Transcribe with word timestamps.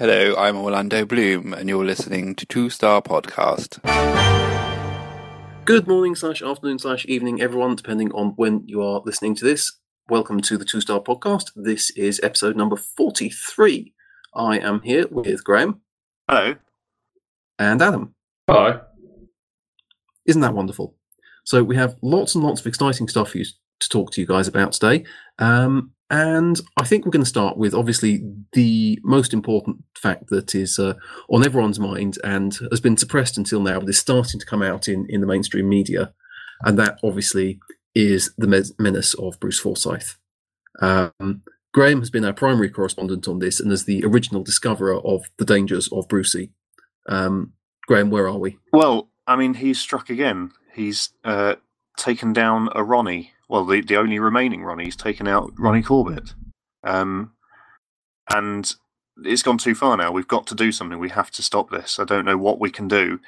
Hello, 0.00 0.34
I'm 0.36 0.56
Orlando 0.56 1.04
Bloom, 1.04 1.52
and 1.52 1.68
you're 1.68 1.84
listening 1.84 2.34
to 2.36 2.46
Two 2.46 2.70
Star 2.70 3.02
Podcast. 3.02 3.82
Good 5.66 5.86
morning, 5.86 6.14
slash 6.14 6.40
afternoon, 6.40 6.78
slash 6.78 7.04
evening, 7.04 7.42
everyone, 7.42 7.76
depending 7.76 8.10
on 8.12 8.28
when 8.36 8.62
you 8.66 8.80
are 8.80 9.02
listening 9.04 9.34
to 9.34 9.44
this. 9.44 9.78
Welcome 10.08 10.40
to 10.40 10.56
the 10.56 10.64
Two 10.64 10.80
Star 10.80 11.00
Podcast. 11.00 11.50
This 11.54 11.90
is 11.90 12.18
episode 12.22 12.56
number 12.56 12.76
43. 12.76 13.92
I 14.34 14.58
am 14.60 14.80
here 14.80 15.06
with 15.10 15.44
Graham 15.44 15.82
Hello. 16.26 16.54
and 17.58 17.82
Adam. 17.82 18.14
Hi. 18.48 18.80
Isn't 20.24 20.40
that 20.40 20.54
wonderful? 20.54 20.96
So, 21.44 21.62
we 21.62 21.76
have 21.76 21.96
lots 22.00 22.34
and 22.34 22.42
lots 22.42 22.60
of 22.62 22.66
exciting 22.66 23.06
stuff 23.06 23.32
for 23.32 23.36
you 23.38 23.44
to 23.44 23.88
talk 23.90 24.12
to 24.12 24.22
you 24.22 24.26
guys 24.26 24.48
about 24.48 24.72
today. 24.72 25.04
Um, 25.38 25.92
and 26.10 26.60
I 26.76 26.84
think 26.84 27.04
we're 27.04 27.12
going 27.12 27.24
to 27.24 27.28
start 27.28 27.56
with 27.56 27.72
obviously 27.72 28.22
the 28.52 28.98
most 29.04 29.32
important 29.32 29.84
fact 29.96 30.28
that 30.30 30.56
is 30.56 30.78
uh, 30.78 30.94
on 31.28 31.44
everyone's 31.44 31.78
mind 31.78 32.18
and 32.24 32.52
has 32.70 32.80
been 32.80 32.96
suppressed 32.96 33.38
until 33.38 33.60
now, 33.60 33.78
but 33.78 33.88
is 33.88 33.98
starting 33.98 34.40
to 34.40 34.46
come 34.46 34.60
out 34.60 34.88
in, 34.88 35.06
in 35.08 35.20
the 35.20 35.26
mainstream 35.26 35.68
media. 35.68 36.12
And 36.64 36.76
that 36.78 36.98
obviously 37.04 37.60
is 37.94 38.32
the 38.36 38.72
menace 38.78 39.14
of 39.14 39.38
Bruce 39.38 39.60
Forsyth. 39.60 40.18
Um, 40.80 41.42
Graham 41.72 42.00
has 42.00 42.10
been 42.10 42.24
our 42.24 42.32
primary 42.32 42.70
correspondent 42.70 43.28
on 43.28 43.38
this 43.38 43.60
and 43.60 43.70
is 43.70 43.84
the 43.84 44.04
original 44.04 44.42
discoverer 44.42 45.00
of 45.06 45.24
the 45.38 45.44
dangers 45.44 45.88
of 45.92 46.08
Brucey. 46.08 46.50
Um, 47.08 47.52
Graham, 47.86 48.10
where 48.10 48.28
are 48.28 48.38
we? 48.38 48.58
Well, 48.72 49.10
I 49.28 49.36
mean, 49.36 49.54
he's 49.54 49.80
struck 49.80 50.10
again. 50.10 50.50
He's 50.74 51.10
uh, 51.24 51.54
taken 51.96 52.32
down 52.32 52.68
a 52.74 52.82
Ronnie. 52.82 53.32
Well, 53.50 53.64
the, 53.64 53.80
the 53.80 53.96
only 53.96 54.20
remaining 54.20 54.62
Ronnie. 54.62 54.84
He's 54.84 54.94
taken 54.94 55.26
out 55.26 55.52
Ronnie 55.58 55.82
Corbett. 55.82 56.34
Um, 56.84 57.32
and 58.32 58.72
it's 59.24 59.42
gone 59.42 59.58
too 59.58 59.74
far 59.74 59.96
now. 59.96 60.12
We've 60.12 60.28
got 60.28 60.46
to 60.46 60.54
do 60.54 60.70
something. 60.70 61.00
We 61.00 61.08
have 61.08 61.32
to 61.32 61.42
stop 61.42 61.68
this. 61.68 61.98
I 61.98 62.04
don't 62.04 62.24
know 62.24 62.38
what 62.38 62.60
we 62.60 62.70
can 62.70 62.86
do. 62.86 63.18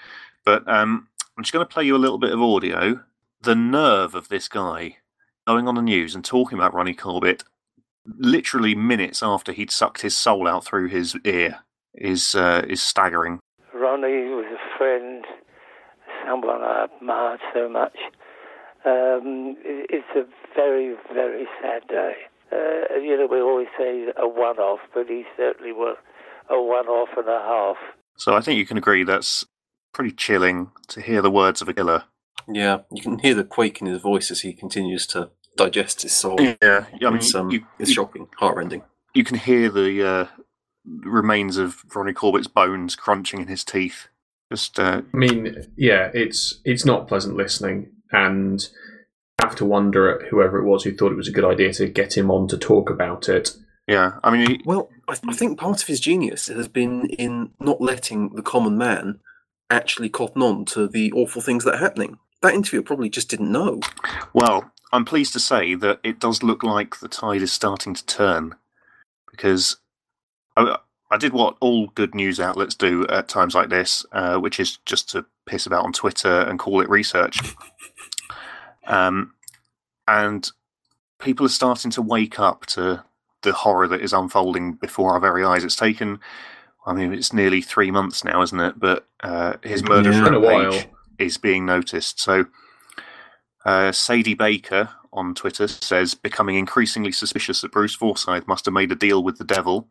But 0.45 0.67
um, 0.69 1.09
I'm 1.37 1.43
just 1.43 1.53
going 1.53 1.67
to 1.67 1.73
play 1.73 1.83
you 1.83 1.97
a 1.97 1.99
little 1.99 2.19
bit 2.19 2.31
of 2.31 2.41
audio. 2.41 3.01
The 3.41 3.57
nerve 3.57 4.15
of 4.15 4.29
this 4.29 4.47
guy 4.47 4.99
going 5.45 5.67
on 5.67 5.75
the 5.75 5.83
news 5.83 6.15
and 6.15 6.25
talking 6.25 6.57
about 6.57 6.73
Ronnie 6.73 6.95
Corbett 6.95 7.43
literally 8.07 8.77
minutes 8.77 9.25
after 9.25 9.51
he'd 9.51 9.73
sucked 9.73 10.03
his 10.03 10.17
soul 10.17 10.47
out 10.47 10.65
through 10.65 10.87
his 10.87 11.17
ear 11.25 11.65
is 11.95 12.37
uh, 12.37 12.65
is 12.69 12.81
staggering. 12.81 13.41
Ronnie 13.75 14.29
was 14.29 14.47
a 14.55 14.79
friend, 14.79 15.25
someone 16.25 16.63
I 16.63 16.85
admired 16.85 17.41
so 17.53 17.69
much. 17.69 17.97
Um, 18.85 19.57
it's 19.65 20.09
a 20.17 20.25
very, 20.55 20.95
very 21.13 21.47
sad 21.61 21.87
day. 21.89 22.15
Uh, 22.51 22.97
you 22.99 23.17
know, 23.17 23.27
we 23.31 23.41
always 23.41 23.69
say 23.79 24.07
a 24.17 24.29
one-off, 24.29 24.81
but 24.95 25.07
he 25.09 25.25
certainly 25.37 25.73
was 25.73 25.97
a 26.51 26.61
one-off 26.61 27.09
and 27.17 27.29
a 27.29 27.39
half. 27.41 27.77
So 28.17 28.35
I 28.35 28.41
think 28.41 28.59
you 28.59 28.67
can 28.67 28.77
agree 28.77 29.05
that's 29.05 29.45
pretty 29.95 30.11
chilling 30.13 30.71
to 30.89 31.01
hear 31.01 31.23
the 31.23 31.31
words 31.31 31.63
of 31.63 31.69
a 31.69 31.75
killer. 31.75 32.05
Yeah, 32.49 32.81
you 32.91 33.01
can 33.03 33.19
hear 33.21 33.35
the 33.35 33.45
quake 33.45 33.81
in 33.81 33.87
his 33.87 34.01
voice 34.03 34.31
as 34.31 34.41
he 34.41 34.53
continues 34.53 35.07
to 35.09 35.31
digest 35.57 36.03
his 36.03 36.13
soul. 36.13 36.37
Yeah, 36.41 36.87
I 36.93 36.99
mean, 37.05 37.17
it's, 37.17 37.35
um, 37.35 37.51
you, 37.51 37.65
it's 37.79 37.91
you- 37.91 37.95
shocking, 37.95 38.29
heartrending. 38.39 38.83
you 39.15 39.23
can 39.25 39.39
hear 39.39 39.71
the 39.71 40.07
uh, 40.07 40.27
remains 40.85 41.57
of 41.57 41.85
Ronnie 41.95 42.13
Corbett's 42.13 42.49
bones 42.49 42.97
crunching 42.97 43.41
in 43.41 43.47
his 43.49 43.65
teeth. 43.65 44.09
Just 44.51 44.79
uh, 44.79 45.03
I 45.15 45.17
mean, 45.17 45.67
yeah, 45.77 46.11
it's 46.13 46.61
it's 46.65 46.85
not 46.85 47.09
pleasant 47.09 47.37
listening, 47.37 47.91
and 48.13 48.69
have 49.41 49.57
to 49.57 49.65
wonder 49.65 50.09
at 50.09 50.29
whoever 50.29 50.59
it 50.59 50.65
was 50.65 50.85
who 50.85 50.95
thought 50.95 51.13
it 51.13 51.17
was 51.17 51.29
a 51.29 51.33
good 51.33 51.45
idea 51.45 51.73
to 51.75 51.89
get 51.89 52.17
him 52.17 52.31
on 52.31 52.47
to 52.49 52.59
talk 52.59 52.91
about 52.91 53.29
it. 53.29 53.57
yeah, 53.89 54.13
I 54.23 54.31
mean, 54.31 54.51
he, 54.51 54.61
Well, 54.65 54.91
I, 55.09 55.17
I 55.27 55.33
think 55.33 55.59
part 55.59 55.83
of 55.83 55.89
his 55.89 56.01
genius 56.01 56.47
has 56.49 56.69
been 56.69 57.07
in 57.07 57.51
not 57.59 57.81
letting 57.81 58.31
the 58.35 58.43
common 58.43 58.79
man 58.79 59.21
actually 59.71 60.09
cotton 60.09 60.43
on 60.43 60.65
to 60.67 60.87
the 60.87 61.13
awful 61.13 61.43
things 61.43 61.65
that 61.65 61.75
are 61.75 61.79
happening. 61.79 62.19
That 62.43 62.55
interviewer 62.55 62.83
probably 62.83 63.09
just 63.09 63.31
didn't 63.31 63.51
know. 63.51 63.81
well, 64.33 64.71
I'm 64.93 65.05
pleased 65.05 65.33
to 65.33 65.41
say 65.41 65.75
that 65.77 66.01
it 66.05 66.21
does 66.21 66.43
look 66.43 66.63
like 66.63 67.01
the 67.01 67.09
tide 67.09 67.43
is 67.43 67.53
starting 67.53 67.95
to 67.95 68.05
turn 68.05 68.55
because 69.31 69.79
I, 70.57 70.77
I 71.11 71.17
did 71.17 71.33
what 71.33 71.57
all 71.61 71.89
good 71.89 72.15
news 72.15 72.39
outlets 72.39 72.75
do 72.75 73.07
at 73.09 73.29
times 73.29 73.55
like 73.55 73.71
this, 73.71 74.05
uh, 74.13 74.37
which 74.39 74.61
is 74.61 74.79
just 74.85 75.11
to 75.11 75.25
piss 75.47 75.67
about 75.67 75.85
on 75.85 75.93
Twitter 75.93 76.41
and 76.43 76.59
call 76.59 76.81
it 76.81 76.91
research. 76.91 77.39
Um, 78.87 79.35
and 80.09 80.49
people 81.21 81.47
are 81.47 81.51
starting 81.51 81.91
to 81.93 82.03
wake 82.03 82.39
up 82.41 82.67
to 82.67 83.05
the 83.43 83.53
horror 83.53 83.89
that 83.89 84.01
is 84.01 84.13
unfolding 84.13 84.75
before 84.75 85.13
our 85.13 85.21
very 85.21 85.45
eyes. 85.45 85.65
It's 85.65 85.77
taken, 85.77 86.21
I 86.87 86.93
mean, 86.93 87.13
it's 87.13 87.33
nearly 87.33 87.63
three 87.63 87.91
months 87.91 88.25
now, 88.25 88.43
isn't 88.43 88.61
it? 88.61 88.79
But 88.79 89.07
uh, 89.23 89.55
his 89.63 89.83
murder 89.85 90.13
Yeah. 90.75 90.85
Is 91.19 91.37
being 91.39 91.65
noticed. 91.67 92.21
So, 92.21 92.47
uh, 93.65 93.93
Sadie 93.93 94.35
Baker 94.35 94.89
on 95.13 95.35
Twitter 95.35 95.69
says, 95.69 96.15
becoming 96.15 96.57
increasingly 96.57 97.13
suspicious 97.13 97.61
that 97.61 97.71
Bruce 97.71 97.95
Forsyth 97.95 98.49
must 98.49 98.65
have 98.65 98.75
made 98.75 98.91
a 98.91 98.97
deal 98.97 99.23
with 99.23 99.39
the 99.39 99.45
devil. 99.45 99.89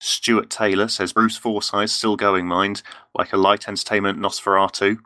Stuart 0.00 0.50
Taylor 0.50 0.88
says, 0.88 1.12
Bruce 1.12 1.36
Forsyth 1.36 1.90
still 1.90 2.16
going, 2.16 2.46
mind, 2.46 2.82
like 3.14 3.32
a 3.32 3.36
light 3.36 3.68
entertainment 3.68 4.18
Nosferatu. 4.18 4.98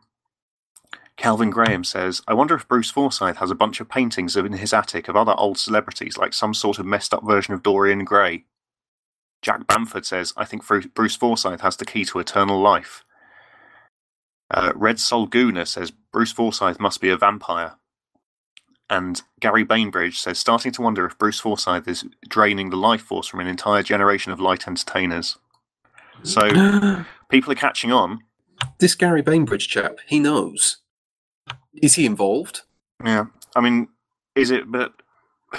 Calvin 1.17 1.51
Graham 1.51 1.83
says, 1.83 2.23
I 2.29 2.35
wonder 2.35 2.55
if 2.55 2.69
Bruce 2.69 2.91
Forsyth 2.91 3.39
has 3.39 3.51
a 3.51 3.55
bunch 3.55 3.81
of 3.81 3.89
paintings 3.89 4.37
in 4.37 4.53
his 4.53 4.75
attic 4.75 5.09
of 5.09 5.17
other 5.17 5.35
old 5.39 5.59
celebrities, 5.59 6.19
like 6.19 6.35
some 6.35 6.53
sort 6.53 6.79
of 6.79 6.87
messed 6.87 7.15
up 7.15 7.25
version 7.25 7.55
of 7.55 7.63
Dorian 7.63 8.05
Gray. 8.05 8.45
Jack 9.41 9.67
Bamford 9.67 10.05
says, 10.05 10.33
I 10.37 10.45
think 10.45 10.67
Bruce 10.95 11.17
Forsyth 11.17 11.61
has 11.63 11.77
the 11.77 11.85
key 11.87 12.05
to 12.07 12.19
eternal 12.19 12.61
life. 12.61 13.05
Uh, 14.51 14.73
Red 14.75 14.97
Solguna 14.97 15.67
says, 15.67 15.91
Bruce 16.13 16.33
Forsyth 16.33 16.79
must 16.79 17.01
be 17.01 17.09
a 17.09 17.17
vampire. 17.17 17.77
And 18.89 19.21
Gary 19.41 19.65
Bainbridge 19.65 20.19
says, 20.21 20.39
starting 20.39 20.73
to 20.73 20.83
wonder 20.83 21.07
if 21.07 21.19
Bruce 21.19 21.41
Forsyth 21.41 21.89
is 21.89 22.05
draining 22.29 22.71
the 22.71 22.77
life 22.77 23.03
force 23.03 23.27
from 23.27 23.41
an 23.41 23.49
entire 23.49 23.83
generation 23.83 24.33
of 24.33 24.41
light 24.41 24.69
entertainers. 24.69 25.39
So 26.23 27.05
people 27.29 27.53
are 27.53 27.57
catching 27.57 27.91
on. 27.91 28.21
this 28.79 28.95
Gary 28.95 29.23
Bainbridge 29.23 29.69
chap, 29.69 29.99
he 30.07 30.21
knows. 30.21 30.79
Is 31.83 31.95
he 31.95 32.07
involved? 32.07 32.63
Yeah, 33.05 33.27
I 33.55 33.61
mean, 33.61 33.89
is 34.35 34.51
it? 34.51 34.71
But 34.71 34.93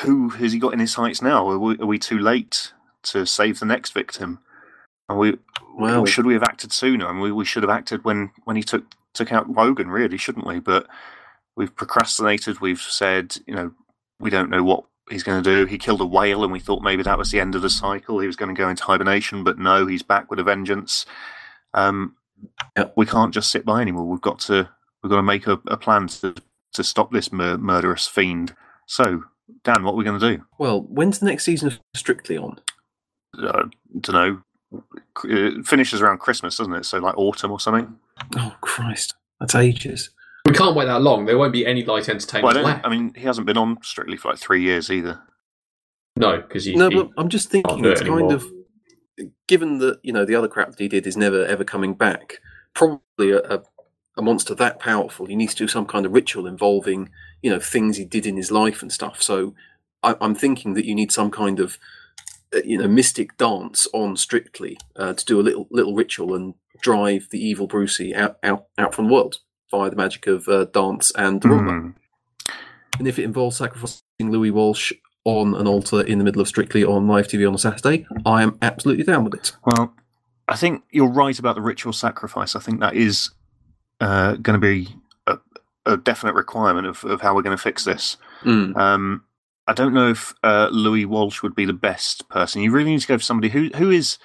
who 0.02 0.30
has 0.30 0.52
he 0.54 0.60
got 0.60 0.74
in 0.74 0.80
his 0.80 0.94
sights 0.94 1.22
now? 1.22 1.48
Are 1.50 1.60
we, 1.60 1.78
are 1.78 1.86
we 1.86 2.00
too 2.00 2.20
late 2.20 2.74
to 3.04 3.26
save 3.26 3.60
the 3.60 3.66
next 3.66 3.94
victim? 3.94 4.40
Are 5.10 5.18
we? 5.18 5.38
Well- 5.78 6.06
should 6.06 6.26
we 6.26 6.34
have 6.34 6.44
acted 6.44 6.72
sooner? 6.72 7.08
I 7.08 7.12
mean, 7.12 7.22
we, 7.22 7.32
we 7.32 7.46
should 7.46 7.64
have 7.64 7.70
acted 7.70 8.04
when 8.04 8.32
when 8.46 8.56
he 8.56 8.64
took 8.64 8.86
took 9.14 9.32
out 9.32 9.50
Wogan, 9.50 9.90
really, 9.90 10.18
shouldn't 10.18 10.48
we? 10.48 10.60
But 10.60 10.88
we've 11.56 11.76
procrastinated. 11.76 12.60
We've 12.62 12.82
said, 12.82 13.38
you 13.48 13.56
know, 13.56 13.72
we 14.20 14.30
don't 14.30 14.50
know 14.50 14.64
what 14.64 14.84
he's 15.10 15.24
going 15.24 15.42
to 15.42 15.50
do. 15.50 15.66
He 15.66 15.78
killed 15.78 16.02
a 16.02 16.06
whale, 16.06 16.44
and 16.44 16.52
we 16.52 16.60
thought 16.60 16.84
maybe 16.84 17.04
that 17.04 17.18
was 17.18 17.32
the 17.32 17.40
end 17.40 17.56
of 17.56 17.62
the 17.62 17.70
cycle. 17.70 18.20
He 18.20 18.28
was 18.28 18.36
going 18.36 18.54
to 18.54 18.60
go 18.60 18.70
into 18.70 18.84
hibernation, 18.84 19.44
but 19.44 19.58
no, 19.58 19.86
he's 19.86 20.04
back 20.04 20.30
with 20.30 20.40
a 20.40 20.44
vengeance. 20.44 21.06
Um, 21.74 22.16
we 22.96 23.06
can't 23.06 23.34
just 23.34 23.50
sit 23.52 23.66
by 23.66 23.82
anymore. 23.82 24.06
We've 24.06 24.22
got 24.22 24.40
to 24.42 24.70
we've 25.08 25.12
got 25.12 25.18
to 25.18 25.24
make 25.24 25.48
a, 25.48 25.60
a 25.68 25.78
plan 25.78 26.08
to 26.08 26.36
to 26.74 26.84
stop 26.84 27.12
this 27.12 27.32
mur- 27.32 27.58
murderous 27.58 28.08
fiend. 28.08 28.54
So, 28.88 29.24
Dan, 29.64 29.84
what 29.84 29.94
are 29.94 29.96
we 29.96 30.04
going 30.04 30.20
to 30.20 30.36
do? 30.38 30.44
Well, 30.60 30.82
when's 30.82 31.20
the 31.20 31.26
next 31.26 31.46
season 31.46 31.68
of 31.70 31.80
Strictly 31.96 32.38
on? 32.38 32.60
Uh, 33.42 33.64
don't 34.02 34.14
know. 34.14 34.42
It 35.24 35.66
finishes 35.66 36.02
around 36.02 36.20
Christmas, 36.20 36.58
doesn't 36.58 36.74
it? 36.74 36.86
So, 36.86 36.98
like 37.00 37.18
autumn 37.18 37.52
or 37.52 37.60
something. 37.60 37.96
Oh, 38.36 38.56
Christ. 38.62 39.14
That's 39.40 39.56
ages. 39.56 40.10
We 40.46 40.54
can't 40.54 40.76
wait 40.76 40.86
that 40.86 41.02
long. 41.02 41.26
There 41.26 41.38
won't 41.38 41.54
be 41.54 41.66
any 41.66 41.84
light 41.86 42.08
Well, 42.08 42.10
I, 42.10 42.14
entertainment 42.16 42.54
don't, 42.56 42.64
left. 42.64 42.86
I 42.86 42.90
mean, 42.90 43.14
he 43.16 43.24
hasn't 43.24 43.48
been 43.48 43.58
on 43.58 43.78
Strictly 43.82 44.18
for 44.18 44.30
like 44.30 44.40
three 44.40 44.62
years 44.62 44.90
either. 44.92 45.22
no, 46.18 46.38
because 46.42 46.66
he, 46.66 46.76
No, 46.76 46.90
he- 46.90 46.96
but 46.96 47.10
I'm 47.18 47.30
just 47.30 47.50
thinking 47.50 47.82
do 47.82 47.90
it 47.92 48.06
kind 48.06 48.32
of 48.32 48.46
given 49.48 49.80
that 49.80 50.00
you 50.04 50.14
know 50.14 50.26
the 50.26 50.36
other 50.36 50.48
crap 50.48 50.70
that 50.70 50.80
he 50.80 50.88
did 50.88 51.08
is 51.08 51.18
never 51.18 51.46
ever 51.46 51.64
coming 51.64 51.94
back. 51.94 52.40
Probably 52.76 53.32
a, 53.32 53.40
a, 53.40 53.62
a 54.18 54.22
monster 54.22 54.56
that 54.56 54.80
powerful, 54.80 55.26
he 55.26 55.36
needs 55.36 55.54
to 55.56 55.64
do 55.64 55.68
some 55.68 55.86
kind 55.86 56.06
of 56.06 56.14
ritual 56.14 56.48
involving 56.48 57.10
you 57.42 57.50
know 57.50 57.60
things 57.60 57.98
he 57.98 58.06
did 58.06 58.26
in 58.26 58.38
his 58.38 58.52
life 58.52 58.82
and 58.82 58.92
stuff. 58.92 59.22
So 59.22 59.54
I, 60.04 60.16
I'm 60.20 60.36
thinking 60.36 60.74
that 60.74 60.86
you 60.86 60.96
need 60.96 61.12
some 61.12 61.32
kind 61.32 61.60
of 61.60 61.78
uh, 62.54 62.62
you 62.66 62.78
know 62.78 62.88
mystic 62.88 63.38
dance 63.38 63.88
on 63.94 64.18
Strictly 64.18 64.78
uh, 64.96 65.14
to 65.14 65.26
do 65.26 65.40
a 65.40 65.44
little 65.44 65.68
little 65.70 65.96
ritual 65.96 66.36
and 66.36 66.56
drive 66.82 67.28
the 67.32 67.44
evil 67.44 67.68
Brucey 67.68 68.16
out 68.16 68.38
out 68.44 68.66
out 68.78 68.94
from 68.94 69.08
the 69.08 69.14
world 69.14 69.40
via 69.70 69.90
the 69.90 69.96
magic 69.96 70.28
of 70.28 70.48
uh, 70.48 70.66
dance 70.66 71.12
and. 71.16 71.44
Hmm. 71.44 71.90
And 73.00 73.08
if 73.08 73.20
it 73.20 73.26
involves 73.26 73.58
sacrificing 73.58 74.02
Louis 74.20 74.50
Walsh 74.50 74.92
on 75.24 75.54
an 75.54 75.68
altar 75.68 76.02
in 76.02 76.18
the 76.18 76.24
middle 76.24 76.42
of 76.42 76.48
Strictly 76.48 76.84
on 76.84 77.08
live 77.08 77.28
TV 77.28 77.48
on 77.48 77.54
a 77.54 77.60
Saturday, 77.60 78.08
I 78.26 78.42
am 78.42 78.58
absolutely 78.62 79.04
down 79.04 79.24
with 79.24 79.36
it. 79.36 79.52
Well, 79.64 79.94
I 80.48 80.56
think 80.56 80.84
you're 80.90 81.12
right 81.12 81.38
about 81.38 81.56
the 81.56 81.62
ritual 81.62 81.94
sacrifice. 81.94 82.56
I 82.56 82.60
think 82.60 82.80
that 82.80 82.96
is 82.96 83.32
uh, 84.00 84.36
going 84.36 84.60
to 84.60 84.66
be 84.66 84.90
a, 85.26 85.38
a 85.86 85.98
definite 85.98 86.36
requirement 86.36 86.88
of, 86.88 87.04
of 87.04 87.22
how 87.22 87.36
we're 87.36 87.42
going 87.42 87.58
to 87.58 87.62
fix 87.62 87.84
this. 87.84 88.18
Mm. 88.44 88.76
Um, 88.78 89.24
I 89.68 89.74
don't 89.74 89.94
know 89.94 90.10
if 90.10 90.34
uh, 90.44 90.70
Louis 90.72 91.06
Walsh 91.06 91.42
would 91.44 91.56
be 91.56 91.66
the 91.66 91.74
best 91.74 92.30
person. 92.30 92.62
You 92.62 92.72
really 92.72 92.92
need 92.92 93.02
to 93.02 93.08
go 93.08 93.18
for 93.18 93.24
somebody 93.24 93.50
who 93.50 93.70
who 93.76 93.92
is 93.92 94.18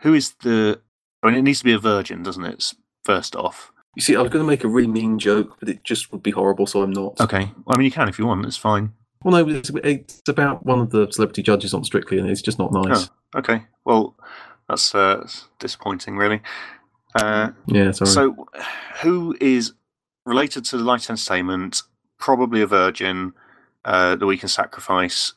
who 0.00 0.14
is 0.14 0.32
the? 0.42 0.80
I 1.22 1.28
mean, 1.28 1.36
it 1.36 1.42
needs 1.42 1.58
to 1.60 1.64
be 1.64 1.72
a 1.72 1.78
virgin, 1.78 2.22
doesn't 2.22 2.44
it? 2.44 2.72
First 3.04 3.36
off, 3.36 3.72
You 3.94 4.02
see, 4.02 4.16
I 4.16 4.20
was 4.22 4.30
going 4.30 4.44
to 4.44 4.48
make 4.48 4.64
a 4.64 4.68
really 4.68 4.88
mean 4.88 5.18
joke, 5.18 5.56
but 5.60 5.68
it 5.68 5.84
just 5.84 6.12
would 6.12 6.22
be 6.22 6.30
horrible, 6.30 6.66
so 6.66 6.82
I'm 6.82 6.92
not. 6.92 7.20
okay. 7.20 7.52
Well, 7.64 7.74
I 7.74 7.76
mean, 7.76 7.84
you 7.84 7.90
can 7.90 8.08
if 8.08 8.18
you 8.18 8.26
want. 8.26 8.44
It's 8.46 8.56
fine. 8.56 8.92
Well, 9.22 9.44
no, 9.44 9.52
it's, 9.54 9.70
it's 9.84 10.22
about 10.28 10.64
one 10.64 10.80
of 10.80 10.90
the 10.90 11.10
celebrity 11.10 11.42
judges 11.42 11.74
on 11.74 11.84
Strictly, 11.84 12.18
and 12.18 12.28
it's 12.30 12.40
just 12.42 12.58
not 12.58 12.72
nice. 12.72 13.10
Okay. 13.36 13.62
Well, 13.84 14.16
that's 14.68 14.94
uh, 14.94 15.28
disappointing, 15.58 16.16
really. 16.16 16.40
Uh, 17.14 17.50
Yeah, 17.66 17.90
sorry. 17.92 18.10
So, 18.10 18.48
who 19.02 19.36
is 19.40 19.72
related 20.26 20.64
to 20.66 20.78
the 20.78 20.84
light 20.84 21.08
entertainment? 21.10 21.82
Probably 22.18 22.60
a 22.60 22.66
virgin 22.66 23.32
uh, 23.84 24.16
that 24.16 24.26
we 24.26 24.36
can 24.36 24.48
sacrifice 24.48 25.32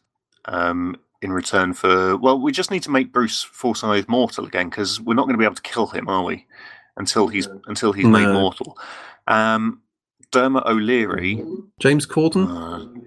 um, 0.46 0.98
in 1.22 1.32
return 1.32 1.74
for. 1.74 2.18
Well, 2.18 2.40
we 2.40 2.52
just 2.52 2.72
need 2.72 2.84
to 2.84 2.92
make 2.92 3.12
Bruce 3.14 3.42
Forsyth 3.42 4.08
mortal 4.10 4.46
again 4.46 4.70
because 4.70 5.00
we're 5.00 5.14
not 5.14 5.24
going 5.24 5.34
to 5.36 5.40
be 5.40 5.46
able 5.46 5.56
to 5.56 5.62
kill 5.62 5.88
him, 5.88 6.08
are 6.10 6.24
we? 6.24 6.46
Until 6.98 7.28
he's 7.28 7.48
until 7.68 7.92
he's 7.94 8.06
made 8.06 8.28
mortal. 8.28 8.78
Um, 9.28 9.82
Dermot 10.32 10.66
O'Leary. 10.66 11.44
James 11.80 12.06
Corden? 12.06 12.48
Uh, 12.50 13.02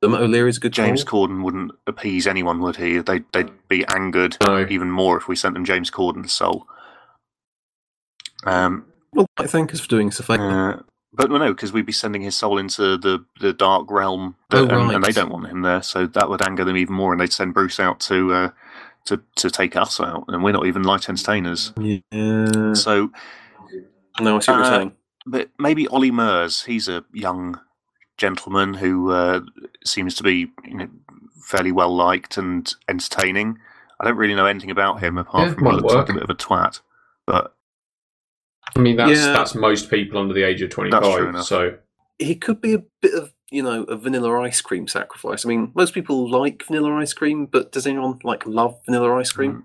Dermot 0.00 0.20
O'Leary's 0.20 0.56
a 0.56 0.60
good 0.60 0.72
James 0.72 1.04
call. 1.04 1.28
Corden 1.28 1.42
wouldn't 1.42 1.72
appease 1.86 2.26
anyone, 2.26 2.60
would 2.60 2.76
he? 2.76 2.98
They'd, 2.98 3.24
they'd 3.32 3.50
be 3.68 3.84
angered 3.88 4.36
No. 4.42 4.66
even 4.70 4.90
more 4.90 5.16
if 5.18 5.28
we 5.28 5.36
sent 5.36 5.54
them 5.54 5.64
James 5.64 5.90
Corden's 5.90 6.32
soul. 6.32 6.66
Um, 8.48 8.86
Well, 9.12 9.26
I 9.38 9.46
thank 9.46 9.72
us 9.72 9.80
for 9.80 9.88
doing 9.88 10.08
us 10.08 10.18
a 10.20 10.22
favour. 10.22 10.48
Uh, 10.78 10.82
but 11.12 11.30
no, 11.30 11.52
because 11.52 11.72
we'd 11.72 11.86
be 11.86 11.92
sending 11.92 12.22
his 12.22 12.36
soul 12.36 12.58
into 12.58 12.96
the, 12.98 13.24
the 13.40 13.52
dark 13.52 13.90
realm, 13.90 14.36
Oh, 14.52 14.66
and, 14.68 14.92
and 14.92 15.04
they 15.04 15.12
don't 15.12 15.30
want 15.30 15.46
him 15.48 15.62
there, 15.62 15.82
so 15.82 16.06
that 16.06 16.28
would 16.28 16.42
anger 16.42 16.64
them 16.64 16.76
even 16.76 16.94
more, 16.94 17.12
and 17.12 17.20
they'd 17.20 17.32
send 17.32 17.54
Bruce 17.54 17.80
out 17.80 17.98
to 18.00 18.32
uh, 18.32 18.50
to 19.06 19.20
to 19.36 19.50
take 19.50 19.74
us 19.74 20.00
out, 20.00 20.24
and 20.28 20.44
we're 20.44 20.52
not 20.52 20.66
even 20.66 20.82
light 20.82 21.08
entertainers. 21.08 21.72
yeah. 21.78 22.74
So, 22.74 23.10
No, 24.20 24.36
I 24.36 24.40
see 24.40 24.52
what 24.52 24.58
Uh, 24.60 24.62
you're 24.62 24.64
saying. 24.80 24.92
but 25.26 25.50
maybe 25.58 25.88
Ollie 25.88 26.10
Murs, 26.10 26.64
he's 26.64 26.88
a 26.88 27.04
young 27.12 27.58
gentleman 28.18 28.74
who 28.74 29.10
uh, 29.10 29.40
seems 29.84 30.14
to 30.16 30.22
be 30.22 30.52
you 30.64 30.74
know, 30.74 30.88
fairly 31.42 31.72
well 31.72 31.94
liked 31.94 32.36
and 32.36 32.72
entertaining. 32.88 33.58
I 33.98 34.04
don't 34.04 34.16
really 34.16 34.34
know 34.34 34.46
anything 34.46 34.70
about 34.70 35.00
him 35.00 35.16
apart 35.18 35.48
Yeah, 35.48 35.54
from 35.54 35.64
he 35.64 35.70
might 35.70 35.74
looks 35.76 35.94
like 35.94 36.08
a 36.10 36.14
bit 36.14 36.22
of 36.22 36.30
a 36.30 36.34
twat, 36.34 36.80
but 37.26 37.54
I 38.76 38.80
mean, 38.80 38.96
that's 38.96 39.18
Yeah. 39.18 39.32
that's 39.32 39.54
most 39.54 39.90
people 39.90 40.18
under 40.20 40.34
the 40.34 40.42
age 40.42 40.62
of 40.62 40.70
twenty 40.70 40.90
That's 40.90 41.06
true 41.06 41.16
five. 41.24 41.28
enough. 41.28 41.46
So 41.46 41.76
He 42.18 42.34
could 42.34 42.60
be 42.60 42.74
a 42.74 42.82
bit 43.00 43.14
of, 43.14 43.32
you 43.50 43.62
know, 43.62 43.84
a 43.84 43.96
vanilla 43.96 44.40
ice 44.40 44.60
cream 44.60 44.88
sacrifice. 44.88 45.44
I 45.46 45.48
mean, 45.48 45.70
most 45.74 45.94
people 45.94 46.28
like 46.30 46.64
vanilla 46.66 46.92
ice 46.96 47.12
cream, 47.12 47.46
but 47.46 47.70
does 47.72 47.86
anyone, 47.86 48.18
like, 48.24 48.44
love 48.46 48.78
vanilla 48.84 49.14
ice 49.16 49.30
cream? 49.32 49.52
Mm. 49.52 49.64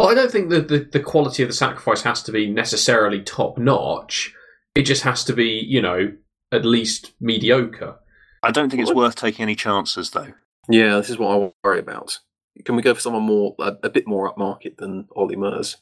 Well, 0.00 0.08
I 0.10 0.14
don't 0.14 0.30
think 0.30 0.50
that 0.50 0.68
the, 0.68 0.80
the 0.90 1.00
quality 1.00 1.42
of 1.42 1.48
the 1.48 1.52
sacrifice 1.54 2.02
has 2.02 2.22
to 2.24 2.32
be 2.32 2.48
necessarily 2.48 3.22
top 3.22 3.58
notch. 3.58 4.34
It 4.74 4.82
just 4.82 5.02
has 5.02 5.24
to 5.24 5.32
be, 5.32 5.64
you 5.66 5.80
know, 5.82 6.12
at 6.52 6.64
least 6.64 7.12
mediocre. 7.20 7.96
I 8.42 8.50
don't 8.50 8.70
think 8.70 8.82
it's 8.82 8.90
What? 8.90 8.96
worth 8.96 9.14
taking 9.16 9.42
any 9.44 9.54
chances 9.54 10.10
though. 10.10 10.32
Yeah, 10.68 10.96
this 10.96 11.10
is 11.10 11.18
what 11.18 11.30
I 11.36 11.52
worry 11.62 11.78
about. 11.80 12.18
Can 12.64 12.76
we 12.76 12.82
go 12.82 12.94
for 12.94 13.00
someone 13.00 13.22
more, 13.22 13.54
a, 13.58 13.76
a 13.84 13.90
bit 13.90 14.06
more 14.06 14.32
upmarket 14.32 14.76
than 14.78 15.08
Ollie 15.16 15.36
Murs? 15.36 15.76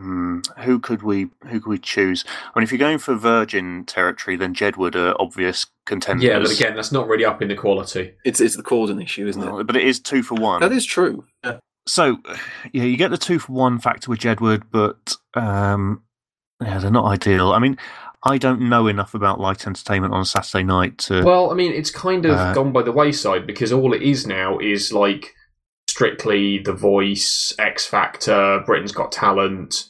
Hmm, 0.00 0.38
who 0.60 0.78
could 0.78 1.02
we 1.02 1.28
who 1.48 1.60
could 1.60 1.68
we 1.68 1.78
choose? 1.78 2.24
I 2.26 2.58
mean, 2.58 2.62
if 2.62 2.72
you're 2.72 2.78
going 2.78 2.96
for 2.96 3.14
Virgin 3.14 3.84
territory, 3.84 4.34
then 4.34 4.54
Jedward 4.54 4.94
are 4.94 5.14
obvious 5.20 5.66
contenders. 5.84 6.24
Yeah, 6.24 6.38
but 6.38 6.50
again, 6.50 6.74
that's 6.74 6.90
not 6.90 7.06
really 7.06 7.26
up 7.26 7.42
in 7.42 7.48
the 7.48 7.54
quality. 7.54 8.14
It's 8.24 8.40
it's 8.40 8.56
the 8.56 8.62
Corden 8.62 9.02
issue, 9.02 9.26
isn't 9.26 9.42
it? 9.42 9.66
But 9.66 9.76
it 9.76 9.84
is 9.84 10.00
two 10.00 10.22
for 10.22 10.36
one. 10.36 10.62
That 10.62 10.72
is 10.72 10.86
true. 10.86 11.26
Yeah. 11.44 11.58
So, 11.86 12.18
yeah, 12.72 12.84
you 12.84 12.96
get 12.96 13.10
the 13.10 13.18
two 13.18 13.38
for 13.38 13.52
one 13.52 13.78
factor 13.78 14.10
with 14.10 14.20
Jedward, 14.20 14.62
but 14.70 15.16
um, 15.34 16.02
yeah, 16.62 16.78
they're 16.78 16.90
not 16.90 17.04
ideal. 17.04 17.52
I 17.52 17.58
mean, 17.58 17.76
I 18.22 18.38
don't 18.38 18.70
know 18.70 18.86
enough 18.86 19.12
about 19.12 19.38
light 19.38 19.66
entertainment 19.66 20.14
on 20.14 20.22
a 20.22 20.26
Saturday 20.26 20.64
night 20.64 20.96
to. 20.98 21.22
Well, 21.22 21.50
I 21.50 21.54
mean, 21.54 21.72
it's 21.72 21.90
kind 21.90 22.24
of 22.24 22.36
Uh, 22.38 22.54
gone 22.54 22.72
by 22.72 22.82
the 22.82 22.92
wayside 22.92 23.46
because 23.46 23.70
all 23.70 23.92
it 23.92 24.00
is 24.00 24.26
now 24.26 24.58
is 24.58 24.94
like 24.94 25.34
strictly 25.88 26.58
The 26.58 26.72
Voice, 26.72 27.52
X 27.58 27.86
Factor, 27.86 28.62
Britain's 28.64 28.92
Got 28.92 29.12
Talent. 29.12 29.88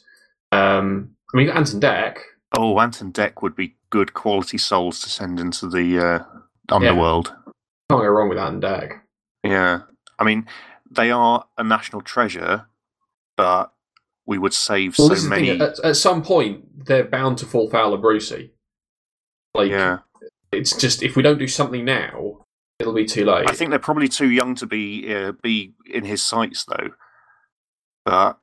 Um, 0.51 1.15
I 1.33 1.37
mean, 1.37 1.49
Ant 1.49 1.73
and 1.73 1.81
Dec. 1.81 2.17
oh, 2.57 2.79
Ant 2.79 3.01
and 3.01 3.13
Dec 3.13 3.41
would 3.41 3.55
be 3.55 3.75
good 3.89 4.13
quality 4.13 4.57
souls 4.57 4.99
to 5.01 5.09
send 5.09 5.39
into 5.39 5.67
the 5.67 5.99
uh, 5.99 6.23
underworld. 6.69 7.33
Can't 7.89 8.01
go 8.01 8.07
wrong 8.07 8.29
with 8.29 8.37
Ant 8.37 8.55
and 8.55 8.63
Dec. 8.63 8.99
Yeah. 9.43 9.81
I 10.19 10.23
mean, 10.23 10.47
they 10.89 11.11
are 11.11 11.45
a 11.57 11.63
national 11.63 12.01
treasure, 12.01 12.67
but 13.37 13.73
we 14.25 14.37
would 14.37 14.53
save 14.53 14.97
Well, 14.97 15.07
so 15.07 15.13
this 15.13 15.23
is 15.23 15.29
the 15.29 15.35
many. 15.35 15.49
At, 15.51 15.79
at 15.79 15.95
some 15.95 16.21
point, 16.21 16.85
they're 16.85 17.03
bound 17.03 17.37
to 17.39 17.45
fall 17.45 17.69
foul 17.69 17.93
of 17.93 18.01
Brucey. 18.01 18.51
Like, 19.53 19.71
yeah. 19.71 19.99
it's 20.51 20.75
just 20.75 21.03
if 21.03 21.15
we 21.15 21.23
don't 21.23 21.39
do 21.39 21.47
something 21.47 21.83
now, 21.83 22.45
it'll 22.79 22.93
be 22.93 23.05
too 23.05 23.25
late. 23.25 23.49
I 23.49 23.53
think 23.53 23.69
they're 23.69 23.79
probably 23.79 24.07
too 24.07 24.29
young 24.29 24.55
to 24.55 24.65
be 24.65 25.13
uh, 25.13 25.33
be 25.41 25.73
in 25.85 26.05
his 26.05 26.21
sights, 26.21 26.65
though. 26.65 26.91
But 28.05 28.37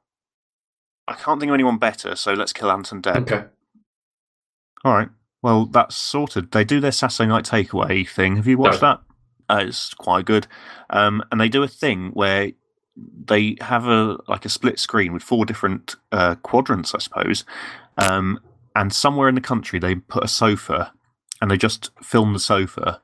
I 1.09 1.15
can't 1.15 1.41
think 1.41 1.51
of 1.51 1.55
anyone 1.55 1.79
better, 1.79 2.15
so 2.15 2.35
let's 2.35 2.53
kill 2.53 2.71
Ant 2.71 2.93
and 2.93 3.03
Dec. 3.03 3.17
Okay. 3.17 3.45
All 4.85 4.95
right. 4.95 5.09
Well, 5.43 5.67
that's 5.67 5.97
sorted. 5.97 6.51
They 6.51 6.65
do 6.65 6.81
their 6.81 6.93
Saturday 6.93 7.29
night 7.29 7.45
takeaway 7.45 8.09
thing. 8.09 8.37
Have 8.37 8.47
you 8.47 8.59
watched 8.59 8.81
that? 8.81 9.01
Uh, 9.49 9.65
it's 9.67 9.95
quite 9.95 10.27
good. 10.27 10.47
Um, 10.91 11.23
and 11.33 11.41
they 11.41 11.49
do 11.49 11.63
a 11.63 11.69
thing 11.69 12.11
where 12.13 12.53
they 13.25 13.57
have 13.61 13.87
a 13.87 14.19
like 14.29 14.45
a 14.45 14.49
split 14.49 14.79
screen 14.79 15.13
with 15.13 15.23
four 15.23 15.47
different 15.47 15.97
uh, 16.13 16.35
quadrants, 16.37 16.95
I 16.95 16.99
suppose. 16.99 17.45
Um, 17.97 18.41
and 18.75 18.93
somewhere 18.93 19.29
in 19.29 19.35
the 19.35 19.41
country, 19.41 19.79
they 19.79 19.95
put 19.95 20.25
a 20.25 20.29
sofa, 20.29 20.93
and 21.41 21.51
they 21.51 21.57
just 21.57 21.91
film 22.03 22.33
the 22.33 22.39
sofa. 22.39 23.01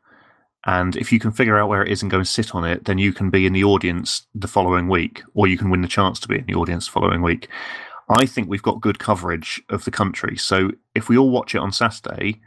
And 0.67 0.97
if 0.97 1.13
you 1.13 1.19
can 1.19 1.31
figure 1.31 1.59
out 1.59 1.69
where 1.69 1.83
it 1.83 1.93
is 1.93 2.03
and 2.03 2.11
go 2.11 2.19
and 2.19 2.29
sit 2.29 2.55
on 2.55 2.65
it, 2.65 2.87
then 2.87 2.99
you 2.99 3.13
can 3.13 3.29
be 3.31 3.47
in 3.47 3.53
the 3.53 3.65
audience 3.65 4.27
the 4.35 4.49
following 4.49 4.89
week, 4.89 5.23
or 5.35 5.47
you 5.47 5.59
can 5.59 5.71
win 5.71 5.83
the 5.83 5.89
chance 5.89 6.19
to 6.21 6.29
be 6.29 6.39
in 6.39 6.47
the 6.47 6.55
audience 6.55 6.87
the 6.87 6.93
following 6.93 7.23
week. 7.23 7.49
I 8.09 8.27
think 8.27 8.49
we've 8.49 8.63
got 8.63 8.81
good 8.81 8.99
coverage 8.99 9.63
of 9.71 9.85
the 9.85 9.91
country. 9.91 10.37
So 10.37 10.71
if 10.95 11.09
we 11.09 11.17
all 11.17 11.31
watch 11.31 11.55
it 11.55 11.59
on 11.59 11.73
Saturday, 11.73 12.41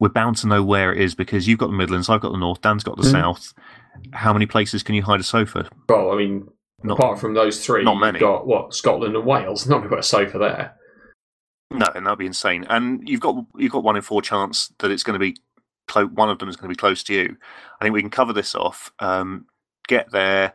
we're 0.00 0.08
bound 0.08 0.36
to 0.38 0.46
know 0.46 0.62
where 0.62 0.92
it 0.92 1.00
is 1.00 1.14
because 1.14 1.46
you've 1.46 1.58
got 1.58 1.68
the 1.68 1.72
Midlands, 1.76 2.08
I've 2.08 2.20
got 2.20 2.32
the 2.32 2.38
North, 2.38 2.60
Dan's 2.60 2.84
got 2.84 2.96
the 2.96 3.02
Mm. 3.04 3.12
South. 3.12 3.54
How 4.12 4.32
many 4.32 4.46
places 4.46 4.82
can 4.82 4.94
you 4.94 5.02
hide 5.02 5.20
a 5.20 5.24
sofa? 5.24 5.68
Well, 5.88 6.12
I 6.12 6.16
mean, 6.16 6.48
Not- 6.82 6.98
apart 6.98 7.18
from 7.18 7.34
those 7.34 7.64
three, 7.64 7.82
not 7.84 7.92
you've 7.92 8.00
many. 8.00 8.18
got 8.18 8.46
what 8.46 8.74
Scotland 8.74 9.16
and 9.16 9.24
Wales. 9.24 9.66
Not 9.68 9.78
going 9.78 9.84
to 9.84 9.88
put 9.90 9.98
a 10.00 10.02
sofa 10.02 10.38
there. 10.38 10.76
No, 11.70 11.86
and 11.94 12.04
that'd 12.06 12.18
be 12.18 12.26
insane. 12.26 12.64
And 12.68 13.08
you've 13.08 13.20
got 13.20 13.36
you've 13.56 13.72
got 13.72 13.82
one 13.82 13.96
in 13.96 14.02
four 14.02 14.20
chance 14.22 14.72
that 14.78 14.90
it's 14.90 15.02
going 15.02 15.18
to 15.18 15.18
be 15.18 15.36
clo- 15.88 16.06
one 16.06 16.28
of 16.30 16.38
them 16.38 16.48
is 16.48 16.56
going 16.56 16.68
to 16.68 16.72
be 16.74 16.78
close 16.78 17.02
to 17.04 17.14
you. 17.14 17.36
I 17.80 17.84
think 17.84 17.94
we 17.94 18.02
can 18.02 18.10
cover 18.10 18.32
this 18.32 18.54
off. 18.54 18.92
Um, 19.00 19.46
get 19.88 20.10
there. 20.12 20.52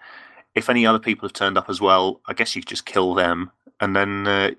If 0.56 0.70
any 0.70 0.86
other 0.86 1.00
people 1.00 1.28
have 1.28 1.34
turned 1.34 1.58
up 1.58 1.70
as 1.70 1.82
well, 1.82 2.22
I 2.28 2.34
guess 2.34 2.56
you 2.56 2.62
could 2.62 2.70
just 2.70 2.86
kill 2.86 3.14
them, 3.14 3.52
and 3.82 3.96
then 3.96 4.26
uh, 4.28 4.52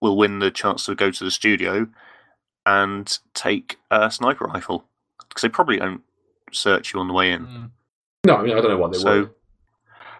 we'll 0.00 0.16
win 0.16 0.38
the 0.38 0.50
chance 0.50 0.86
to 0.86 0.94
go 0.94 1.10
to 1.10 1.24
the 1.24 1.30
studio 1.30 1.86
and 2.64 3.18
take 3.34 3.78
a 3.90 4.10
sniper 4.10 4.44
rifle 4.46 4.84
because 5.28 5.42
they 5.42 5.48
probably 5.48 5.76
don't 5.78 6.02
search 6.52 6.94
you 6.94 7.00
on 7.00 7.08
the 7.08 7.14
way 7.14 7.32
in. 7.32 7.70
No, 8.24 8.36
I 8.36 8.42
mean, 8.42 8.52
I 8.56 8.60
don't 8.60 8.70
know 8.70 8.78
what 8.78 8.92
they 8.92 8.98
So- 8.98 9.20
were. 9.22 9.30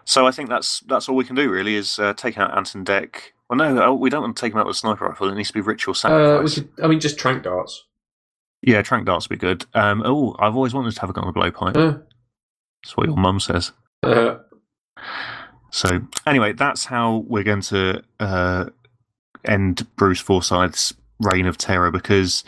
So 0.05 0.27
I 0.27 0.31
think 0.31 0.49
that's 0.49 0.81
that's 0.81 1.07
all 1.07 1.15
we 1.15 1.23
can 1.23 1.37
do 1.37 1.49
really 1.49 1.75
is 1.75 1.97
uh, 1.97 2.13
take 2.13 2.37
out 2.37 2.55
Ant 2.57 2.75
and 2.75 2.85
Dec. 2.85 3.15
Well, 3.49 3.55
no, 3.57 3.81
uh, 3.81 3.93
we 3.93 4.09
don't 4.09 4.21
want 4.21 4.35
to 4.35 4.41
take 4.41 4.51
him 4.51 4.59
out 4.59 4.65
with 4.65 4.75
a 4.75 4.79
sniper 4.79 5.05
rifle. 5.05 5.29
It 5.29 5.35
needs 5.35 5.47
to 5.47 5.53
be 5.53 5.61
ritual 5.61 5.93
Uh, 5.93 5.95
sacrifice. 5.95 6.55
could, 6.55 6.69
I 6.83 6.87
mean, 6.87 6.99
just 6.99 7.17
trank 7.17 7.43
darts. 7.43 7.85
Yeah, 8.61 8.81
trank 8.81 9.05
darts 9.05 9.29
would 9.29 9.39
be 9.39 9.47
good. 9.47 9.65
Um, 9.73 10.01
oh, 10.05 10.35
I've 10.39 10.57
always 10.57 10.73
wanted 10.73 10.93
to 10.95 10.99
have 11.01 11.09
a 11.09 11.13
gun 11.13 11.23
on 11.23 11.29
a 11.29 11.33
blowpipe. 11.33 11.77
Uh, 11.77 11.99
That's 12.83 12.97
what 12.97 13.07
your 13.07 13.15
mum 13.15 13.39
says. 13.39 13.71
uh, 14.03 14.32
So 15.73 16.01
anyway, 16.27 16.53
that's 16.53 16.85
how 16.85 17.25
we're 17.27 17.43
going 17.43 17.61
to 17.61 18.03
uh, 18.19 18.65
end 19.43 19.87
Bruce 19.95 20.19
Forsyth's 20.19 20.93
reign 21.19 21.47
of 21.47 21.57
terror 21.57 21.89
because 21.89 22.43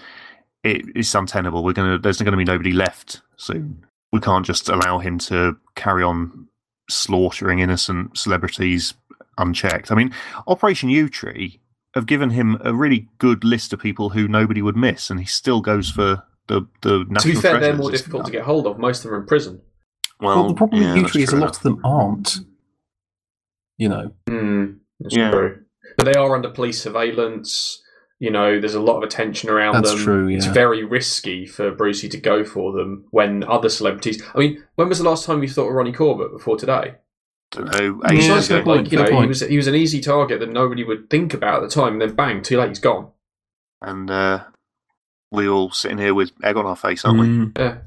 it 0.63 0.85
is 0.95 1.13
untenable. 1.13 1.63
We're 1.63 1.73
going 1.73 1.91
to 1.91 1.97
there's 1.97 2.21
going 2.21 2.31
to 2.31 2.37
be 2.37 2.43
nobody 2.43 2.71
left 2.71 3.21
soon. 3.35 3.83
We 4.11 4.19
can't 4.19 4.45
just 4.45 4.69
allow 4.69 4.99
him 4.99 5.17
to 5.19 5.57
carry 5.73 6.03
on 6.03 6.47
slaughtering 6.87 7.59
innocent 7.59 8.15
celebrities 8.15 8.93
unchecked. 9.39 9.91
I 9.91 9.95
mean, 9.95 10.13
Operation 10.45 10.89
Yewtree 10.89 11.57
have 11.95 12.05
given 12.05 12.29
him 12.29 12.59
a 12.63 12.75
really 12.75 13.07
good 13.17 13.43
list 13.43 13.73
of 13.73 13.79
people 13.79 14.09
who 14.09 14.27
nobody 14.27 14.61
would 14.61 14.77
miss, 14.77 15.09
and 15.09 15.19
he 15.19 15.25
still 15.25 15.61
goes 15.61 15.89
for 15.89 16.23
the 16.45 16.61
the 16.81 17.05
national 17.09 17.21
to 17.21 17.29
be 17.29 17.35
fair, 17.41 17.59
they're 17.59 17.73
more 17.73 17.89
difficult 17.89 18.27
to 18.27 18.31
get 18.31 18.43
hold 18.43 18.67
of. 18.67 18.77
Most 18.77 18.99
of 18.99 19.05
them 19.05 19.13
are 19.15 19.21
in 19.21 19.25
prison. 19.25 19.61
Well, 20.19 20.35
Well, 20.35 20.47
the 20.49 20.53
problem 20.53 20.83
yeah, 20.83 20.93
with 20.93 21.03
that's 21.03 21.15
Yewtree 21.15 21.23
is 21.23 21.33
a 21.33 21.37
lot 21.37 21.55
of 21.57 21.63
them 21.63 21.81
aren't. 21.83 22.39
You 23.77 23.89
know, 23.89 24.11
Mm, 24.29 24.77
Yeah. 24.99 25.31
true. 25.31 25.59
But 25.97 26.05
they 26.05 26.13
are 26.13 26.35
under 26.35 26.49
police 26.49 26.81
surveillance. 26.81 27.81
You 28.19 28.31
know, 28.31 28.59
there's 28.59 28.75
a 28.75 28.79
lot 28.81 28.97
of 28.97 29.03
attention 29.03 29.49
around 29.49 29.73
That's 29.75 29.91
them. 29.93 29.99
true, 30.03 30.27
It's 30.29 30.45
very 30.45 30.83
risky 30.85 31.45
for 31.45 31.71
Brucey 31.71 32.07
to 32.09 32.17
go 32.19 32.43
for 32.45 32.71
them 32.71 33.05
when 33.11 33.43
other 33.43 33.67
celebrities. 33.69 34.23
I 34.33 34.39
mean, 34.39 34.63
when 34.75 34.87
was 34.89 34.99
the 34.99 35.03
last 35.09 35.25
time 35.25 35.43
you 35.43 35.49
thought 35.49 35.67
of 35.67 35.73
Ronnie 35.75 35.91
Corbett 35.91 36.31
before 36.31 36.57
today? 36.57 36.95
don't 37.51 37.65
know, 37.71 38.01
Yeah, 38.05 38.11
ages 38.11 38.45
ago. 38.47 38.57
good 38.57 38.65
point. 38.65 38.91
You 38.91 38.97
know, 38.97 39.05
good 39.05 39.21
he 39.21 39.27
was 39.27 39.39
he 39.41 39.55
was 39.57 39.67
an 39.67 39.75
easy 39.75 40.01
target 40.01 40.39
that 40.39 40.49
nobody 40.51 40.83
would 40.83 41.09
think 41.09 41.33
about 41.33 41.63
at 41.63 41.69
the 41.69 41.73
time, 41.73 41.93
and 41.93 42.01
then 42.01 42.15
bang, 42.15 42.41
too 42.41 42.57
late, 42.57 42.69
he's 42.69 42.79
gone. 42.79 43.11
and 43.81 44.09
uh, 44.09 44.43
we 45.31 45.47
all 45.47 45.69
sitting 45.71 45.97
here 45.99 46.13
with 46.13 46.31
egg 46.43 46.57
on 46.57 46.65
our 46.65 46.75
face, 46.75 47.05
aren't 47.05 47.19
we? 47.19 47.27
Mm. 47.27 47.57
Yeah. 47.57 47.77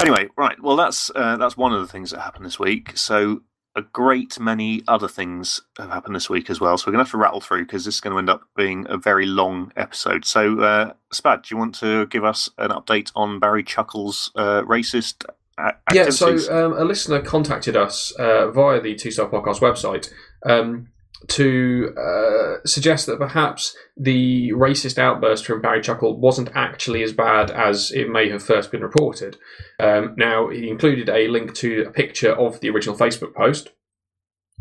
Anyway, 0.00 0.28
right. 0.36 0.60
Well, 0.62 0.76
that's 0.76 1.10
uh, 1.14 1.36
that's 1.38 1.56
one 1.56 1.72
of 1.74 1.80
the 1.80 1.88
things 1.88 2.10
that 2.12 2.20
happened 2.20 2.46
this 2.46 2.58
week. 2.58 2.96
So 2.96 3.42
a 3.76 3.82
great 3.82 4.38
many 4.40 4.82
other 4.88 5.06
things 5.08 5.60
have 5.78 5.90
happened 5.90 6.16
this 6.16 6.28
week 6.28 6.50
as 6.50 6.60
well. 6.60 6.76
So 6.76 6.86
we're 6.86 6.92
going 6.92 7.04
to 7.04 7.08
have 7.08 7.12
to 7.12 7.18
rattle 7.18 7.40
through 7.40 7.64
because 7.66 7.84
this 7.84 7.94
is 7.94 8.00
going 8.00 8.12
to 8.12 8.18
end 8.18 8.28
up 8.30 8.42
being 8.56 8.84
a 8.88 8.96
very 8.96 9.26
long 9.26 9.72
episode. 9.76 10.24
So, 10.24 10.60
uh, 10.60 10.92
Spad, 11.12 11.42
do 11.42 11.54
you 11.54 11.58
want 11.58 11.74
to 11.76 12.06
give 12.06 12.24
us 12.24 12.48
an 12.58 12.70
update 12.70 13.12
on 13.14 13.38
Barry 13.38 13.62
Chuckle's 13.62 14.32
uh, 14.34 14.62
racist 14.62 15.24
a- 15.56 15.74
Yeah, 15.92 16.10
so 16.10 16.30
um, 16.50 16.72
a 16.72 16.84
listener 16.84 17.20
contacted 17.20 17.76
us 17.76 18.12
uh, 18.12 18.50
via 18.50 18.80
the 18.80 18.94
Two 18.96 19.10
Star 19.10 19.28
Podcast 19.28 19.60
website 19.60 20.10
um, 20.44 20.88
to 21.28 21.94
uh, 21.98 22.54
suggest 22.66 23.06
that 23.06 23.18
perhaps 23.18 23.76
the 23.96 24.50
racist 24.52 24.98
outburst 24.98 25.44
from 25.46 25.60
Barry 25.60 25.80
Chuckle 25.80 26.18
wasn't 26.18 26.50
actually 26.54 27.02
as 27.02 27.12
bad 27.12 27.50
as 27.50 27.90
it 27.92 28.08
may 28.08 28.28
have 28.30 28.42
first 28.42 28.70
been 28.70 28.82
reported. 28.82 29.36
Um, 29.78 30.14
now, 30.16 30.48
he 30.48 30.68
included 30.68 31.08
a 31.08 31.28
link 31.28 31.54
to 31.56 31.84
a 31.86 31.90
picture 31.90 32.32
of 32.32 32.60
the 32.60 32.70
original 32.70 32.96
Facebook 32.96 33.34
post, 33.34 33.70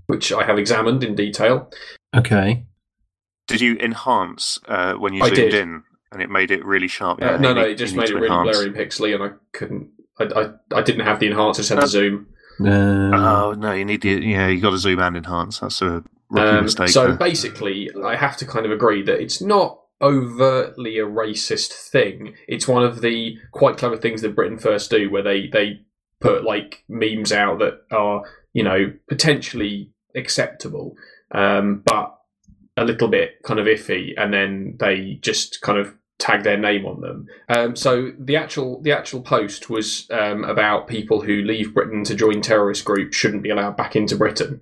which 0.08 0.32
I 0.34 0.44
have 0.46 0.58
examined 0.60 1.04
in 1.04 1.16
detail. 1.16 1.72
Okay. 2.16 2.66
Did 3.48 3.62
you 3.62 3.78
enhance 3.78 4.60
uh, 4.68 4.94
when 4.94 5.14
you 5.14 5.24
I 5.24 5.28
zoomed 5.28 5.36
did. 5.52 5.54
in, 5.56 5.84
and 6.12 6.22
it 6.22 6.30
made 6.30 6.52
it 6.52 6.64
really 6.66 6.88
sharp? 6.88 7.22
Uh, 7.22 7.26
Yeah, 7.26 7.38
no, 7.38 7.54
no, 7.54 7.62
need- 7.64 7.72
it 7.72 7.76
just 7.78 7.96
made 7.96 8.10
it 8.10 8.16
really 8.16 8.28
enhance. 8.28 8.50
blurry 8.58 8.68
and 8.68 8.76
pixely, 8.76 9.14
and 9.16 9.24
I 9.24 9.30
couldn't. 9.54 9.90
I, 10.20 10.24
I, 10.26 10.80
I 10.80 10.82
didn't 10.82 11.06
have 11.06 11.20
the 11.20 11.28
enhancer 11.28 11.64
set 11.64 11.78
Uh, 11.78 11.82
to 11.82 11.88
zoom. 11.88 12.28
Uh, 12.62 12.68
Oh 13.14 13.56
no, 13.58 13.72
you 13.72 13.86
need 13.86 14.02
the 14.02 14.10
yeah. 14.22 14.48
You 14.48 14.60
got 14.60 14.72
to 14.72 14.78
zoom 14.78 15.00
and 15.00 15.16
enhance. 15.16 15.60
That's 15.60 15.82
a 15.82 15.88
rookie 15.88 16.10
Um, 16.38 16.68
so 16.68 17.08
there. 17.08 17.16
basically, 17.16 17.90
I 18.04 18.16
have 18.16 18.38
to 18.38 18.46
kind 18.46 18.66
of 18.66 18.72
agree 18.72 19.02
that 19.04 19.20
it's 19.20 19.42
not 19.42 19.80
overtly 20.02 20.98
a 21.00 21.06
racist 21.06 21.74
thing. 21.74 22.36
It's 22.48 22.68
one 22.68 22.84
of 22.84 23.02
the 23.02 23.38
quite 23.52 23.78
clever 23.78 23.98
things 23.98 24.22
that 24.22 24.36
Britain 24.36 24.60
First 24.60 24.92
do, 24.92 25.10
where 25.10 25.24
they 25.24 25.48
they 25.52 25.82
put 26.22 26.44
like 26.44 26.84
memes 26.88 27.32
out 27.32 27.60
that 27.60 27.82
are 27.92 28.24
you 28.54 28.64
know 28.64 28.94
potentially 29.08 29.92
acceptable, 30.16 30.96
um, 31.32 31.82
but 31.86 32.16
a 32.78 32.86
little 32.86 33.08
bit 33.08 33.42
kind 33.44 33.60
of 33.60 33.66
iffy, 33.66 34.14
and 34.18 34.34
then 34.34 34.78
they 34.80 35.20
just 35.22 35.62
kind 35.62 35.78
of 35.78 35.94
tag 36.20 36.44
their 36.44 36.58
name 36.58 36.86
on 36.86 37.02
them. 37.02 37.28
Um, 37.48 37.76
so 37.76 38.12
the 38.20 38.36
actual 38.36 38.82
the 38.82 38.92
actual 38.92 39.22
post 39.22 39.70
was 39.70 40.08
um, 40.12 40.44
about 40.44 40.88
people 40.88 41.22
who 41.22 41.42
leave 41.42 41.74
Britain 41.74 42.04
to 42.04 42.16
join 42.16 42.42
terrorist 42.42 42.86
groups 42.86 43.18
shouldn't 43.18 43.44
be 43.44 43.50
allowed 43.50 43.78
back 43.78 43.96
into 43.96 44.16
Britain, 44.16 44.62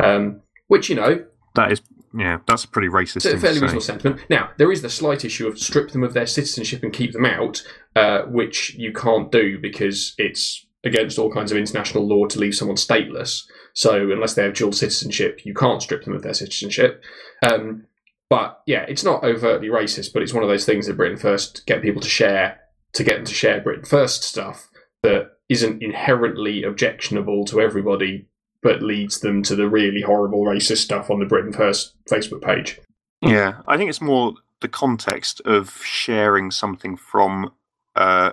um, 0.00 0.40
which 0.68 0.88
you 0.88 0.94
know 0.94 1.24
that 1.54 1.72
is 1.72 1.80
yeah. 2.16 2.38
That's 2.46 2.64
a 2.64 2.68
pretty 2.68 2.88
racist 2.88 3.16
it's 3.16 3.26
a 3.26 3.38
fairly 3.38 3.60
reasonable 3.60 3.80
sentiment. 3.80 4.20
Now, 4.30 4.50
there 4.56 4.70
is 4.70 4.82
the 4.82 4.90
slight 4.90 5.24
issue 5.24 5.48
of 5.48 5.58
strip 5.58 5.90
them 5.90 6.04
of 6.04 6.14
their 6.14 6.26
citizenship 6.26 6.82
and 6.82 6.92
keep 6.92 7.12
them 7.12 7.26
out, 7.26 7.62
uh, 7.96 8.22
which 8.22 8.74
you 8.76 8.92
can't 8.92 9.32
do 9.32 9.58
because 9.58 10.14
it's 10.16 10.64
against 10.84 11.18
all 11.18 11.32
kinds 11.32 11.50
of 11.50 11.58
international 11.58 12.06
law 12.06 12.26
to 12.26 12.38
leave 12.38 12.54
someone 12.54 12.76
stateless. 12.76 13.44
So, 13.72 14.12
unless 14.12 14.34
they 14.34 14.44
have 14.44 14.54
dual 14.54 14.72
citizenship, 14.72 15.44
you 15.44 15.54
can't 15.54 15.82
strip 15.82 16.04
them 16.04 16.14
of 16.14 16.22
their 16.22 16.34
citizenship. 16.34 17.02
Um, 17.42 17.86
but 18.30 18.62
yeah, 18.66 18.84
it's 18.88 19.04
not 19.04 19.24
overtly 19.24 19.68
racist, 19.68 20.12
but 20.12 20.22
it's 20.22 20.32
one 20.32 20.42
of 20.42 20.48
those 20.48 20.64
things 20.64 20.86
that 20.86 20.96
Britain 20.96 21.18
First 21.18 21.66
get 21.66 21.82
people 21.82 22.00
to 22.00 22.08
share 22.08 22.60
to 22.92 23.02
get 23.02 23.16
them 23.16 23.24
to 23.24 23.34
share 23.34 23.60
Britain 23.60 23.84
First 23.84 24.22
stuff 24.22 24.70
that 25.02 25.32
isn't 25.48 25.82
inherently 25.82 26.62
objectionable 26.62 27.44
to 27.46 27.60
everybody, 27.60 28.28
but 28.64 28.82
leads 28.82 29.20
them 29.20 29.42
to 29.44 29.54
the 29.54 29.68
really 29.68 30.00
horrible 30.00 30.42
racist 30.44 30.78
stuff 30.78 31.10
on 31.10 31.20
the 31.20 31.26
Britain 31.26 31.52
First 31.52 31.94
Facebook 32.10 32.42
page. 32.42 32.80
Yeah, 33.20 33.60
I 33.68 33.76
think 33.76 33.90
it's 33.90 34.00
more 34.00 34.34
the 34.60 34.68
context 34.68 35.40
of 35.44 35.70
sharing 35.84 36.50
something 36.50 36.96
from 36.96 37.52
uh, 37.94 38.32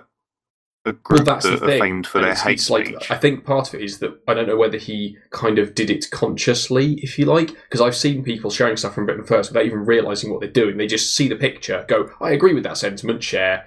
a 0.84 0.92
group 0.92 1.18
Well, 1.18 1.24
that's 1.26 1.44
that 1.44 1.60
the 1.60 1.64
are 1.66 1.68
thing. 1.68 1.80
famed 1.80 2.06
for 2.06 2.18
And 2.18 2.24
their 2.24 2.32
it's- 2.32 2.44
hate 2.44 2.54
it's 2.54 2.70
like- 2.70 2.86
speech. 2.86 3.10
I 3.10 3.16
think 3.16 3.44
part 3.44 3.68
of 3.68 3.74
it 3.80 3.84
is 3.84 3.98
that 3.98 4.18
I 4.26 4.34
don't 4.34 4.48
know 4.48 4.56
whether 4.56 4.78
he 4.78 5.16
kind 5.30 5.58
of 5.58 5.74
did 5.74 5.90
it 5.90 6.10
consciously, 6.10 6.94
if 7.02 7.18
you 7.18 7.26
like, 7.26 7.48
because 7.48 7.80
I've 7.82 7.94
seen 7.94 8.24
people 8.24 8.50
sharing 8.50 8.76
stuff 8.76 8.94
from 8.94 9.04
Britain 9.06 9.24
First 9.24 9.50
without 9.50 9.66
even 9.66 9.84
realizing 9.84 10.30
what 10.32 10.40
they're 10.40 10.50
doing. 10.50 10.78
They 10.78 10.86
just 10.88 11.14
see 11.14 11.28
the 11.28 11.36
picture, 11.36 11.84
go, 11.88 12.10
"I 12.20 12.30
agree 12.30 12.54
with 12.54 12.64
that 12.64 12.78
sentiment," 12.78 13.22
share. 13.22 13.66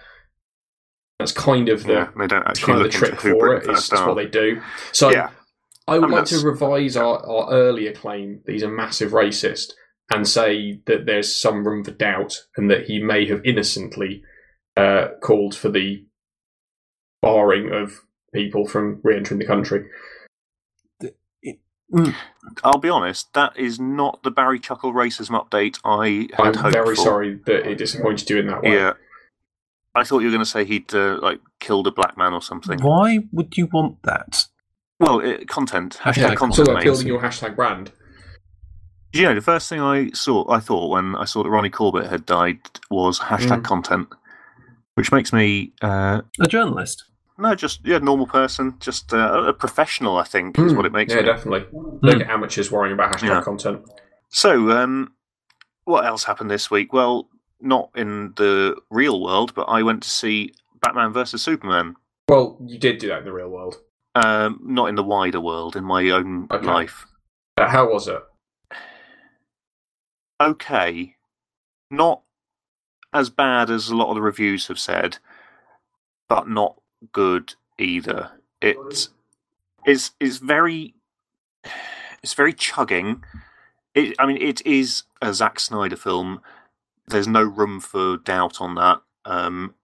That's 1.19 1.31
kind 1.31 1.69
of 1.69 1.84
the 1.84 1.93
yeah, 1.93 2.07
they 2.17 2.27
don't 2.27 2.45
actually 2.45 2.74
kind 2.74 2.86
of 2.86 2.91
the 2.91 2.98
trick 2.98 3.22
for 3.22 3.36
Britain 3.38 3.69
it. 3.69 3.77
Is, 3.77 3.88
First 3.88 4.05
what 4.05 4.15
they 4.15 4.25
do. 4.25 4.62
So 4.91 5.12
yeah, 5.12 5.29
I 5.87 5.99
would 5.99 6.05
I 6.05 6.07
mean, 6.07 6.17
like 6.17 6.25
to 6.27 6.39
revise 6.39 6.97
our, 6.97 7.17
our 7.25 7.51
earlier 7.51 7.93
claim 7.93 8.41
that 8.45 8.51
he's 8.51 8.63
a 8.63 8.67
massive 8.67 9.11
racist 9.11 9.73
and 10.13 10.27
say 10.27 10.81
that 10.85 11.05
there's 11.05 11.33
some 11.33 11.65
room 11.65 11.83
for 11.83 11.91
doubt 11.91 12.45
and 12.57 12.69
that 12.69 12.85
he 12.85 13.01
may 13.01 13.27
have 13.27 13.41
innocently 13.45 14.23
uh, 14.77 15.09
called 15.21 15.55
for 15.55 15.69
the 15.69 16.05
barring 17.21 17.71
of 17.71 18.01
people 18.33 18.67
from 18.67 18.99
re-entering 19.03 19.39
the 19.39 19.45
country. 19.45 19.85
I'll 22.63 22.79
be 22.79 22.89
honest. 22.89 23.31
That 23.33 23.57
is 23.57 23.79
not 23.79 24.23
the 24.23 24.31
Barry 24.31 24.59
Chuckle 24.59 24.93
racism 24.93 25.39
update 25.39 25.79
I 25.85 26.27
had 26.35 26.47
I'm 26.47 26.61
hoped 26.61 26.73
very 26.73 26.95
for. 26.95 27.01
sorry 27.01 27.39
that 27.45 27.69
it 27.69 27.77
disappointed 27.77 28.29
you 28.29 28.39
in 28.39 28.47
that 28.47 28.63
way. 28.63 28.73
Yeah, 28.73 28.93
I 29.93 30.03
thought 30.03 30.19
you 30.19 30.27
were 30.27 30.31
going 30.31 30.43
to 30.43 30.49
say 30.49 30.65
he'd 30.65 30.93
uh, 30.93 31.19
like 31.21 31.39
killed 31.59 31.87
a 31.87 31.91
black 31.91 32.17
man 32.17 32.33
or 32.33 32.41
something. 32.41 32.79
why 32.81 33.19
would 33.31 33.55
you 33.55 33.67
want 33.71 34.01
that? 34.03 34.45
Well, 34.99 35.19
it, 35.19 35.47
content 35.47 35.97
hashtag 36.01 36.17
Yeah, 36.17 36.35
content. 36.35 36.67
about 36.67 36.75
mate. 36.77 36.83
building 36.85 37.07
your 37.07 37.21
hashtag 37.21 37.55
brand. 37.55 37.91
Do 39.11 39.19
you 39.21 39.27
know 39.27 39.35
the 39.35 39.41
first 39.41 39.69
thing 39.69 39.81
I 39.81 40.09
saw? 40.11 40.49
I 40.49 40.59
thought 40.59 40.89
when 40.89 41.15
I 41.15 41.25
saw 41.25 41.43
that 41.43 41.49
Ronnie 41.49 41.69
Corbett 41.69 42.07
had 42.09 42.25
died 42.25 42.59
was 42.89 43.19
hashtag 43.19 43.61
Mm. 43.61 43.63
content, 43.63 44.07
which 44.95 45.11
makes 45.11 45.31
me 45.33 45.73
uh, 45.81 46.21
A 46.39 46.47
journalist. 46.47 47.05
no, 47.37 47.55
just 47.55 47.81
yeah, 47.85 47.97
normal 47.97 48.27
person, 48.27 48.75
just 48.79 49.13
uh, 49.13 49.43
a 49.47 49.53
professional. 49.53 50.17
I 50.17 50.23
think 50.23 50.57
is 50.57 50.71
Hmm. 50.71 50.77
what 50.77 50.85
it 50.85 50.91
makes 50.93 51.13
Yeah, 51.13 51.21
me. 51.21 51.25
definitely. 51.27 51.65
Look 52.01 52.21
at 52.21 52.29
amateurs 52.29 52.71
worrying 52.71 52.93
about 52.93 53.13
hashtag 53.13 53.27
Yeah. 53.27 53.41
content. 53.41 53.81
So, 54.29 54.71
um, 54.71 55.13
what 55.85 56.05
else 56.05 56.23
happened 56.25 56.49
this 56.51 56.69
week? 56.71 56.91
Well, 56.93 57.29
not 57.61 57.89
in 57.95 58.33
the 58.35 58.75
real 58.89 59.21
world, 59.21 59.53
but 59.53 59.63
I 59.63 59.81
went 59.83 60.03
to 60.03 60.09
see 60.09 60.53
Batman 60.81 61.13
versus 61.13 61.41
Superman. 61.41 61.95
Well, 62.27 62.57
you 62.65 62.77
did 62.77 62.97
do 62.97 63.07
that 63.09 63.19
in 63.19 63.25
the 63.25 63.31
real 63.33 63.49
world. 63.49 63.77
Um, 64.15 64.60
not 64.63 64.88
in 64.88 64.95
the 64.95 65.03
wider 65.03 65.41
world, 65.41 65.75
in 65.75 65.84
my 65.84 66.10
own 66.10 66.48
Okay. 66.50 66.65
life. 66.65 67.05
Uh, 67.57 67.67
how 67.67 67.91
was 67.91 68.07
it? 68.07 68.22
Okay, 70.41 71.15
not 71.89 72.22
as 73.13 73.29
bad 73.29 73.69
as 73.69 73.88
a 73.89 73.95
lot 73.95 74.10
of 74.10 74.15
the 74.15 74.22
reviews 74.22 74.67
have 74.67 74.79
said, 74.79 75.17
but 76.27 76.50
not 76.50 76.75
good 77.13 77.55
either. 77.77 78.31
It's 78.62 79.10
it's 79.86 80.12
it's 80.19 80.38
very 80.38 80.93
it's 82.22 82.34
very 82.34 82.53
chugging. 82.53 83.24
It, 83.93 84.15
I 84.19 84.25
mean, 84.25 84.41
it 84.41 84.65
is 84.65 85.03
a 85.22 85.34
Zack 85.34 85.60
Snyder 85.60 85.95
film. 85.95 86.41
There's 87.07 87.27
no 87.27 87.43
room 87.43 87.79
for 87.79 88.17
doubt 88.17 88.60
on 88.60 88.75
that. 88.75 89.01
Um, 89.24 89.75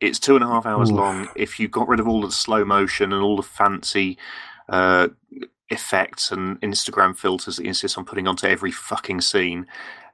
it's 0.00 0.18
two 0.18 0.34
and 0.34 0.44
a 0.44 0.46
half 0.46 0.66
hours 0.66 0.90
Oof. 0.90 0.96
long. 0.96 1.28
If 1.36 1.60
you 1.60 1.68
got 1.68 1.88
rid 1.88 2.00
of 2.00 2.08
all 2.08 2.22
the 2.22 2.30
slow 2.30 2.64
motion 2.64 3.12
and 3.12 3.22
all 3.22 3.36
the 3.36 3.42
fancy 3.42 4.18
uh, 4.68 5.08
effects 5.68 6.30
and 6.30 6.60
Instagram 6.60 7.16
filters 7.16 7.56
that 7.56 7.62
you 7.62 7.68
insist 7.68 7.98
on 7.98 8.04
putting 8.04 8.26
onto 8.26 8.46
every 8.46 8.70
fucking 8.70 9.20
scene, 9.20 9.66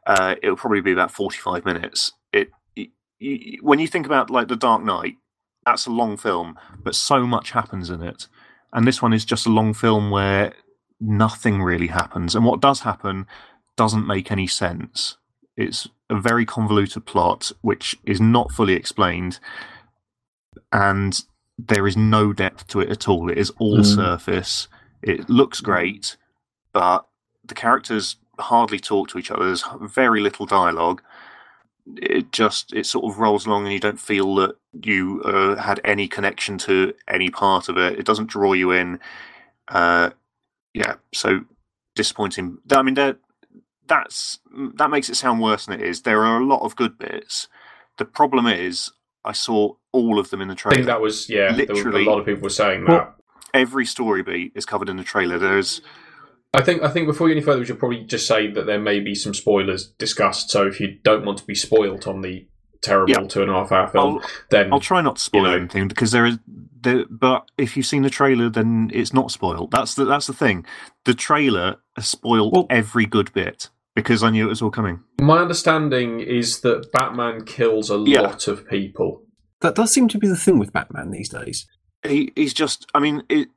uh, 0.07 0.37
it'll 0.43 0.57
probably 0.57 0.81
be 0.81 0.93
about 0.93 1.11
45 1.11 1.65
minutes. 1.65 2.13
It, 2.33 2.51
y 2.77 2.89
when 3.63 3.79
you 3.79 3.89
think 3.89 4.07
about 4.07 4.31
like 4.31 4.49
The 4.49 4.57
Dark 4.57 4.85
Knight, 4.85 5.17
that's 5.65 5.87
a 5.87 5.91
long 5.91 6.17
film, 6.17 6.59
but 6.83 6.95
so 6.95 7.27
much 7.27 7.51
happens 7.51 7.91
in 7.91 8.03
it. 8.03 8.29
And 8.73 8.87
this 8.87 9.01
one 9.01 9.13
is 9.13 9.25
just 9.25 9.47
a 9.47 9.51
long 9.51 9.75
film 9.75 10.11
where 10.11 10.53
nothing 11.01 11.63
really 11.63 11.89
happens. 11.89 12.35
And 12.35 12.45
what 12.45 12.61
does 12.61 12.81
happen 12.81 13.27
doesn't 13.77 14.07
make 14.07 14.31
any 14.31 14.47
sense. 14.47 15.17
It's 15.57 15.89
a 16.11 16.21
very 16.21 16.45
convoluted 16.45 17.05
plot, 17.07 17.53
which 17.63 17.97
is 18.05 18.21
not 18.21 18.53
fully 18.53 18.75
explained. 18.75 19.41
And 20.73 21.21
there 21.59 21.87
is 21.87 21.97
no 21.97 22.33
depth 22.33 22.67
to 22.69 22.81
it 22.81 22.91
at 22.91 23.09
all. 23.09 23.31
It 23.31 23.39
is 23.39 23.51
all 23.59 23.79
Mm. 23.79 23.95
surface. 23.95 24.69
It 25.03 25.29
looks 25.31 25.61
great, 25.61 26.17
but 26.73 27.07
the 27.45 27.55
characters 27.55 28.17
hardly 28.39 28.79
talk 28.79 29.09
to 29.09 29.19
each 29.19 29.31
other. 29.31 29.45
There's 29.47 29.65
very 29.81 30.21
little 30.21 30.47
dialogue. 30.47 31.03
It 31.97 32.33
just 32.33 32.73
it 32.75 32.85
sort 32.87 33.05
of 33.05 33.19
rolls 33.19 33.47
along, 33.47 33.65
and 33.65 33.73
you 33.73 33.79
don't 33.81 34.01
feel 34.01 34.35
that 34.37 34.57
you 34.83 35.23
uh, 35.23 35.57
had 35.57 35.81
any 35.85 36.09
connection 36.09 36.59
to 36.59 36.93
any 37.09 37.31
part 37.31 37.69
of 37.69 37.79
it. 37.79 37.99
It 37.99 38.05
doesn't 38.05 38.27
draw 38.29 38.53
you 38.53 38.73
in. 38.73 38.99
Uh, 39.69 40.11
yeah, 40.75 40.97
so 41.15 41.45
disappointing. 41.95 42.59
I 42.71 42.83
mean, 42.83 42.95
there- 42.95 43.17
that's 43.89 44.39
that 44.77 44.91
makes 44.91 45.09
it 45.09 45.17
sound 45.17 45.41
worse 45.41 45.67
than 45.67 45.81
it 45.81 45.87
is. 45.87 46.03
There 46.03 46.25
are 46.25 46.41
a 46.41 46.45
lot 46.45 46.63
of 46.63 46.77
good 46.77 46.99
bits. 46.99 47.49
The 47.99 48.05
problem 48.05 48.47
is, 48.47 48.91
I 49.25 49.33
saw 49.33 49.75
all 49.93 50.19
of 50.19 50.31
them 50.31 50.41
in 50.41 50.49
the 50.49 50.55
trailer. 50.55 50.75
I 50.75 50.77
think 50.77 50.87
that 50.87 51.01
was 51.01 51.29
yeah. 51.29 51.53
there 51.53 51.67
were- 51.69 51.75
Literally- 51.75 52.05
a 52.07 52.11
lot 52.11 52.19
of 52.21 52.27
people 52.27 52.43
were 52.43 52.51
saying 52.51 52.85
Well- 52.87 52.99
that. 52.99 53.15
every 53.55 53.87
story 53.87 54.23
beat 54.23 54.53
is 54.55 54.65
covered 54.67 54.89
in 54.89 54.97
the 54.97 55.05
trailer. 55.05 55.39
There's 55.39 55.81
I 56.55 56.63
think 56.63 56.83
I 56.83 56.89
think 56.89 57.07
before 57.07 57.29
you 57.29 57.35
go 57.35 57.39
any 57.39 57.45
further, 57.45 57.59
we 57.61 57.67
should 57.67 57.79
probably 57.79 58.05
just 58.05 58.27
say 58.27 58.51
that 58.51 58.67
there 58.67 58.81
may 58.81 59.01
be 59.01 59.15
some 59.15 59.35
spoilers 59.35 59.89
discussed. 59.99 60.51
So 60.51 60.67
if 60.67 60.81
you 60.81 60.99
don't 61.03 61.25
want 61.25 61.39
to 61.39 61.45
be 61.47 61.55
spoilt 61.55 62.07
on 62.07 62.23
the 62.23 62.47
terrible 62.83 63.11
Yeah. 63.11 63.27
two 63.27 63.43
and 63.43 63.51
a 63.51 63.55
half 63.55 63.73
hour 63.73 63.89
film, 63.89 64.19
I'll, 64.23 64.31
then 64.51 64.73
I'll 64.73 64.81
try 64.81 65.01
not 65.03 65.17
to 65.17 65.23
spoil 65.23 65.43
You 65.43 65.49
know. 65.49 65.57
anything 65.57 65.89
because 65.89 66.13
there 66.13 66.27
is. 66.27 66.39
There, 66.79 67.05
but 67.11 67.51
if 67.59 67.77
you've 67.77 67.87
seen 67.87 68.03
the 68.03 68.11
trailer, 68.11 68.49
then 68.49 68.91
it's 68.95 69.13
not 69.13 69.31
spoiled. 69.33 69.71
That's 69.73 69.95
the 69.95 70.05
that's 70.05 70.29
the 70.29 70.33
thing. 70.33 70.65
The 71.05 71.15
trailer 71.15 71.77
has 71.97 72.07
spoiled 72.09 72.53
Well- 72.55 72.67
every 72.71 73.07
good 73.07 73.33
bit 73.33 73.71
because 73.97 74.23
I 74.23 74.31
knew 74.31 74.47
it 74.47 74.51
was 74.51 74.63
all 74.63 74.71
coming. 74.71 75.01
my 75.21 75.39
understanding 75.39 76.21
is 76.21 76.61
that 76.61 76.93
Batman 76.93 77.45
kills 77.45 77.91
a 77.91 77.97
Yeah. 78.07 78.21
lot 78.21 78.47
of 78.47 78.69
people. 78.69 79.23
That 79.63 79.75
does 79.75 79.93
seem 79.93 80.07
to 80.09 80.19
be 80.19 80.29
the 80.29 80.37
thing 80.37 80.59
with 80.61 80.73
Batman 80.73 81.11
these 81.11 81.31
days. 81.31 81.67
He 82.05 82.31
he's 82.37 82.55
just. 82.55 82.87
I 82.95 83.01
mean, 83.01 83.25
it, 83.29 83.49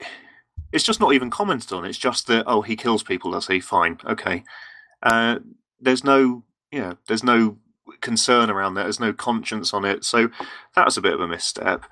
it's 0.71 0.83
just 0.85 0.99
not 0.99 1.13
even 1.13 1.29
commented 1.29 1.71
on. 1.73 1.85
It's 1.85 1.97
just 1.97 2.25
that 2.27 2.45
oh, 2.47 2.61
he 2.63 2.75
kills 2.75 3.03
people. 3.03 3.31
Does 3.31 3.47
he? 3.47 3.59
Fine, 3.59 3.99
okay. 4.05 4.43
Uh, 5.03 5.39
there's 5.79 6.03
no 6.03 6.43
yeah. 6.71 6.93
There's 7.07 7.23
no 7.23 7.57
concern 8.01 8.49
around 8.49 8.75
that. 8.75 8.83
There's 8.83 8.99
no 8.99 9.11
conscience 9.13 9.73
on 9.73 9.83
it. 9.83 10.05
So 10.05 10.29
that 10.75 10.85
was 10.85 10.97
a 10.97 11.01
bit 11.01 11.13
of 11.13 11.19
a 11.19 11.27
misstep. 11.27 11.85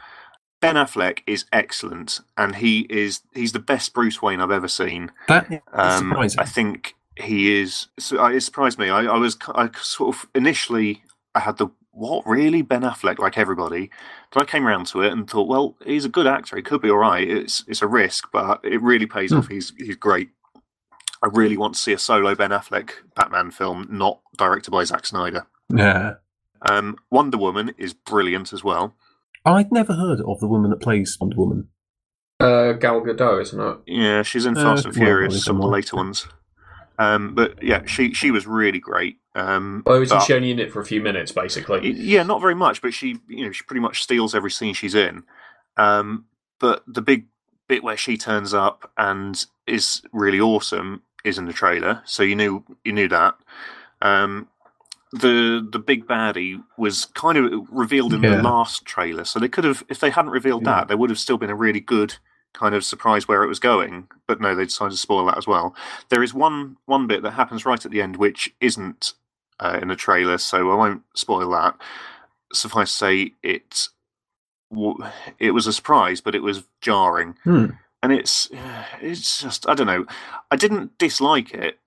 Ben 0.62 0.76
Affleck 0.76 1.20
is 1.28 1.46
excellent, 1.52 2.22
and 2.38 2.56
he 2.56 2.88
is 2.90 3.22
he's 3.34 3.52
the 3.52 3.60
best 3.60 3.94
Bruce 3.94 4.22
Wayne 4.22 4.40
I've 4.42 4.52
ever 4.52 4.68
seen. 4.70 5.12
That 5.28 5.52
is 5.52 5.60
Um, 5.74 6.10
surprising. 6.10 6.40
I 6.40 6.46
think 6.46 6.96
he 7.20 7.60
is. 7.62 7.88
So 8.00 8.24
uh, 8.24 8.30
it 8.30 8.42
surprised 8.42 8.80
me. 8.80 8.90
I, 8.90 9.02
I 9.06 9.18
was 9.18 9.38
I 9.56 9.70
sort 9.82 10.16
of 10.16 10.28
initially 10.36 11.04
I 11.36 11.40
had 11.42 11.58
the 11.58 11.68
what 11.92 12.26
really 12.28 12.62
Ben 12.62 12.82
Affleck 12.84 13.18
like 13.18 13.38
everybody, 13.40 13.90
but 14.32 14.44
I 14.44 14.46
came 14.46 14.68
around 14.68 14.86
to 14.88 15.02
it 15.02 15.12
and 15.12 15.28
thought, 15.30 15.48
well, 15.48 15.76
he's 15.84 16.06
a 16.06 16.10
good 16.10 16.28
actor. 16.28 16.56
He 16.56 16.62
could 16.62 16.82
be 16.82 16.90
all 16.92 16.98
right. 16.98 17.28
It's 17.28 17.64
it's 17.68 17.82
a 17.82 17.88
risk, 17.88 18.30
but 18.32 18.60
it 18.64 18.82
really 18.82 19.08
pays 19.08 19.32
Hmm. 19.32 19.38
off. 19.40 19.48
He's 19.48 19.74
he's 19.78 19.96
great. 19.96 20.30
I 21.24 21.30
really 21.34 21.58
want 21.58 21.74
to 21.74 21.80
see 21.80 21.94
a 21.94 21.98
solo 21.98 22.36
Ben 22.36 22.52
Affleck 22.52 22.92
Batman 23.16 23.50
film, 23.50 23.88
not 23.90 24.20
directed 24.38 24.70
by 24.72 24.84
Zack 24.84 25.06
Snyder. 25.08 25.48
yeah. 25.74 26.16
Um, 26.64 26.98
Wonder 27.12 27.38
Woman 27.38 27.74
is 27.78 27.94
brilliant 27.94 28.52
as 28.52 28.64
well. 28.64 28.96
I'd 29.46 29.72
never 29.72 29.94
heard 29.94 30.20
of 30.22 30.40
the 30.40 30.48
woman 30.48 30.70
that 30.72 30.82
plays 30.82 31.16
Wonder 31.22 31.38
Woman. 31.38 31.70
Uh, 32.40 32.74
Gal 32.74 33.02
Gadot, 33.02 33.42
isn't 33.44 33.60
it? 33.60 33.78
Yeah, 33.88 34.22
she's 34.24 34.46
in 34.46 34.58
Uh, 34.58 34.64
Fast 34.64 34.86
and 34.86 34.94
Furious, 34.94 35.30
probably 35.34 35.40
some 35.40 35.56
of 35.58 35.62
the 35.64 35.68
later 35.68 35.96
ones. 35.96 36.28
Um, 37.00 37.36
but 37.36 37.62
yeah, 37.62 37.86
she 37.86 38.14
she 38.14 38.32
was 38.32 38.48
really 38.48 38.80
great. 38.80 39.18
Um, 39.36 39.84
Oh, 39.86 40.02
isn't 40.02 40.18
but- 40.18 40.24
she 40.26 40.34
only 40.34 40.52
in 40.52 40.60
it 40.60 40.72
for 40.74 40.80
a 40.82 40.86
few 40.86 41.02
minutes, 41.02 41.32
basically? 41.32 41.92
Yeah, 41.92 42.24
not 42.24 42.42
very 42.42 42.56
much, 42.56 42.82
but 42.82 42.94
she, 42.94 43.20
you 43.28 43.46
know, 43.46 43.52
she 43.52 43.64
pretty 43.64 43.82
much 43.82 44.02
steals 44.02 44.34
every 44.34 44.50
scene 44.50 44.74
she's 44.74 44.96
in. 44.96 45.24
Um, 45.78 46.26
but 46.60 46.84
the 46.88 47.04
big 47.04 47.26
bit 47.68 47.84
where 47.84 47.98
she 47.98 48.18
turns 48.18 48.54
up 48.54 48.92
and 48.98 49.46
is 49.68 50.02
really 50.12 50.40
awesome 50.40 51.04
is 51.24 51.38
in 51.38 51.46
the 51.46 51.54
trailer, 51.54 52.02
so 52.06 52.24
you 52.24 52.36
knew 52.36 52.64
you 52.84 52.94
knew 52.94 53.08
that. 53.10 53.36
Um, 54.02 54.48
the 55.12 55.66
the 55.72 55.80
big 55.80 56.08
baddie 56.08 56.62
was 56.78 57.06
kind 57.06 57.38
of 57.38 57.68
revealed 57.72 58.14
in 58.14 58.24
Yeah. 58.24 58.38
the 58.38 58.42
last 58.44 58.86
trailer, 58.86 59.24
so 59.24 59.40
they 59.40 59.48
could 59.48 59.64
have, 59.66 59.84
if 59.88 60.00
they 60.00 60.10
hadn't 60.10 60.32
revealed 60.32 60.64
Yeah. 60.66 60.78
that, 60.80 60.88
there 60.88 60.98
would 60.98 61.10
have 61.12 61.20
still 61.20 61.38
been 61.38 61.50
a 61.50 61.56
really 61.56 61.80
good 61.80 62.16
kind 62.58 62.76
of 62.76 62.84
surprised 62.84 63.28
where 63.28 63.44
it 63.44 63.48
was 63.48 63.60
going. 63.60 64.08
But 64.28 64.42
no, 64.42 64.56
they 64.56 64.66
decided 64.66 64.92
to 64.92 64.98
spoil 64.98 65.26
that 65.28 65.38
as 65.38 65.48
well. 65.48 65.76
There 66.10 66.24
is 66.24 66.34
one 66.34 66.78
one 66.86 67.08
bit 67.08 67.22
that 67.24 67.32
happens 67.32 67.66
right 67.66 67.86
at 67.86 67.92
the 67.92 68.02
end 68.02 68.18
which 68.18 68.54
isn't 68.60 69.14
uh, 69.60 69.80
in 69.82 69.88
the 69.88 69.96
trailer, 69.96 70.38
so 70.38 70.72
I 70.72 70.76
won't 70.76 71.04
spoil 71.16 71.50
that. 71.52 71.76
Suffice 72.54 72.92
to 72.92 72.98
say, 72.98 73.34
it 73.44 73.88
it 75.40 75.52
was 75.52 75.68
a 75.68 75.74
surprise, 75.74 76.20
but 76.22 76.36
it 76.36 76.44
was 76.44 76.64
jarring, 76.82 77.36
Hmm. 77.44 77.68
and 78.04 78.12
it's 78.12 78.50
it's 79.02 79.42
just 79.42 79.68
I 79.70 79.74
don't 79.76 79.88
know. 79.88 80.06
I 80.52 80.56
didn't 80.56 80.98
dislike 80.98 81.54
it, 81.54 81.80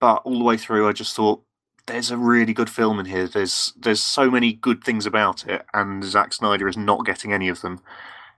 but 0.00 0.22
all 0.24 0.38
the 0.38 0.44
way 0.44 0.56
through, 0.56 0.88
I 0.88 0.92
just 0.92 1.14
thought 1.14 1.42
there's 1.86 2.10
a 2.10 2.16
really 2.18 2.52
good 2.52 2.70
film 2.70 2.98
in 2.98 3.06
here. 3.06 3.28
There's 3.28 3.72
there's 3.76 4.02
so 4.02 4.30
many 4.30 4.52
good 4.52 4.82
things 4.84 5.06
about 5.06 5.46
it, 5.46 5.64
and 5.74 6.02
Zack 6.04 6.32
Snyder 6.32 6.68
is 6.68 6.76
not 6.76 7.06
getting 7.06 7.32
any 7.32 7.48
of 7.48 7.60
them 7.60 7.80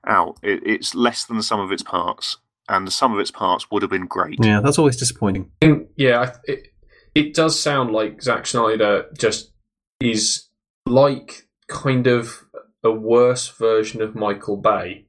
out. 0.07 0.39
It, 0.43 0.61
it's 0.67 0.95
less 0.95 1.25
than 1.25 1.37
the 1.37 1.43
sum 1.43 1.61
of 1.61 1.73
its 1.73 1.83
parts, 1.83 2.37
and 2.69 2.87
the 2.87 2.91
sum 2.91 3.13
of 3.13 3.19
its 3.21 3.31
parts 3.31 3.71
would 3.71 3.83
have 3.83 3.91
been 3.91 4.07
great. 4.07 4.39
Yeah, 4.43 4.61
that's 4.61 4.79
always 4.79 4.97
disappointing. 4.97 5.51
think- 5.61 5.89
yeah, 5.97 6.37
it, 6.45 6.69
it 7.15 7.35
does 7.35 7.61
sound 7.61 7.91
like 7.93 8.23
Zack 8.23 8.47
Snyder 8.47 9.07
just 9.19 9.53
is 10.01 10.49
like 10.87 11.49
kind 11.69 12.07
of 12.07 12.45
a 12.83 12.91
worse 12.91 13.49
version 13.49 14.01
of 14.01 14.15
Michael 14.15 14.57
Bay. 14.57 15.07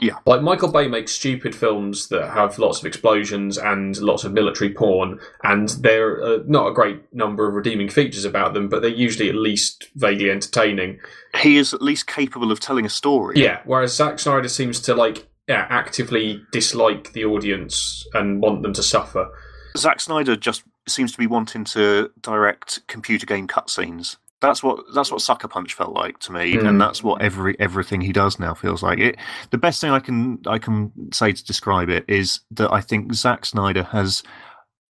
Yeah. 0.00 0.18
Like 0.26 0.42
Michael 0.42 0.72
Bay 0.72 0.88
makes 0.88 1.12
stupid 1.12 1.54
films 1.54 2.08
that 2.08 2.30
have 2.30 2.58
lots 2.58 2.80
of 2.80 2.86
explosions 2.86 3.58
and 3.58 3.96
lots 3.98 4.24
of 4.24 4.32
military 4.32 4.72
porn, 4.72 5.20
and 5.42 5.68
there 5.80 6.22
are 6.22 6.42
not 6.46 6.68
a 6.68 6.72
great 6.72 7.12
number 7.12 7.46
of 7.46 7.54
redeeming 7.54 7.88
features 7.88 8.24
about 8.24 8.54
them, 8.54 8.68
but 8.68 8.80
they're 8.80 8.90
usually 8.90 9.28
at 9.28 9.34
least 9.34 9.88
vaguely 9.94 10.30
entertaining. 10.30 10.98
He 11.36 11.58
is 11.58 11.74
at 11.74 11.82
least 11.82 12.06
capable 12.06 12.50
of 12.50 12.60
telling 12.60 12.86
a 12.86 12.90
story. 12.90 13.38
Yeah, 13.38 13.60
whereas 13.64 13.94
Zack 13.94 14.18
Snyder 14.18 14.48
seems 14.48 14.80
to 14.80 14.94
like 14.94 15.26
yeah, 15.50 15.66
actively 15.68 16.40
dislike 16.52 17.12
the 17.12 17.24
audience 17.24 18.06
and 18.14 18.40
want 18.40 18.62
them 18.62 18.72
to 18.72 18.84
suffer. 18.84 19.28
Zack 19.76 20.00
Snyder 20.00 20.36
just 20.36 20.62
seems 20.88 21.10
to 21.10 21.18
be 21.18 21.26
wanting 21.26 21.64
to 21.64 22.10
direct 22.20 22.86
computer 22.86 23.26
game 23.26 23.48
cutscenes. 23.48 24.16
That's 24.40 24.62
what 24.62 24.84
that's 24.94 25.10
what 25.12 25.20
Sucker 25.20 25.48
Punch 25.48 25.74
felt 25.74 25.92
like 25.94 26.18
to 26.20 26.32
me, 26.32 26.54
Mm. 26.54 26.66
and 26.68 26.80
that's 26.80 27.02
what 27.02 27.20
every 27.20 27.58
everything 27.60 28.00
he 28.00 28.12
does 28.12 28.38
now 28.38 28.54
feels 28.54 28.82
like. 28.82 28.98
It. 28.98 29.16
The 29.50 29.58
best 29.58 29.80
thing 29.80 29.90
I 29.90 30.00
can 30.00 30.38
I 30.46 30.58
can 30.58 30.92
say 31.12 31.32
to 31.32 31.44
describe 31.44 31.88
it 31.90 32.04
is 32.08 32.40
that 32.52 32.72
I 32.72 32.80
think 32.80 33.12
Zack 33.12 33.44
Snyder 33.44 33.82
has 33.84 34.22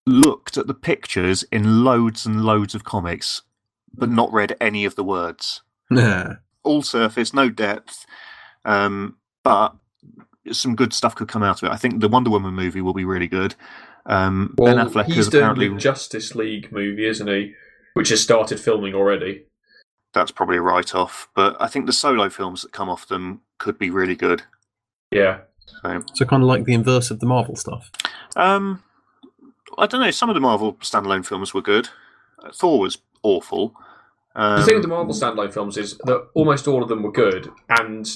looked 0.06 0.56
at 0.56 0.66
the 0.66 0.74
pictures 0.74 1.44
in 1.52 1.84
loads 1.84 2.26
and 2.26 2.44
loads 2.44 2.74
of 2.74 2.84
comics, 2.84 3.42
but 3.94 4.10
not 4.10 4.32
read 4.32 4.56
any 4.60 4.84
of 4.84 4.94
the 4.96 5.04
words. 5.04 5.62
Yeah. 5.90 6.36
All 6.64 6.82
surface, 6.82 7.32
no 7.32 7.48
depth, 7.48 8.04
um, 8.64 9.16
but 9.44 9.74
some 10.50 10.74
good 10.74 10.92
stuff 10.92 11.14
could 11.14 11.28
come 11.28 11.44
out 11.44 11.62
of 11.62 11.68
it. 11.68 11.72
I 11.72 11.76
think 11.76 12.00
the 12.00 12.08
Wonder 12.08 12.30
Woman 12.30 12.54
movie 12.54 12.80
will 12.80 12.94
be 12.94 13.04
really 13.04 13.28
good. 13.28 13.54
Um, 14.06 14.54
Well, 14.58 14.74
ben 14.74 14.84
Affleck 14.86 15.06
he's 15.06 15.28
apparently 15.28 15.68
the 15.68 15.76
Justice 15.76 16.34
League 16.34 16.70
movie, 16.72 17.06
isn't 17.06 17.26
he? 17.28 17.54
Which 17.96 18.10
has 18.10 18.20
started 18.22 18.60
filming 18.60 18.94
already. 18.94 19.46
that's 20.12 20.30
probably 20.30 20.58
a 20.58 20.62
write 20.62 20.94
off. 20.94 21.28
But 21.34 21.56
I 21.60 21.66
think 21.66 21.86
the 21.86 21.92
solo 21.92 22.28
films 22.28 22.60
that 22.62 22.72
come 22.72 22.88
off 22.90 23.08
them 23.08 23.40
could 23.58 23.78
be 23.78 23.88
really 23.90 24.14
good. 24.14 24.42
Yeah. 25.10 25.40
So, 25.82 26.02
So 26.14 26.24
kind 26.26 26.42
of 26.42 26.46
like 26.48 26.64
the 26.64 26.74
inverse 26.74 27.10
of 27.10 27.20
the 27.20 27.26
Marvel 27.26 27.56
stuff. 27.56 27.90
um, 28.36 28.82
I 29.78 29.86
don't 29.86 30.00
know. 30.00 30.10
Some 30.10 30.28
of 30.30 30.34
the 30.34 30.40
Marvel 30.40 30.74
standalone 30.74 31.24
films 31.26 31.52
were 31.54 31.62
good. 31.62 31.88
Uh, 32.42 32.50
Thor 32.52 32.78
was 32.80 32.98
awful. 33.22 33.74
Um, 34.34 34.60
The 34.60 34.66
thing 34.66 34.74
with 34.74 34.82
the 34.82 34.88
Marvel 34.88 35.14
standalone 35.14 35.52
films 35.52 35.76
is 35.78 35.96
that 36.04 36.28
almost 36.34 36.68
all 36.68 36.82
of 36.82 36.88
them 36.88 37.02
were 37.02 37.12
good, 37.12 37.50
and 37.68 38.06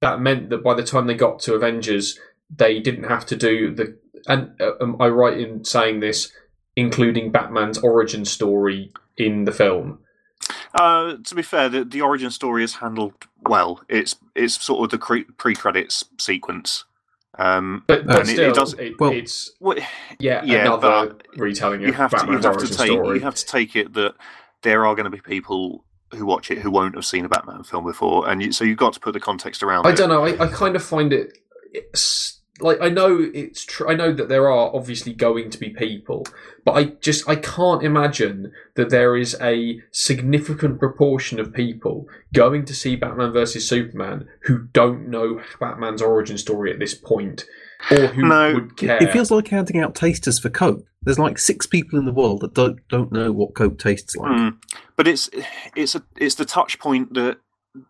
that 0.00 0.20
meant 0.20 0.50
that 0.50 0.62
by 0.64 0.74
the 0.74 0.82
time 0.84 1.06
they 1.06 1.14
got 1.14 1.40
to 1.40 1.54
Avengers, 1.54 2.18
they 2.48 2.78
didn't 2.80 3.04
have 3.08 3.26
to 3.26 3.36
do 3.36 3.74
the. 3.74 3.98
And 4.28 4.60
uh, 4.60 4.72
am 4.80 4.96
I 5.00 5.08
right 5.08 5.38
in 5.38 5.64
saying 5.64 6.00
this, 6.00 6.32
including 6.78 7.30
Batman's 7.32 7.78
origin 7.78 8.24
story 8.24 8.92
in 9.16 9.44
the 9.44 9.52
film? 9.52 9.98
Uh, 10.74 11.16
to 11.24 11.34
be 11.34 11.42
fair, 11.42 11.68
the, 11.68 11.84
the 11.84 12.00
origin 12.00 12.30
story 12.30 12.62
is 12.64 12.74
handled 12.76 13.14
well. 13.46 13.82
It's 13.88 14.16
it's 14.34 14.62
sort 14.64 14.84
of 14.84 14.90
the 14.90 15.24
pre-credits 15.36 16.04
sequence. 16.18 16.84
Um, 17.38 17.84
But, 17.86 18.06
but 18.06 18.20
And 18.20 18.28
it- 18.30 18.38
it 18.38 18.54
does- 18.54 18.74
it- 18.74 18.98
well- 19.00 19.12
it's 19.12 19.52
what, 19.58 19.78
yeah, 20.18 20.42
Yeah, 20.44 20.62
another 20.62 21.16
retelling 21.36 21.80
you 21.82 21.88
of 21.88 21.94
have 21.96 22.10
to 22.10 22.16
you 22.16 22.22
Batman's 22.38 22.44
have 22.44 22.56
to 22.58 22.66
take 22.66 22.86
story. 22.92 23.18
you 23.18 23.24
have 23.24 23.34
to 23.36 23.46
take 23.46 23.76
it 23.76 23.92
that 23.94 24.14
there 24.62 24.86
are 24.86 24.94
going 24.94 25.04
to 25.04 25.10
be 25.10 25.20
people 25.20 25.84
who 26.14 26.24
watch 26.26 26.50
it 26.50 26.58
who 26.58 26.70
won't 26.70 26.94
have 26.94 27.04
seen 27.04 27.24
a 27.24 27.28
Batman 27.28 27.62
film 27.64 27.84
before, 27.84 28.28
and 28.28 28.42
you, 28.42 28.50
so 28.52 28.64
you've 28.64 28.78
got 28.78 28.92
to 28.94 29.00
put 29.00 29.12
the 29.12 29.20
context 29.20 29.62
around 29.62 29.86
I 29.86 29.90
it. 29.90 29.96
don't 29.96 30.08
know. 30.08 30.24
I, 30.24 30.44
I 30.44 30.46
kind 30.48 30.74
of 30.74 30.82
find 30.82 31.12
it 31.12 31.36
it's, 31.72 32.37
like 32.60 32.80
I 32.80 32.88
know 32.88 33.30
it's 33.34 33.64
true. 33.64 33.88
I 33.88 33.94
know 33.94 34.12
that 34.12 34.28
there 34.28 34.50
are 34.50 34.74
obviously 34.74 35.12
going 35.12 35.50
to 35.50 35.58
be 35.58 35.70
people, 35.70 36.26
but 36.64 36.72
I 36.72 36.84
just 37.00 37.28
I 37.28 37.36
can't 37.36 37.82
imagine 37.82 38.52
that 38.74 38.90
there 38.90 39.16
is 39.16 39.36
a 39.40 39.80
significant 39.90 40.78
proportion 40.78 41.38
of 41.38 41.52
people 41.52 42.06
going 42.32 42.64
to 42.66 42.74
see 42.74 42.96
Batman 42.96 43.32
versus 43.32 43.68
Superman 43.68 44.28
who 44.42 44.64
don't 44.72 45.08
know 45.08 45.40
Batman's 45.60 46.02
origin 46.02 46.38
story 46.38 46.72
at 46.72 46.78
this 46.78 46.94
point, 46.94 47.44
or 47.90 48.08
who 48.08 48.22
No. 48.22 48.54
would 48.54 48.76
care. 48.76 49.02
It 49.02 49.12
feels 49.12 49.30
like 49.30 49.48
handing 49.48 49.80
out 49.80 49.94
tasters 49.94 50.38
for 50.38 50.50
Coke. 50.50 50.84
There's 51.02 51.18
like 51.18 51.38
six 51.38 51.66
people 51.66 51.98
in 51.98 52.04
the 52.06 52.12
world 52.12 52.40
that 52.40 52.54
don't 52.54 52.80
don't 52.88 53.12
know 53.12 53.32
what 53.32 53.54
Coke 53.54 53.78
tastes 53.78 54.16
like. 54.16 54.32
Mm. 54.32 54.56
But 54.96 55.06
it's 55.06 55.30
it's 55.76 55.94
a 55.94 56.02
it's 56.16 56.34
the 56.34 56.44
touch 56.44 56.78
point 56.78 57.14
that 57.14 57.38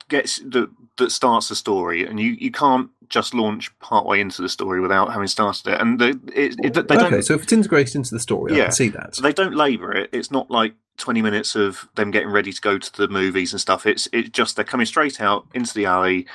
gets 0.08 0.38
that 0.40 0.68
that 0.98 1.10
starts 1.12 1.48
the 1.48 1.56
story, 1.56 2.04
and 2.04 2.18
you, 2.20 2.32
you 2.32 2.50
can't 2.50 2.90
just 3.08 3.34
launch 3.34 3.76
partway 3.80 4.20
into 4.20 4.42
the 4.42 4.48
story 4.48 4.80
without 4.80 5.12
having 5.12 5.28
started 5.28 5.66
it. 5.72 5.80
And 5.80 5.98
the, 5.98 6.08
it, 6.34 6.54
it, 6.62 6.74
they 6.74 6.96
don't 6.96 7.12
okay, 7.12 7.20
so 7.20 7.34
if 7.34 7.42
it's 7.44 7.52
integrated 7.52 7.94
into 7.96 8.14
the 8.14 8.20
story, 8.20 8.52
I 8.52 8.56
Yeah. 8.56 8.62
can 8.64 8.72
see 8.72 8.88
that. 8.90 9.14
they 9.22 9.32
don't 9.32 9.54
labour 9.54 9.92
it. 9.92 10.10
It's 10.12 10.30
not 10.30 10.50
like 10.50 10.74
twenty 10.96 11.22
minutes 11.22 11.54
of 11.56 11.88
them 11.94 12.10
getting 12.10 12.30
ready 12.30 12.52
to 12.52 12.60
go 12.60 12.78
to 12.78 12.92
the 12.96 13.08
movies 13.08 13.52
and 13.52 13.60
stuff. 13.60 13.86
It's 13.86 14.08
it's 14.12 14.30
just 14.30 14.56
they're 14.56 14.64
coming 14.64 14.86
straight 14.86 15.20
out 15.20 15.46
into 15.54 15.74
the 15.74 15.86
alley. 15.86 16.26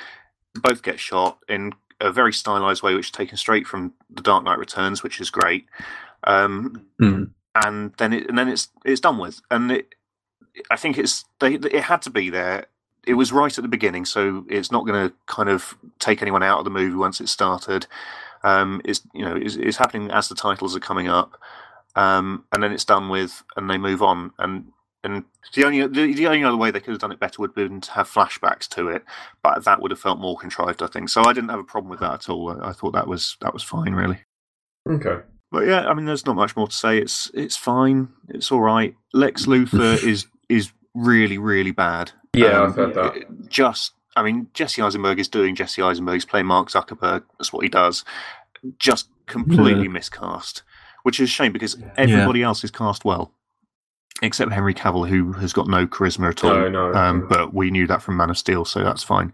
Both 0.54 0.82
get 0.82 1.00
shot 1.00 1.38
in 1.48 1.72
a 2.00 2.12
very 2.12 2.32
stylized 2.32 2.82
way, 2.82 2.94
which 2.94 3.06
is 3.06 3.10
taken 3.12 3.36
straight 3.36 3.66
from 3.66 3.92
The 4.10 4.22
Dark 4.22 4.44
Knight 4.44 4.58
Returns, 4.58 5.02
which 5.02 5.20
is 5.20 5.30
great. 5.30 5.66
um, 6.24 6.86
Hmm. 6.98 7.24
and 7.64 7.92
then 7.98 8.12
it 8.12 8.28
and 8.28 8.38
then 8.38 8.48
it's 8.48 8.68
it's 8.84 9.00
done 9.00 9.18
with. 9.18 9.40
And 9.50 9.70
it, 9.72 9.94
I 10.70 10.76
think 10.76 10.98
it's 10.98 11.24
they 11.40 11.54
it 11.54 11.84
had 11.84 12.02
to 12.02 12.10
be 12.10 12.30
there. 12.30 12.66
It 13.06 13.14
was 13.14 13.32
right 13.32 13.56
at 13.56 13.62
the 13.62 13.68
beginning, 13.68 14.04
so 14.04 14.44
it's 14.48 14.72
not 14.72 14.86
going 14.86 15.08
to 15.08 15.14
kind 15.26 15.48
of 15.48 15.76
take 15.98 16.22
anyone 16.22 16.42
out 16.42 16.58
of 16.58 16.64
the 16.64 16.70
movie 16.70 16.96
once 16.96 17.20
it 17.20 17.28
started. 17.28 17.86
Um, 18.42 18.80
it's 18.84 19.02
you 19.12 19.24
know 19.24 19.36
it's, 19.36 19.56
it's 19.56 19.76
happening 19.76 20.10
as 20.10 20.28
the 20.28 20.34
titles 20.34 20.76
are 20.76 20.80
coming 20.80 21.08
up, 21.08 21.40
um, 21.96 22.44
and 22.52 22.62
then 22.62 22.72
it's 22.72 22.84
done 22.84 23.08
with, 23.08 23.42
and 23.56 23.68
they 23.68 23.78
move 23.78 24.02
on. 24.02 24.32
And 24.38 24.66
and 25.02 25.24
the 25.54 25.64
only 25.64 25.86
the, 25.86 26.14
the 26.14 26.26
only 26.26 26.44
other 26.44 26.56
way 26.56 26.70
they 26.70 26.80
could 26.80 26.92
have 26.92 27.00
done 27.00 27.12
it 27.12 27.20
better 27.20 27.40
would 27.40 27.50
have 27.50 27.54
been 27.54 27.80
to 27.80 27.92
have 27.92 28.10
flashbacks 28.10 28.68
to 28.68 28.88
it, 28.88 29.04
but 29.42 29.64
that 29.64 29.80
would 29.80 29.90
have 29.90 30.00
felt 30.00 30.18
more 30.18 30.36
contrived, 30.36 30.82
I 30.82 30.86
think. 30.86 31.08
So 31.08 31.24
I 31.24 31.32
didn't 31.32 31.50
have 31.50 31.60
a 31.60 31.64
problem 31.64 31.90
with 31.90 32.00
that 32.00 32.12
at 32.12 32.28
all. 32.28 32.50
I, 32.50 32.70
I 32.70 32.72
thought 32.72 32.92
that 32.92 33.06
was 33.06 33.36
that 33.40 33.52
was 33.52 33.62
fine, 33.62 33.94
really. 33.94 34.18
Okay. 34.88 35.20
But 35.50 35.66
yeah, 35.66 35.86
I 35.86 35.94
mean, 35.94 36.04
there's 36.04 36.26
not 36.26 36.36
much 36.36 36.56
more 36.56 36.66
to 36.66 36.74
say. 36.74 36.98
It's 36.98 37.30
it's 37.32 37.56
fine. 37.56 38.08
It's 38.28 38.50
all 38.50 38.60
right. 38.60 38.94
Lex 39.12 39.46
Luthor 39.46 40.02
is 40.06 40.26
is 40.48 40.72
really 40.94 41.38
really 41.38 41.70
bad. 41.72 42.12
Yeah, 42.34 42.60
Um, 42.62 42.70
I've 42.70 42.76
heard 42.76 42.94
that. 42.94 43.48
Just, 43.48 43.92
I 44.16 44.22
mean, 44.22 44.48
Jesse 44.54 44.82
Eisenberg 44.82 45.20
is 45.20 45.28
doing 45.28 45.54
Jesse 45.54 45.80
Eisenberg. 45.82 46.14
He's 46.14 46.24
playing 46.24 46.46
Mark 46.46 46.68
Zuckerberg. 46.68 47.22
That's 47.38 47.52
what 47.52 47.62
he 47.62 47.68
does. 47.68 48.04
Just 48.78 49.08
completely 49.26 49.86
miscast, 49.88 50.62
which 51.04 51.20
is 51.20 51.28
a 51.28 51.32
shame 51.32 51.52
because 51.52 51.76
everybody 51.96 52.42
else 52.42 52.64
is 52.64 52.70
cast 52.72 53.04
well, 53.04 53.30
except 54.22 54.52
Henry 54.52 54.74
Cavill, 54.74 55.08
who 55.08 55.32
has 55.34 55.52
got 55.52 55.68
no 55.68 55.86
charisma 55.86 56.30
at 56.30 56.42
all. 56.42 56.54
No, 56.54 56.68
no. 56.68 56.92
Um, 56.94 57.28
but 57.28 57.54
we 57.54 57.70
knew 57.70 57.86
that 57.86 58.02
from 58.02 58.16
Man 58.16 58.30
of 58.30 58.38
Steel, 58.38 58.64
so 58.64 58.82
that's 58.82 59.02
fine. 59.04 59.32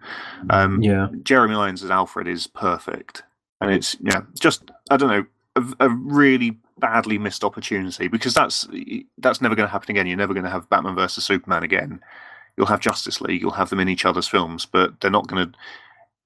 Um, 0.51 0.83
Yeah. 0.83 1.09
Jeremy 1.23 1.55
Irons 1.55 1.83
as 1.83 1.91
Alfred 1.91 2.29
is 2.29 2.47
perfect, 2.47 3.23
and 3.63 3.71
it's 3.73 3.97
yeah, 4.01 4.23
just 4.41 4.71
I 4.91 4.97
don't 4.99 5.09
know, 5.11 5.25
a, 5.57 5.65
a 5.81 5.89
really 5.91 6.59
badly 6.79 7.19
missed 7.19 7.45
opportunity 7.45 8.09
because 8.09 8.33
that's 8.35 8.67
that's 9.19 9.41
never 9.41 9.55
going 9.55 9.67
to 9.67 9.73
happen 9.73 9.91
again. 9.91 10.07
You're 10.07 10.17
never 10.17 10.35
going 10.35 10.45
to 10.45 10.51
have 10.51 10.69
Batman 10.71 10.95
versus 10.95 11.25
Superman 11.25 11.63
again. 11.63 12.01
You'll 12.57 12.67
have 12.67 12.81
Justice 12.81 13.21
League. 13.21 13.41
You'll 13.41 13.51
have 13.53 13.71
them 13.71 13.81
in 13.81 13.89
each 13.89 14.05
other's 14.05 14.29
films, 14.29 14.67
but 14.67 15.01
they're 15.01 15.11
not 15.11 15.27
going 15.29 15.53
to. 15.53 15.59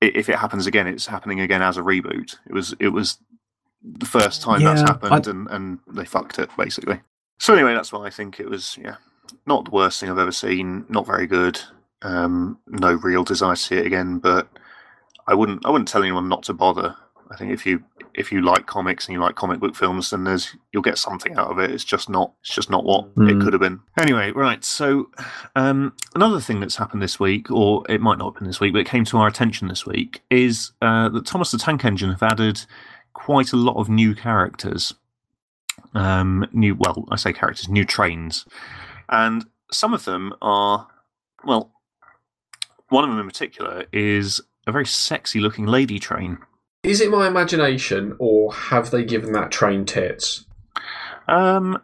If 0.01 0.29
it 0.29 0.37
happens 0.37 0.67
again, 0.67 0.87
it's 0.87 1.07
happening 1.07 1.41
again 1.41 1.63
as 1.63 1.77
a 1.77 1.83
reboot. 1.83 2.37
It 2.47 2.53
was 2.53 2.75
it 2.79 2.89
was 2.89 3.19
the 3.83 4.07
first 4.07 4.43
time 4.43 4.61
that's 4.63 4.83
happened, 4.89 5.27
I- 5.27 5.31
and 5.31 5.49
and 5.51 5.79
they 5.89 6.05
fucked 6.05 6.39
it 6.39 6.51
basically. 6.57 7.01
So 7.39 7.55
anyway, 7.55 7.75
that's 7.75 7.93
why 7.93 8.07
I 8.07 8.11
think 8.11 8.39
it 8.41 8.49
was 8.49 8.79
yeah, 8.81 8.97
not 9.47 9.65
the 9.67 9.71
worst 9.71 10.01
thing 10.01 10.11
I've 10.11 10.19
ever 10.19 10.33
seen. 10.33 10.85
Not 10.89 11.07
very 11.07 11.27
good. 11.27 11.61
Um, 12.03 12.59
no 12.67 12.93
real 12.95 13.25
desire 13.25 13.55
to 13.55 13.61
see 13.61 13.77
it 13.77 13.87
again, 13.87 14.19
but 14.19 14.49
I 15.27 15.35
wouldn't 15.35 15.65
I 15.65 15.71
wouldn't 15.71 15.89
tell 15.89 16.03
anyone 16.03 16.29
not 16.29 16.43
to 16.45 16.53
bother. 16.55 16.95
I 17.31 17.37
think 17.37 17.53
if 17.53 17.65
you 17.65 17.83
if 18.15 18.31
you 18.33 18.41
like 18.43 18.67
comics 18.67 19.07
and 19.07 19.15
you 19.15 19.21
like 19.21 19.35
comic 19.35 19.61
book 19.61 19.75
films, 19.75 20.11
then 20.11 20.25
there's 20.25 20.55
you'll 20.73 20.83
get 20.83 20.99
something 20.99 21.35
out 21.37 21.51
of 21.51 21.59
it. 21.59 21.71
It's 21.71 21.85
just 21.85 22.09
not 22.09 22.33
it's 22.41 22.55
just 22.55 22.71
not 22.71 22.85
what 22.85 23.07
it 23.07 23.11
Mm. 23.17 23.43
could 23.43 23.53
have 23.53 23.61
been. 23.61 23.81
Anyway, 23.99 24.31
right. 24.33 24.65
So 24.65 25.11
um, 25.57 25.93
another 26.15 26.41
thing 26.41 26.61
that's 26.61 26.77
happened 26.77 27.03
this 27.03 27.19
week, 27.21 27.51
or 27.51 27.85
it 27.89 28.01
might 28.01 28.19
not 28.19 28.33
have 28.33 28.39
been 28.41 28.47
this 28.47 28.61
week, 28.61 28.73
but 28.73 28.81
it 28.81 28.87
came 28.89 29.05
to 29.07 29.19
our 29.19 29.27
attention 29.29 29.69
this 29.69 29.85
week, 29.87 30.23
is 30.31 30.73
uh, 30.83 31.09
that 31.11 31.27
Thomas 31.27 31.51
the 31.51 31.59
Tank 31.59 31.85
Engine 31.85 32.11
have 32.11 32.23
added 32.23 32.65
quite 33.13 33.53
a 33.53 33.57
lot 33.57 33.77
of 33.77 33.89
new 33.89 34.15
characters. 34.15 34.95
Um, 35.95 36.47
new 36.53 36.75
well, 36.75 37.05
I 37.11 37.17
say 37.17 37.33
characters, 37.33 37.69
new 37.69 37.85
trains, 37.85 38.47
and 39.09 39.45
some 39.71 39.95
of 39.95 40.05
them 40.05 40.33
are 40.43 40.89
well. 41.45 41.71
One 42.89 43.05
of 43.05 43.11
them 43.11 43.19
in 43.19 43.27
particular 43.27 43.85
is 43.93 44.41
a 44.67 44.73
very 44.73 44.87
sexy 44.87 45.41
looking 45.41 45.67
lady 45.67 45.99
train. 45.99 46.39
Is 46.85 47.01
it 47.01 47.11
my 47.11 47.27
imagination, 47.27 48.15
or 48.19 48.53
have 48.53 48.91
they 48.91 49.05
given 49.05 49.33
that 49.33 49.51
train 49.51 49.85
tits? 49.85 50.45
Um, 51.27 51.81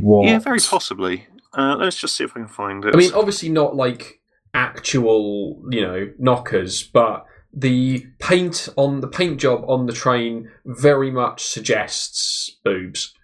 What? 0.00 0.26
yeah, 0.26 0.38
very 0.40 0.58
possibly. 0.58 1.26
Uh, 1.56 1.76
let's 1.76 1.96
just 1.96 2.16
see 2.16 2.24
if 2.24 2.32
I 2.32 2.40
can 2.40 2.48
find 2.48 2.84
it. 2.84 2.94
I 2.94 2.98
mean, 2.98 3.12
obviously 3.14 3.48
not 3.48 3.76
like 3.76 4.20
actual, 4.54 5.62
you 5.70 5.80
know, 5.80 6.10
knockers, 6.18 6.82
but 6.82 7.24
the 7.52 8.06
paint 8.18 8.68
on 8.76 9.00
the 9.00 9.08
paint 9.08 9.40
job 9.40 9.64
on 9.68 9.86
the 9.86 9.92
train 9.92 10.50
very 10.66 11.10
much 11.10 11.44
suggests 11.44 12.58
boobs. 12.64 13.14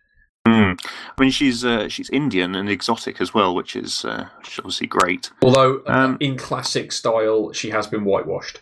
Hmm. 0.46 0.72
I 1.16 1.20
mean, 1.20 1.30
she's 1.30 1.64
uh, 1.64 1.88
she's 1.88 2.10
Indian 2.10 2.54
and 2.54 2.68
exotic 2.68 3.20
as 3.20 3.32
well, 3.34 3.54
which 3.54 3.74
is 3.74 4.04
uh, 4.04 4.28
which 4.38 4.52
is 4.52 4.58
obviously 4.58 4.86
great. 4.86 5.30
Although 5.42 5.78
uh, 5.86 5.92
Um, 5.92 6.16
in 6.20 6.36
classic 6.36 6.92
style, 6.92 7.52
she 7.52 7.70
has 7.70 7.86
been 7.86 8.04
whitewashed. 8.04 8.60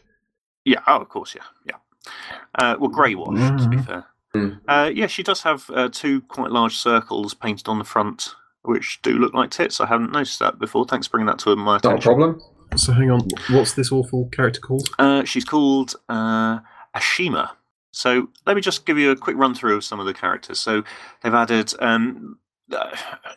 Yeah. 0.64 0.80
Oh, 0.86 0.98
of 1.00 1.08
course. 1.08 1.34
Yeah. 1.34 1.42
Yeah. 1.66 1.76
Uh, 2.54 2.76
well, 2.78 2.90
grey 2.90 3.14
washed 3.14 3.62
to 3.64 3.68
be 3.68 3.76
Mhm. 3.76 3.86
fair. 3.86 4.06
Mm. 4.34 4.60
Uh, 4.66 4.90
yeah, 4.94 5.06
she 5.06 5.22
does 5.22 5.42
have 5.42 5.68
uh, 5.70 5.88
two 5.90 6.20
quite 6.22 6.50
large 6.50 6.76
circles 6.76 7.34
painted 7.34 7.68
on 7.68 7.78
the 7.78 7.84
front, 7.84 8.34
which 8.62 9.00
do 9.02 9.18
look 9.18 9.34
like 9.34 9.50
tits. 9.50 9.80
I 9.80 9.86
haven't 9.86 10.12
noticed 10.12 10.38
that 10.38 10.58
before. 10.58 10.84
Thanks 10.86 11.06
for 11.06 11.12
bringing 11.12 11.26
that 11.26 11.38
to 11.40 11.54
my 11.56 11.74
Not 11.74 11.84
a 11.84 11.88
attention. 11.88 12.02
problem. 12.02 12.40
So 12.76 12.92
hang 12.92 13.10
on. 13.10 13.20
What's 13.50 13.74
this 13.74 13.92
awful 13.92 14.28
character 14.32 14.60
called? 14.60 14.88
Uh, 14.98 15.24
she's 15.24 15.44
called 15.44 15.94
uh, 16.08 16.60
Ashima. 16.96 17.50
So 17.90 18.28
let 18.46 18.56
me 18.56 18.62
just 18.62 18.86
give 18.86 18.96
you 18.96 19.10
a 19.10 19.16
quick 19.16 19.36
run 19.36 19.54
through 19.54 19.76
of 19.76 19.84
some 19.84 20.00
of 20.00 20.06
the 20.06 20.14
characters. 20.14 20.58
So 20.58 20.82
they've 21.22 21.34
added, 21.34 21.74
um, 21.80 22.38
uh, 22.72 22.96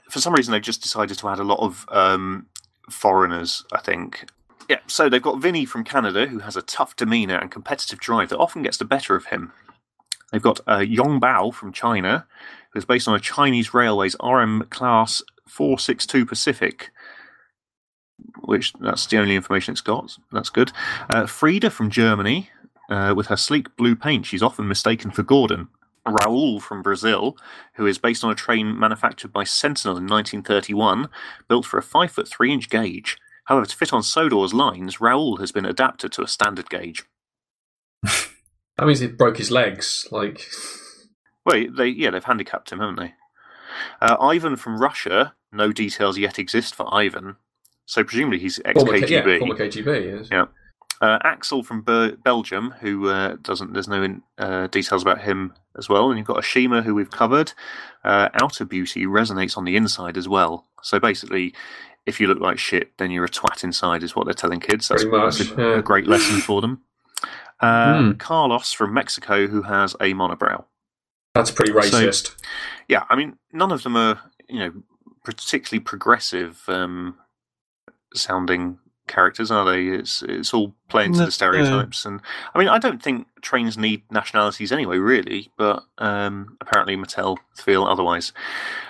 for 0.09 0.21
some 0.21 0.33
reason, 0.33 0.53
they've 0.53 0.61
just 0.61 0.81
decided 0.81 1.17
to 1.17 1.27
add 1.27 1.39
a 1.39 1.43
lot 1.43 1.59
of 1.59 1.85
um, 1.89 2.45
foreigners, 2.89 3.65
I 3.73 3.79
think. 3.81 4.25
Yeah, 4.67 4.79
so 4.87 5.09
they've 5.09 5.21
got 5.21 5.41
Vinny 5.41 5.65
from 5.65 5.83
Canada, 5.83 6.27
who 6.27 6.39
has 6.39 6.55
a 6.55 6.61
tough 6.61 6.95
demeanour 6.95 7.37
and 7.37 7.51
competitive 7.51 7.99
drive 7.99 8.29
that 8.29 8.39
often 8.39 8.63
gets 8.63 8.77
the 8.77 8.85
better 8.85 9.15
of 9.15 9.25
him. 9.25 9.51
They've 10.31 10.41
got 10.41 10.59
uh, 10.67 10.79
Yong 10.79 11.21
Bao 11.21 11.53
from 11.53 11.71
China, 11.71 12.25
who's 12.73 12.85
based 12.85 13.07
on 13.07 13.15
a 13.15 13.19
Chinese 13.19 13.73
Railways 13.73 14.15
RM 14.23 14.63
Class 14.69 15.21
462 15.47 16.25
Pacific, 16.25 16.91
which 18.41 18.73
that's 18.79 19.05
the 19.05 19.17
only 19.17 19.35
information 19.35 19.73
it's 19.73 19.81
got. 19.81 20.17
That's 20.31 20.49
good. 20.49 20.71
Uh, 21.09 21.27
Frida 21.27 21.69
from 21.69 21.91
Germany, 21.91 22.49
uh, 22.89 23.13
with 23.15 23.27
her 23.27 23.37
sleek 23.37 23.75
blue 23.77 23.95
paint, 23.95 24.25
she's 24.25 24.43
often 24.43 24.67
mistaken 24.67 25.11
for 25.11 25.23
Gordon. 25.23 25.67
Raoul 26.07 26.59
from 26.59 26.83
Brazil, 26.83 27.35
who 27.75 27.85
is 27.87 27.97
based 27.97 28.23
on 28.23 28.31
a 28.31 28.35
train 28.35 28.77
manufactured 28.77 29.33
by 29.33 29.43
Sentinel 29.43 29.97
in 29.97 30.03
1931, 30.03 31.09
built 31.47 31.65
for 31.65 31.77
a 31.77 31.83
5 31.83 32.11
foot 32.11 32.27
3 32.27 32.53
inch 32.53 32.69
gauge. 32.69 33.17
However, 33.45 33.65
to 33.65 33.75
fit 33.75 33.93
on 33.93 34.03
Sodor's 34.03 34.53
lines, 34.53 34.99
Raoul 35.01 35.37
has 35.37 35.51
been 35.51 35.65
adapted 35.65 36.11
to 36.13 36.23
a 36.23 36.27
standard 36.27 36.69
gauge. 36.69 37.03
That 38.77 38.87
means 38.87 38.99
he 38.99 39.07
broke 39.07 39.37
his 39.37 39.51
legs. 39.51 40.05
Like, 40.11 40.41
Well, 41.45 41.63
they 41.77 41.87
yeah, 41.87 42.09
they've 42.09 42.21
handicapped 42.23 42.73
him, 42.73 42.79
haven't 42.79 42.97
they? 42.97 43.13
Uh, 44.01 44.17
Ivan 44.19 44.57
from 44.57 44.81
Russia. 44.81 45.33
No 45.53 45.71
details 45.71 46.17
yet 46.17 46.37
exist 46.37 46.75
for 46.75 46.93
Ivan, 46.93 47.37
so 47.85 48.03
presumably 48.03 48.39
he's 48.39 48.59
ex 48.65 48.77
former, 48.77 48.99
K- 48.99 49.05
KGB. 49.05 49.09
yeah, 49.33 49.39
former 49.39 49.55
KGB. 49.55 50.17
Yes. 50.19 50.27
Yeah. 50.29 50.45
Uh, 50.99 51.19
Axel 51.23 51.63
from 51.63 51.83
Ber- 51.83 52.17
Belgium, 52.17 52.71
who 52.81 53.07
uh, 53.07 53.37
doesn't, 53.41 53.71
there's 53.71 53.87
no 53.87 54.03
in, 54.03 54.21
uh, 54.37 54.67
details 54.67 55.01
about 55.01 55.21
him 55.21 55.53
as 55.77 55.87
well. 55.87 56.09
And 56.09 56.17
you've 56.17 56.27
got 56.27 56.37
Ashima, 56.43 56.83
who 56.83 56.95
we've 56.95 57.09
covered. 57.09 57.53
Uh, 58.03 58.27
Outer 58.33 58.65
Beauty 58.65 59.05
resonates 59.05 59.55
on 59.57 59.63
the 59.63 59.77
inside 59.77 60.17
as 60.17 60.27
well. 60.27 60.65
So 60.83 60.99
basically, 60.99 61.53
if 62.05 62.19
you 62.19 62.27
look 62.27 62.39
like 62.39 62.59
shit, 62.59 62.97
then 62.97 63.11
you're 63.11 63.25
a 63.25 63.29
twat 63.29 63.63
inside, 63.63 64.03
is 64.03 64.15
what 64.15 64.25
they're 64.25 64.33
telling 64.33 64.59
kids. 64.59 64.87
That's, 64.87 65.05
much, 65.05 65.37
that's 65.39 65.51
a, 65.51 65.55
yeah. 65.61 65.79
a 65.79 65.81
great 65.81 66.07
lesson 66.07 66.39
for 66.39 66.61
them. 66.61 66.81
Uh, 67.59 67.99
Hmm. 68.01 68.11
Carlos 68.13 68.71
from 68.73 68.93
Mexico, 68.93 69.47
who 69.47 69.63
has 69.63 69.93
a 69.95 70.13
monobrow. 70.13 70.65
That's 71.33 71.51
pretty 71.51 71.71
So- 71.71 71.79
racist. 71.79 72.35
Yeah, 72.87 73.03
I 73.09 73.15
mean, 73.15 73.37
none 73.51 73.71
of 73.71 73.83
them 73.83 73.95
are, 73.95 74.19
you 74.49 74.59
know, 74.59 74.73
particularly 75.23 75.79
progressive 75.83 76.61
um, 76.67 77.17
sounding 78.13 78.77
characters, 79.07 79.51
are 79.51 79.65
they? 79.65 79.87
It's 79.87 80.21
it's 80.23 80.53
all 80.53 80.75
playing 80.89 81.13
to 81.13 81.25
the 81.25 81.31
stereotypes, 81.31 82.05
and 82.05 82.21
I 82.53 82.59
mean, 82.59 82.67
I 82.67 82.77
don't 82.77 83.01
think 83.01 83.27
trains 83.41 83.77
need 83.77 84.03
nationalities 84.11 84.71
anyway, 84.71 84.97
really. 84.97 85.51
But 85.57 85.83
um, 85.97 86.57
apparently, 86.61 86.95
Mattel 86.95 87.37
feel 87.55 87.83
otherwise. 87.85 88.33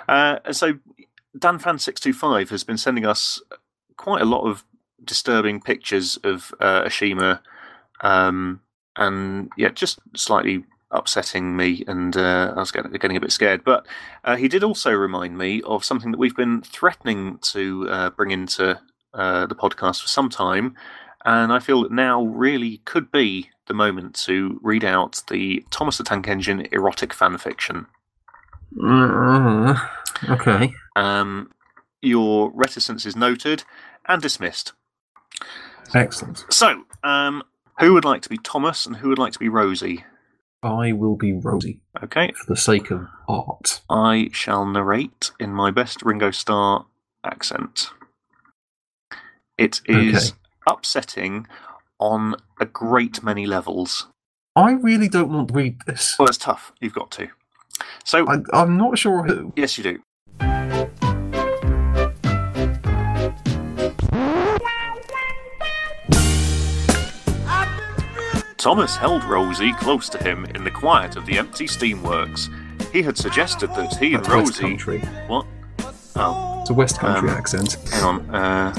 Uh, 0.08 0.39
so, 0.51 0.73
Dan 1.37 1.59
Fan 1.59 1.79
six 1.79 1.99
two 1.99 2.13
five 2.13 2.49
has 2.49 2.63
been 2.63 2.77
sending 2.77 3.05
us 3.05 3.41
quite 3.97 4.21
a 4.21 4.25
lot 4.25 4.47
of 4.47 4.63
disturbing 5.03 5.61
pictures 5.61 6.17
of 6.23 6.53
uh, 6.59 6.83
Ashima, 6.83 7.39
um, 8.01 8.61
and 8.95 9.49
yeah, 9.57 9.69
just 9.69 9.99
slightly 10.15 10.65
upsetting 10.91 11.57
me, 11.57 11.83
and 11.87 12.15
uh, 12.15 12.53
I 12.55 12.59
was 12.59 12.71
getting, 12.71 12.91
getting 12.91 13.17
a 13.17 13.21
bit 13.21 13.31
scared. 13.31 13.63
But 13.63 13.85
uh, 14.23 14.35
he 14.37 14.47
did 14.47 14.63
also 14.63 14.91
remind 14.91 15.37
me 15.37 15.61
of 15.63 15.83
something 15.83 16.11
that 16.11 16.17
we've 16.17 16.35
been 16.35 16.61
threatening 16.61 17.39
to 17.53 17.89
uh, 17.89 18.09
bring 18.11 18.31
into 18.31 18.79
uh, 19.13 19.45
the 19.45 19.55
podcast 19.55 20.01
for 20.01 20.07
some 20.07 20.29
time, 20.29 20.75
and 21.25 21.51
I 21.51 21.59
feel 21.59 21.83
that 21.83 21.91
now 21.91 22.23
really 22.23 22.77
could 22.85 23.11
be 23.11 23.49
the 23.67 23.73
moment 23.73 24.15
to 24.15 24.59
read 24.63 24.83
out 24.83 25.21
the 25.29 25.65
Thomas 25.71 25.97
the 25.97 26.03
Tank 26.03 26.27
Engine 26.27 26.67
erotic 26.71 27.13
fan 27.13 27.37
fiction. 27.37 27.87
Uh, 28.81 29.75
okay. 30.29 30.73
Um, 30.95 31.51
your 32.01 32.51
reticence 32.53 33.05
is 33.05 33.15
noted 33.15 33.63
and 34.08 34.21
dismissed. 34.21 34.73
Excellent. 35.93 36.45
So, 36.49 36.84
um, 37.03 37.43
who 37.79 37.93
would 37.93 38.05
like 38.05 38.21
to 38.23 38.29
be 38.29 38.38
Thomas 38.38 38.86
and 38.86 38.97
who 38.97 39.10
would 39.10 39.19
like 39.19 39.34
to 39.34 39.39
be 39.39 39.49
Rosie? 39.49 40.05
I 40.63 40.93
will 40.93 41.15
be 41.15 41.31
Rosie 41.34 41.79
Okay, 42.03 42.31
for 42.36 42.45
the 42.53 42.58
sake 42.60 42.91
of 42.91 43.08
art. 43.27 43.81
I 43.89 44.29
shall 44.34 44.65
narrate 44.65 45.31
in 45.39 45.51
my 45.51 45.71
best 45.71 46.01
Ringo 46.01 46.31
Starr 46.31 46.86
accent. 47.23 47.91
It 49.58 49.81
is 49.86 50.34
Okay. 50.34 50.38
upsetting 50.67 51.47
on 51.99 52.36
a 52.60 52.65
great 52.65 53.23
many 53.23 53.45
levels. 53.45 54.08
I 54.55 54.71
really 54.73 55.08
don't 55.08 55.29
want 55.31 55.49
to 55.49 55.53
read 55.53 55.81
this. 55.86 56.15
Well, 56.17 56.27
it's 56.27 56.38
tough. 56.38 56.71
You've 56.81 56.93
got 56.93 57.12
to. 57.12 57.27
So, 58.03 58.27
I, 58.27 58.39
I'm 58.53 58.77
not 58.77 58.97
sure 58.97 59.23
who. 59.23 59.53
yes, 59.55 59.77
you 59.77 59.84
do. 59.84 59.99
Thomas 68.65 68.95
held 68.95 69.23
Rosie 69.25 69.73
close 69.73 70.10
to 70.10 70.17
him 70.23 70.43
in 70.56 70.63
the 70.63 70.71
quiet 70.71 71.17
of 71.17 71.28
the 71.28 71.38
empty 71.38 71.67
steamworks. 71.67 72.49
He 72.91 73.04
had 73.04 73.15
suggested 73.15 73.67
that 73.75 73.95
he 73.97 74.15
and 74.15 74.25
That's 74.25 74.28
West 74.49 74.60
Rosie. 74.60 74.62
Country. 74.63 74.99
What? 75.28 75.45
Oh, 76.15 76.58
It's 76.62 76.71
a 76.71 76.73
West 76.73 76.97
Country 76.97 77.30
Um, 77.30 77.38
accent. 77.38 77.78
hang 77.91 78.04
on. 78.04 78.36
Uh, 78.36 78.75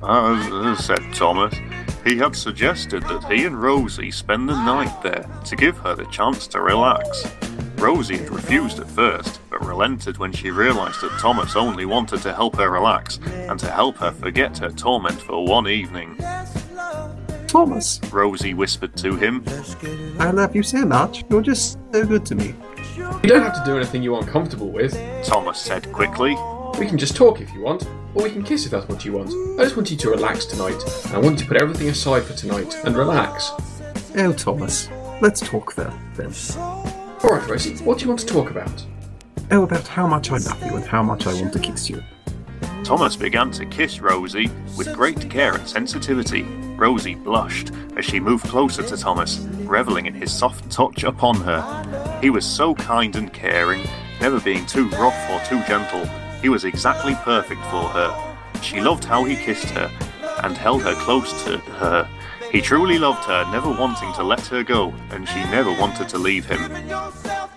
uh, 0.00 0.76
said 0.76 1.00
Thomas. 1.12 1.52
He 2.06 2.16
had 2.18 2.36
suggested 2.36 3.02
that 3.02 3.24
he 3.24 3.46
and 3.46 3.60
Rosie 3.60 4.12
spend 4.12 4.48
the 4.48 4.54
night 4.54 5.02
there 5.02 5.26
to 5.46 5.56
give 5.56 5.76
her 5.78 5.96
the 5.96 6.04
chance 6.12 6.46
to 6.46 6.60
relax. 6.60 7.26
Rosie 7.78 8.18
had 8.18 8.30
refused 8.30 8.78
at 8.78 8.88
first, 8.88 9.40
but 9.50 9.66
relented 9.66 10.18
when 10.18 10.30
she 10.30 10.52
realised 10.52 11.00
that 11.00 11.18
Thomas 11.18 11.56
only 11.56 11.84
wanted 11.84 12.22
to 12.22 12.32
help 12.32 12.54
her 12.58 12.70
relax 12.70 13.18
and 13.26 13.58
to 13.58 13.68
help 13.72 13.96
her 13.96 14.12
forget 14.12 14.56
her 14.58 14.70
torment 14.70 15.20
for 15.20 15.44
one 15.44 15.66
evening. 15.66 16.16
Thomas, 17.54 18.00
Rosie 18.10 18.52
whispered 18.52 18.96
to 18.96 19.14
him, 19.14 19.44
I 20.18 20.32
love 20.32 20.56
you 20.56 20.64
so 20.64 20.84
much. 20.84 21.24
You're 21.30 21.40
just 21.40 21.78
so 21.92 22.04
good 22.04 22.26
to 22.26 22.34
me. 22.34 22.52
You 22.96 23.28
don't 23.28 23.44
have 23.44 23.54
to 23.54 23.62
do 23.64 23.76
anything 23.76 24.02
you 24.02 24.12
aren't 24.16 24.26
comfortable 24.26 24.70
with. 24.70 24.92
Thomas 25.24 25.60
said 25.60 25.92
quickly. 25.92 26.36
We 26.80 26.86
can 26.86 26.98
just 26.98 27.14
talk 27.14 27.40
if 27.40 27.54
you 27.54 27.60
want, 27.60 27.88
or 28.16 28.24
we 28.24 28.32
can 28.32 28.42
kiss 28.42 28.64
if 28.64 28.72
that's 28.72 28.88
what 28.88 29.04
you 29.04 29.12
want. 29.12 29.30
I 29.60 29.62
just 29.62 29.76
want 29.76 29.88
you 29.88 29.96
to 29.96 30.10
relax 30.10 30.46
tonight, 30.46 30.82
and 31.04 31.14
I 31.14 31.18
want 31.18 31.38
you 31.38 31.44
to 31.44 31.46
put 31.46 31.56
everything 31.56 31.88
aside 31.90 32.24
for 32.24 32.32
tonight 32.32 32.74
and 32.84 32.96
relax. 32.96 33.52
Oh, 34.16 34.32
Thomas, 34.32 34.90
let's 35.22 35.38
talk 35.38 35.76
then. 35.76 35.92
then. 36.16 36.34
Alright, 36.58 37.48
Rosie, 37.48 37.76
what 37.84 37.98
do 37.98 38.02
you 38.02 38.08
want 38.08 38.18
to 38.18 38.26
talk 38.26 38.50
about? 38.50 38.84
Oh, 39.52 39.62
about 39.62 39.86
how 39.86 40.08
much 40.08 40.32
I 40.32 40.38
love 40.38 40.60
you 40.60 40.74
and 40.74 40.84
how 40.84 41.04
much 41.04 41.28
I 41.28 41.34
want 41.34 41.52
to 41.52 41.60
kiss 41.60 41.88
you. 41.88 42.02
Thomas 42.82 43.14
began 43.14 43.52
to 43.52 43.64
kiss 43.64 44.00
Rosie 44.00 44.50
with 44.76 44.92
great 44.92 45.30
care 45.30 45.54
and 45.54 45.68
sensitivity. 45.68 46.44
Rosie 46.76 47.14
blushed 47.14 47.70
as 47.96 48.04
she 48.04 48.20
moved 48.20 48.46
closer 48.46 48.82
to 48.82 48.96
Thomas, 48.96 49.38
reveling 49.60 50.06
in 50.06 50.14
his 50.14 50.32
soft 50.32 50.70
touch 50.70 51.04
upon 51.04 51.36
her. 51.42 52.18
He 52.20 52.30
was 52.30 52.44
so 52.44 52.74
kind 52.74 53.14
and 53.16 53.32
caring, 53.32 53.86
never 54.20 54.40
being 54.40 54.66
too 54.66 54.88
rough 54.90 55.30
or 55.30 55.40
too 55.46 55.62
gentle. 55.66 56.04
He 56.42 56.48
was 56.48 56.64
exactly 56.64 57.14
perfect 57.16 57.60
for 57.66 57.84
her. 57.88 58.36
She 58.62 58.80
loved 58.80 59.04
how 59.04 59.24
he 59.24 59.36
kissed 59.36 59.70
her 59.70 59.90
and 60.42 60.56
held 60.56 60.82
her 60.82 60.94
close 60.94 61.44
to 61.44 61.58
her. 61.58 62.08
He 62.50 62.60
truly 62.60 62.98
loved 62.98 63.24
her, 63.24 63.50
never 63.50 63.70
wanting 63.70 64.12
to 64.14 64.22
let 64.22 64.46
her 64.46 64.62
go, 64.62 64.92
and 65.10 65.28
she 65.28 65.42
never 65.44 65.72
wanted 65.72 66.08
to 66.10 66.18
leave 66.18 66.46
him. 66.46 66.60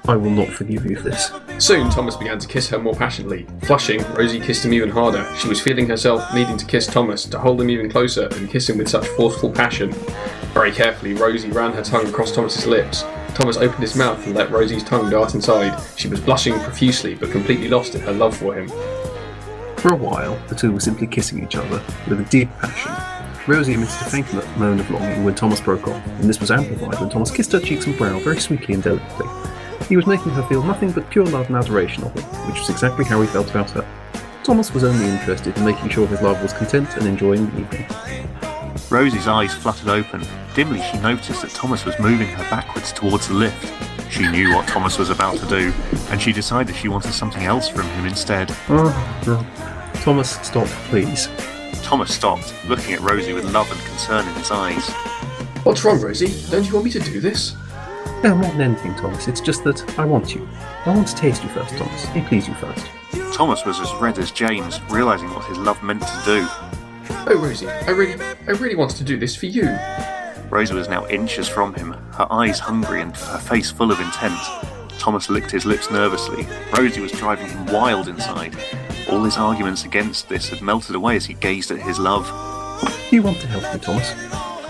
I 0.08 0.16
will 0.16 0.30
not 0.30 0.48
forgive 0.48 0.86
you 0.86 0.96
for 0.96 1.10
this. 1.10 1.32
Soon, 1.58 1.90
Thomas 1.90 2.16
began 2.16 2.40
to 2.40 2.48
kiss 2.48 2.70
her 2.70 2.80
more 2.80 2.96
passionately. 2.96 3.46
Flushing, 3.64 4.02
Rosie 4.14 4.40
kissed 4.40 4.64
him 4.64 4.74
even 4.74 4.90
harder. 4.90 5.30
She 5.36 5.50
was 5.50 5.60
feeling 5.60 5.90
herself 5.90 6.34
needing 6.34 6.56
to 6.56 6.66
kiss 6.66 6.88
Thomas, 6.88 7.26
to 7.26 7.38
hold 7.38 7.60
him 7.60 7.70
even 7.70 7.92
closer 7.92 8.30
and 8.34 8.50
kiss 8.50 8.70
him 8.70 8.78
with 8.78 8.88
such 8.88 9.06
forceful 9.06 9.52
passion. 9.52 9.92
Very 10.54 10.72
carefully, 10.72 11.14
Rosie 11.14 11.52
ran 11.52 11.74
her 11.74 11.84
tongue 11.84 12.08
across 12.08 12.32
Thomas's 12.32 12.66
lips. 12.66 13.04
Thomas 13.34 13.58
opened 13.58 13.82
his 13.82 13.98
mouth 13.98 14.26
and 14.26 14.34
let 14.34 14.50
Rosie's 14.50 14.84
tongue 14.84 15.10
dart 15.10 15.36
inside. 15.36 15.78
She 15.98 16.08
was 16.08 16.22
blushing 16.22 16.58
profusely, 16.62 17.14
but 17.14 17.32
completely 17.32 17.68
lost 17.68 17.94
in 17.94 18.02
her 18.02 18.14
love 18.14 18.36
for 18.38 18.56
him. 18.56 18.70
For 19.78 19.92
a 19.92 19.96
while, 19.96 20.40
the 20.48 20.56
two 20.56 20.72
were 20.72 20.80
simply 20.80 21.08
kissing 21.08 21.44
each 21.44 21.56
other 21.56 21.84
with 22.08 22.22
a 22.22 22.30
deep 22.30 22.50
passion. 22.60 22.94
Rosie 23.46 23.74
emitted 23.74 23.94
a 23.94 24.10
faint 24.10 24.58
moan 24.58 24.80
of 24.80 24.90
longing 24.90 25.26
when 25.26 25.36
Thomas 25.36 25.60
broke 25.60 25.88
off, 25.88 26.06
and 26.06 26.30
this 26.30 26.40
was 26.40 26.50
amplified 26.50 27.00
when 27.00 27.10
Thomas 27.10 27.30
kissed 27.30 27.52
her 27.52 27.60
cheeks 27.60 27.86
and 27.86 27.98
brow 27.98 28.20
very 28.20 28.40
sweetly 28.40 28.74
and 28.74 28.84
delicately. 28.84 29.28
He 29.88 29.96
was 29.96 30.08
making 30.08 30.32
her 30.34 30.44
feel 30.44 30.64
nothing 30.64 30.92
but 30.92 31.10
pure 31.10 31.26
love 31.26 31.48
and 31.48 31.56
adoration 31.56 32.04
of 32.04 32.14
him, 32.14 32.24
which 32.48 32.60
was 32.60 32.70
exactly 32.70 33.06
how 33.06 33.22
he 33.22 33.28
felt 33.28 33.50
about 33.50 33.72
her. 33.72 33.86
Thomas 34.44 34.74
was 34.74 34.84
only 34.84 35.06
interested 35.06 35.58
in 35.58 35.66
making 35.66 35.90
sure 35.90 36.08
his 36.08 36.22
love 36.22 36.42
was 36.42 36.54
content 36.54 36.96
and 36.98 37.06
enjoying 37.06 37.50
the 37.52 37.60
evening. 37.62 37.86
Rosie's 38.90 39.28
eyes 39.28 39.54
fluttered 39.54 39.90
open. 39.90 40.24
Dimly, 40.56 40.82
she 40.82 40.98
noticed 41.00 41.42
that 41.42 41.52
Thomas 41.52 41.84
was 41.84 42.00
moving 42.00 42.28
her 42.30 42.50
backwards 42.50 42.94
towards 42.94 43.28
the 43.28 43.34
lift. 43.34 43.74
She 44.10 44.26
knew 44.30 44.56
what 44.56 44.68
Thomas 44.68 44.98
was 44.98 45.10
about 45.10 45.38
to 45.38 45.46
do, 45.48 45.74
and 46.10 46.22
she 46.22 46.32
decided 46.32 46.76
she 46.76 46.88
wanted 46.88 47.12
something 47.12 47.44
else 47.44 47.68
from 47.68 47.86
him 47.88 48.06
instead. 48.06 48.56
Oh, 48.70 49.22
no. 49.28 49.46
Thomas, 50.02 50.40
stop, 50.42 50.68
please. 50.90 51.28
Thomas 51.84 52.14
stopped, 52.14 52.54
looking 52.68 52.94
at 52.94 53.02
Rosie 53.02 53.34
with 53.34 53.52
love 53.54 53.70
and 53.70 53.80
concern 53.82 54.26
in 54.28 54.34
his 54.36 54.52
eyes. 54.52 54.90
What's 55.64 55.84
wrong, 55.84 56.00
Rosie? 56.00 56.34
Don't 56.50 56.66
you 56.66 56.74
want 56.74 56.86
me 56.86 56.92
to 56.92 57.00
do 57.00 57.20
this? 57.20 57.56
No, 58.24 58.36
more 58.36 58.52
than 58.52 58.62
anything, 58.62 58.96
Thomas. 58.96 59.28
It's 59.28 59.42
just 59.42 59.64
that 59.64 60.00
I 60.00 60.06
want 60.06 60.34
you. 60.34 60.48
I 60.86 60.90
want 60.90 61.08
to 61.08 61.16
taste 61.16 61.44
you 61.44 61.50
first, 61.50 61.78
Thomas. 61.78 62.06
Let 62.06 62.16
me 62.16 62.22
please 62.24 62.48
you 62.48 62.54
first. 62.56 62.88
Thomas 63.34 63.66
was 63.66 63.80
as 63.80 63.94
red 63.96 64.18
as 64.18 64.32
James, 64.32 64.82
realizing 64.90 65.30
what 65.30 65.46
his 65.46 65.58
love 65.58 65.82
meant 65.84 66.02
to 66.02 66.22
do. 66.26 66.48
Oh, 67.30 67.40
Rosie, 67.42 67.68
I 67.68 67.92
really, 67.92 68.22
I 68.48 68.52
really 68.52 68.76
wanted 68.76 68.98
to 68.98 69.04
do 69.04 69.18
this 69.18 69.36
for 69.36 69.46
you. 69.46 69.78
Rosie 70.50 70.74
was 70.74 70.88
now 70.88 71.06
inches 71.08 71.48
from 71.48 71.74
him, 71.74 71.92
her 72.14 72.28
eyes 72.32 72.60
hungry 72.60 73.02
and 73.02 73.16
her 73.16 73.38
face 73.38 73.70
full 73.70 73.92
of 73.92 74.00
intent. 74.00 74.40
Thomas 74.98 75.30
licked 75.30 75.52
his 75.52 75.66
lips 75.66 75.92
nervously. 75.92 76.48
Rosie 76.76 77.02
was 77.02 77.12
driving 77.12 77.48
him 77.48 77.66
wild 77.68 78.08
inside. 78.08 78.56
All 79.10 79.24
his 79.24 79.38
arguments 79.38 79.86
against 79.86 80.28
this 80.28 80.50
had 80.50 80.62
melted 80.62 80.96
away 80.96 81.16
as 81.16 81.26
he 81.26 81.34
gazed 81.36 81.72
at 81.72 81.80
his 81.80 82.00
love. 82.00 82.28
Do 83.10 83.16
you 83.16 83.22
want 83.22 83.40
to 83.42 83.48
help 83.48 83.74
me, 83.74 83.80
Thomas? 83.80 84.14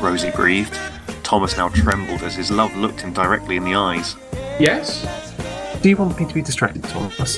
Rosie 0.01 0.31
breathed. 0.31 0.77
Thomas 1.27 1.57
now 1.57 1.67
trembled 1.67 2.23
as 2.23 2.35
his 2.35 2.49
love 2.51 2.73
looked 2.77 3.01
him 3.01 3.11
directly 3.11 3.57
in 3.57 3.65
the 3.65 3.75
eyes. 3.75 4.15
Yes? 4.61 5.05
Do 5.81 5.89
you 5.89 5.97
want 5.97 6.17
me 6.17 6.25
to 6.25 6.33
be 6.33 6.41
distracted, 6.41 6.85
Thomas? 6.85 7.37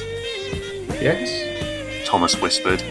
Yes? 1.01 2.07
Thomas 2.07 2.39
whispered. 2.39 2.81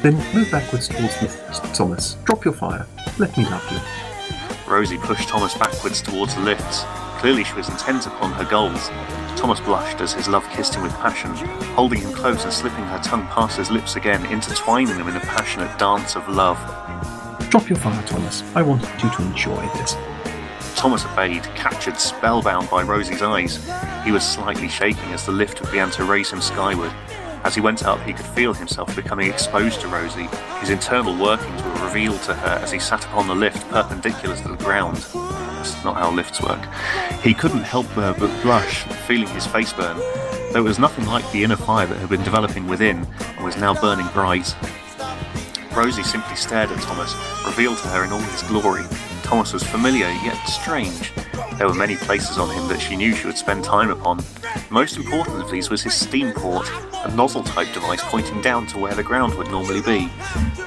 Then 0.00 0.14
move 0.34 0.50
backwards 0.50 0.88
towards 0.88 1.20
me, 1.20 1.28
Thomas. 1.74 2.14
Drop 2.24 2.46
your 2.46 2.54
fire. 2.54 2.86
Let 3.18 3.36
me 3.36 3.44
love 3.44 3.70
you. 3.70 4.72
Rosie 4.72 4.96
pushed 4.96 5.28
Thomas 5.28 5.52
backwards 5.52 6.00
towards 6.00 6.34
the 6.34 6.40
lifts. 6.40 6.84
Clearly, 7.18 7.44
she 7.44 7.52
was 7.52 7.68
intent 7.68 8.06
upon 8.06 8.32
her 8.32 8.46
goals. 8.46 8.88
Thomas 9.36 9.60
blushed 9.60 10.00
as 10.00 10.14
his 10.14 10.28
love 10.28 10.48
kissed 10.48 10.76
him 10.76 10.82
with 10.82 10.94
passion, 10.94 11.32
holding 11.74 12.00
him 12.00 12.12
close 12.14 12.44
and 12.44 12.52
slipping 12.54 12.84
her 12.84 13.00
tongue 13.00 13.26
past 13.26 13.58
his 13.58 13.70
lips 13.70 13.96
again, 13.96 14.24
intertwining 14.32 14.96
them 14.96 15.08
in 15.08 15.16
a 15.16 15.20
passionate 15.20 15.78
dance 15.78 16.16
of 16.16 16.26
love. 16.26 16.56
Drop 17.50 17.68
your 17.68 17.76
fire, 17.76 18.02
Thomas. 18.06 18.42
I 18.54 18.62
want 18.62 18.80
you 19.04 19.10
to 19.10 19.22
enjoy 19.24 19.60
this. 19.76 19.94
Thomas 20.76 21.04
obeyed, 21.04 21.42
captured, 21.54 21.98
spellbound 21.98 22.68
by 22.70 22.82
Rosie's 22.82 23.22
eyes. 23.22 23.58
He 24.04 24.12
was 24.12 24.26
slightly 24.26 24.68
shaking 24.68 25.12
as 25.12 25.26
the 25.26 25.32
lift 25.32 25.62
began 25.62 25.90
to 25.92 26.04
raise 26.04 26.30
him 26.30 26.40
skyward. 26.40 26.92
As 27.44 27.54
he 27.54 27.60
went 27.60 27.84
up, 27.84 28.00
he 28.02 28.12
could 28.12 28.26
feel 28.26 28.54
himself 28.54 28.94
becoming 28.94 29.28
exposed 29.28 29.80
to 29.80 29.88
Rosie. 29.88 30.28
His 30.60 30.70
internal 30.70 31.16
workings 31.16 31.62
were 31.62 31.86
revealed 31.86 32.22
to 32.22 32.34
her 32.34 32.60
as 32.62 32.70
he 32.70 32.78
sat 32.78 33.04
upon 33.04 33.26
the 33.26 33.34
lift 33.34 33.68
perpendicular 33.70 34.36
to 34.36 34.48
the 34.48 34.56
ground. 34.56 34.96
That's 35.14 35.84
not 35.84 35.96
how 35.96 36.10
lifts 36.12 36.40
work. 36.40 36.64
He 37.22 37.34
couldn't 37.34 37.62
help 37.62 37.86
but 37.94 38.16
blush, 38.42 38.84
feeling 39.06 39.28
his 39.28 39.46
face 39.46 39.72
burn. 39.72 39.98
There 40.52 40.62
was 40.62 40.78
nothing 40.78 41.06
like 41.06 41.28
the 41.32 41.42
inner 41.44 41.56
fire 41.56 41.86
that 41.86 41.98
had 41.98 42.10
been 42.10 42.22
developing 42.22 42.68
within 42.68 43.06
and 43.36 43.44
was 43.44 43.56
now 43.56 43.74
burning 43.74 44.06
bright. 44.08 44.54
Rosie 45.74 46.02
simply 46.02 46.36
stared 46.36 46.70
at 46.70 46.82
Thomas, 46.82 47.14
revealed 47.46 47.78
to 47.78 47.88
her 47.88 48.04
in 48.04 48.12
all 48.12 48.20
his 48.20 48.42
glory. 48.42 48.84
Thomas 49.22 49.52
was 49.52 49.62
familiar 49.62 50.08
yet 50.24 50.36
strange. 50.46 51.12
There 51.58 51.68
were 51.68 51.74
many 51.74 51.96
places 51.96 52.38
on 52.38 52.54
him 52.54 52.68
that 52.68 52.80
she 52.80 52.96
knew 52.96 53.14
she 53.14 53.26
would 53.26 53.38
spend 53.38 53.64
time 53.64 53.90
upon. 53.90 54.20
Most 54.70 54.96
important 54.96 55.42
of 55.42 55.50
these 55.50 55.70
was 55.70 55.82
his 55.82 55.94
steam 55.94 56.32
port, 56.32 56.68
a 57.04 57.14
nozzle 57.14 57.44
type 57.44 57.72
device 57.72 58.02
pointing 58.04 58.40
down 58.40 58.66
to 58.68 58.78
where 58.78 58.94
the 58.94 59.02
ground 59.02 59.34
would 59.34 59.50
normally 59.50 59.82
be. 59.82 60.10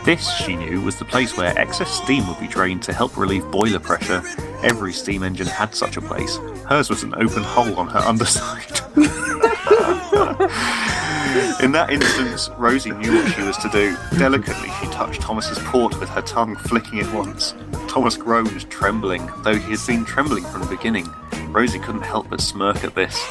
This, 0.03 0.29
she 0.37 0.55
knew, 0.55 0.81
was 0.81 0.97
the 0.97 1.05
place 1.05 1.35
where 1.37 1.57
excess 1.57 1.91
steam 1.91 2.27
would 2.27 2.39
be 2.39 2.47
drained 2.47 2.83
to 2.83 2.93
help 2.93 3.17
relieve 3.17 3.49
boiler 3.51 3.79
pressure. 3.79 4.21
Every 4.63 4.93
steam 4.93 5.23
engine 5.23 5.47
had 5.47 5.75
such 5.75 5.97
a 5.97 6.01
place. 6.01 6.37
Hers 6.69 6.89
was 6.89 7.03
an 7.03 7.13
open 7.15 7.43
hole 7.43 7.77
on 7.77 7.87
her 7.87 7.99
underside. 7.99 8.65
In 11.35 11.73
that 11.73 11.89
instance, 11.89 12.49
Rosie 12.57 12.91
knew 12.91 13.13
what 13.13 13.33
she 13.33 13.41
was 13.41 13.57
to 13.57 13.69
do. 13.69 13.97
Delicately, 14.17 14.69
she 14.79 14.87
touched 14.87 15.19
Thomas's 15.19 15.59
port 15.59 15.99
with 15.99 16.07
her 16.09 16.21
tongue, 16.21 16.55
flicking 16.55 16.99
it 16.99 17.11
once. 17.11 17.53
Thomas 17.89 18.15
groaned, 18.15 18.69
trembling, 18.69 19.29
though 19.43 19.55
he 19.55 19.71
had 19.71 19.79
been 19.85 20.05
trembling 20.05 20.45
from 20.45 20.61
the 20.61 20.67
beginning. 20.67 21.09
Rosie 21.49 21.79
couldn't 21.79 22.03
help 22.03 22.29
but 22.29 22.39
smirk 22.39 22.85
at 22.85 22.95
this. 22.95 23.21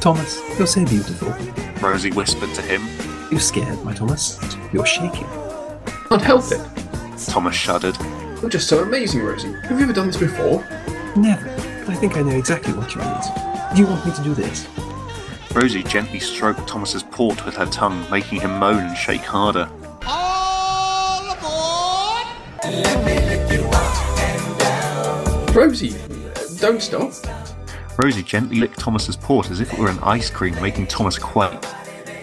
Thomas, 0.00 0.42
you're 0.58 0.66
so 0.66 0.84
beautiful. 0.84 1.32
Rosie 1.80 2.10
whispered 2.10 2.52
to 2.54 2.60
him. 2.60 2.82
You're 3.30 3.40
scared, 3.40 3.82
my 3.82 3.94
Thomas. 3.94 4.38
You're 4.70 4.84
shaking. 4.84 5.26
Can't 6.08 6.20
help 6.20 6.44
it. 6.52 6.60
Thomas 7.28 7.54
shuddered. 7.54 7.96
You're 8.42 8.50
just 8.50 8.68
so 8.68 8.82
amazing, 8.82 9.22
Rosie. 9.22 9.52
Have 9.52 9.78
you 9.78 9.84
ever 9.84 9.94
done 9.94 10.08
this 10.08 10.18
before? 10.18 10.62
Never. 11.16 11.46
But 11.86 11.90
I 11.90 11.94
think 11.94 12.18
I 12.18 12.22
know 12.22 12.36
exactly 12.36 12.74
what 12.74 12.94
you 12.94 13.00
mean. 13.00 13.74
Do 13.74 13.80
you 13.80 13.86
want 13.86 14.04
me 14.04 14.12
to 14.12 14.22
do 14.22 14.34
this? 14.34 14.68
Rosie 15.54 15.82
gently 15.82 16.18
stroked 16.18 16.66
Thomas's 16.66 17.02
port 17.02 17.44
with 17.44 17.54
her 17.56 17.66
tongue, 17.66 18.10
making 18.10 18.40
him 18.40 18.58
moan 18.58 18.78
and 18.78 18.96
shake 18.96 19.20
harder. 19.20 19.68
Rosie, 25.54 25.94
don't 26.58 26.80
stop. 26.80 27.12
Rosie 28.02 28.22
gently 28.22 28.56
licked 28.56 28.78
Thomas's 28.78 29.14
port 29.14 29.50
as 29.50 29.60
if 29.60 29.70
it 29.70 29.78
were 29.78 29.90
an 29.90 29.98
ice 30.02 30.30
cream, 30.30 30.54
making 30.62 30.86
Thomas 30.86 31.18
quake. 31.18 31.62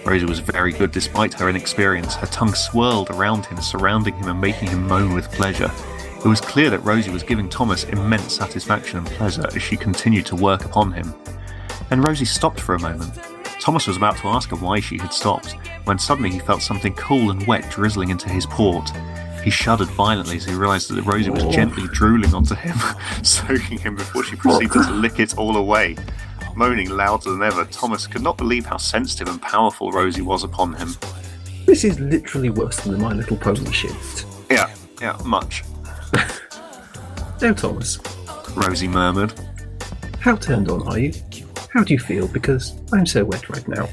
Rosie 0.04 0.26
was 0.26 0.40
very 0.40 0.72
good 0.72 0.92
despite 0.92 1.36
her 1.36 1.50
inexperience. 1.50 2.16
Her 2.16 2.26
tongue 2.28 2.56
swirled 2.56 3.12
around 3.12 3.46
him, 3.46 3.62
surrounding 3.62 4.16
him 4.16 4.30
and 4.30 4.42
making 4.42 4.70
him 4.70 4.88
moan 4.88 5.14
with 5.14 5.32
pleasure. 5.32 5.72
It 6.18 6.26
was 6.26 6.42
clear 6.42 6.72
that 6.72 6.84
Rosie 6.84 7.12
was 7.12 7.22
giving 7.22 7.48
Thomas 7.48 7.84
immense 7.84 8.34
satisfaction 8.34 8.98
and 8.98 9.08
pleasure 9.08 9.46
as 9.56 9.62
she 9.62 9.78
continued 9.78 10.26
to 10.26 10.36
work 10.36 10.66
upon 10.66 10.92
him. 10.92 11.14
Then 11.90 12.02
Rosie 12.02 12.26
stopped 12.26 12.60
for 12.60 12.76
a 12.76 12.80
moment. 12.80 13.20
Thomas 13.60 13.88
was 13.88 13.98
about 13.98 14.18
to 14.18 14.28
ask 14.28 14.50
her 14.52 14.56
why 14.56 14.80
she 14.80 14.98
had 14.98 15.12
stopped, 15.12 15.56
when 15.86 16.00
suddenly 16.00 16.30
he 16.30 16.40
felt 16.40 16.62
something 16.62 16.94
cool 16.94 17.32
and 17.32 17.46
wet 17.48 17.70
drizzling 17.70 18.10
into 18.10 18.30
his 18.30 18.46
port. 18.46 18.90
He 19.44 19.50
shuddered 19.50 19.88
violently 19.90 20.38
as 20.38 20.46
he 20.46 20.54
realised 20.54 20.90
that 20.92 21.02
Rosie 21.04 21.30
was 21.30 21.44
gently 21.54 21.88
drooling 21.92 22.34
onto 22.34 22.56
him, 22.56 22.78
soaking 23.24 23.80
him 23.80 23.96
before 23.96 24.24
she 24.24 24.36
proceeded 24.36 24.74
to 24.74 24.92
lick 24.92 25.20
it 25.20 25.38
all 25.38 25.58
away. 25.58 25.96
Moaning 26.56 26.90
louder 26.90 27.32
than 27.32 27.42
ever, 27.44 27.66
Thomas 27.66 28.06
could 28.08 28.22
not 28.22 28.38
believe 28.38 28.66
how 28.66 28.78
sensitive 28.78 29.28
and 29.28 29.42
powerful 29.42 29.92
Rosie 29.92 30.22
was 30.22 30.44
upon 30.44 30.74
him. 30.74 30.96
This 31.66 31.84
is 31.84 32.00
literally 32.00 32.50
worse 32.50 32.80
than 32.82 32.94
the 32.94 32.98
My 32.98 33.14
Little 33.14 33.38
Pony 33.38 33.72
shit. 33.72 34.26
Yeah, 34.50 34.74
yeah, 35.02 35.18
much, 35.24 35.64
Now, 37.42 37.54
Thomas, 37.54 38.00
Rosie 38.56 38.88
murmured. 38.88 39.34
how 40.20 40.36
turned 40.36 40.70
on 40.70 40.86
are 40.88 41.00
you? 41.00 41.14
How 41.72 41.84
do 41.84 41.94
you 41.94 42.00
feel? 42.00 42.28
Because 42.28 42.76
I'm 42.92 43.06
so 43.06 43.24
wet 43.24 43.50
right 43.50 43.68
now. 43.68 43.88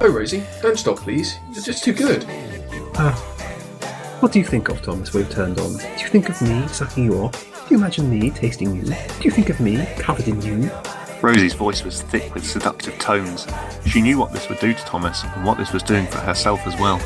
Oh, 0.00 0.10
Rosie, 0.10 0.42
don't 0.60 0.78
stop, 0.78 0.98
please. 0.98 1.38
You're 1.52 1.62
just 1.62 1.84
too 1.84 1.92
good. 1.92 2.26
Ah. 2.96 3.14
what 4.20 4.32
do 4.32 4.38
you 4.38 4.44
think 4.44 4.68
of, 4.68 4.82
Thomas, 4.82 5.14
when 5.14 5.22
you're 5.24 5.32
turned 5.32 5.58
on? 5.58 5.76
Do 5.76 6.02
you 6.02 6.08
think 6.08 6.28
of 6.28 6.40
me 6.42 6.66
sucking 6.68 7.04
you 7.04 7.14
off? 7.14 7.66
Do 7.68 7.74
you 7.74 7.78
imagine 7.78 8.10
me 8.10 8.30
tasting 8.30 8.76
you? 8.76 8.82
Do 8.82 9.22
you 9.22 9.30
think 9.30 9.48
of 9.48 9.60
me 9.60 9.86
covered 9.96 10.28
in 10.28 10.42
you? 10.42 10.70
Rosie's 11.22 11.54
voice 11.54 11.84
was 11.84 12.02
thick 12.02 12.34
with 12.34 12.44
seductive 12.44 12.98
tones. 12.98 13.46
She 13.86 14.02
knew 14.02 14.18
what 14.18 14.32
this 14.32 14.48
would 14.48 14.58
do 14.58 14.74
to 14.74 14.84
Thomas 14.84 15.22
and 15.22 15.44
what 15.44 15.56
this 15.56 15.72
was 15.72 15.82
doing 15.82 16.06
for 16.08 16.18
herself 16.18 16.66
as 16.66 16.76
well. 16.78 17.00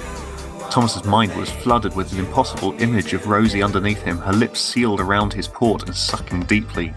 Thomas's 0.76 1.06
mind 1.06 1.34
was 1.34 1.50
flooded 1.50 1.96
with 1.96 2.12
an 2.12 2.18
impossible 2.18 2.78
image 2.82 3.14
of 3.14 3.26
Rosie 3.26 3.62
underneath 3.62 4.02
him, 4.02 4.18
her 4.18 4.32
lips 4.34 4.60
sealed 4.60 5.00
around 5.00 5.32
his 5.32 5.48
port 5.48 5.84
and 5.84 5.96
sucking 5.96 6.42
deeply, 6.42 6.92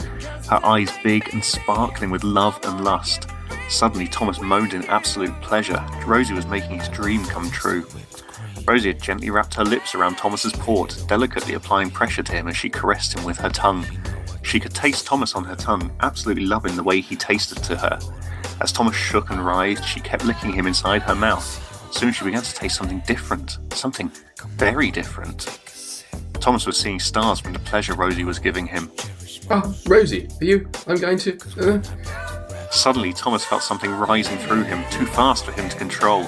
her 0.49 0.59
eyes 0.65 0.91
big 1.01 1.33
and 1.33 1.41
sparkling 1.41 2.09
with 2.09 2.25
love 2.25 2.59
and 2.63 2.83
lust. 2.83 3.29
Suddenly, 3.69 4.09
Thomas 4.09 4.41
moaned 4.41 4.73
in 4.73 4.83
absolute 4.87 5.31
pleasure. 5.39 5.81
Rosie 6.05 6.33
was 6.33 6.45
making 6.45 6.77
his 6.77 6.89
dream 6.89 7.23
come 7.23 7.49
true. 7.51 7.87
Rosie 8.67 8.89
had 8.89 9.01
gently 9.01 9.29
wrapped 9.29 9.53
her 9.53 9.63
lips 9.63 9.95
around 9.95 10.17
Thomas's 10.17 10.51
port, 10.51 11.01
delicately 11.07 11.53
applying 11.53 11.89
pressure 11.89 12.23
to 12.23 12.33
him 12.33 12.49
as 12.49 12.57
she 12.57 12.69
caressed 12.69 13.17
him 13.17 13.23
with 13.23 13.37
her 13.37 13.49
tongue. 13.49 13.85
She 14.41 14.59
could 14.59 14.75
taste 14.75 15.07
Thomas 15.07 15.35
on 15.35 15.45
her 15.45 15.55
tongue, 15.55 15.89
absolutely 16.01 16.47
loving 16.47 16.75
the 16.75 16.83
way 16.83 16.99
he 16.99 17.15
tasted 17.15 17.63
to 17.63 17.77
her. 17.77 17.97
As 18.59 18.73
Thomas 18.73 18.97
shook 18.97 19.29
and 19.29 19.45
writhed, 19.45 19.85
she 19.85 20.01
kept 20.01 20.25
licking 20.25 20.51
him 20.51 20.67
inside 20.67 21.01
her 21.03 21.15
mouth. 21.15 21.68
Soon 21.91 22.13
she 22.13 22.23
began 22.23 22.41
to 22.43 22.53
taste 22.53 22.75
something 22.77 23.01
different, 23.05 23.57
something 23.73 24.11
very 24.47 24.91
different. 24.91 25.59
Thomas 26.39 26.65
was 26.65 26.77
seeing 26.77 26.99
stars 26.99 27.39
from 27.39 27.53
the 27.53 27.59
pleasure 27.59 27.93
Rosie 27.93 28.23
was 28.23 28.39
giving 28.39 28.65
him. 28.67 28.91
Oh, 29.49 29.75
Rosie, 29.87 30.27
are 30.39 30.43
you? 30.45 30.69
I'm 30.87 30.97
going 30.97 31.17
to. 31.19 31.37
Uh, 31.59 31.81
Suddenly, 32.71 33.13
Thomas 33.13 33.43
felt 33.43 33.63
something 33.63 33.91
rising 33.91 34.37
through 34.37 34.63
him, 34.63 34.83
too 34.91 35.05
fast 35.07 35.43
for 35.43 35.51
him 35.51 35.67
to 35.69 35.75
control. 35.77 36.27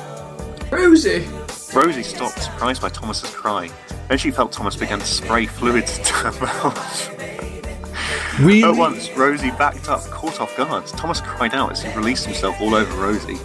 Rosie! 0.72 1.26
Rosie 1.74 2.04
stopped, 2.04 2.42
surprised 2.42 2.82
by 2.82 2.90
Thomas's 2.90 3.30
cry. 3.34 3.70
Then 4.10 4.18
she 4.18 4.32
felt 4.32 4.52
Thomas 4.52 4.76
began 4.76 5.00
to 5.00 5.06
spray 5.06 5.46
fluids 5.46 5.98
into 6.00 6.14
her 6.14 6.32
mouth. 6.32 7.18
Really? 8.40 8.64
At 8.64 8.76
once, 8.76 9.10
Rosie 9.16 9.52
backed 9.52 9.88
up, 9.88 10.02
caught 10.06 10.42
off 10.42 10.56
guard. 10.58 10.88
Thomas 10.88 11.22
cried 11.22 11.54
out 11.54 11.72
as 11.72 11.84
he 11.84 11.94
released 11.96 12.26
himself 12.26 12.60
all 12.60 12.74
over 12.74 12.94
Rosie. 13.00 13.38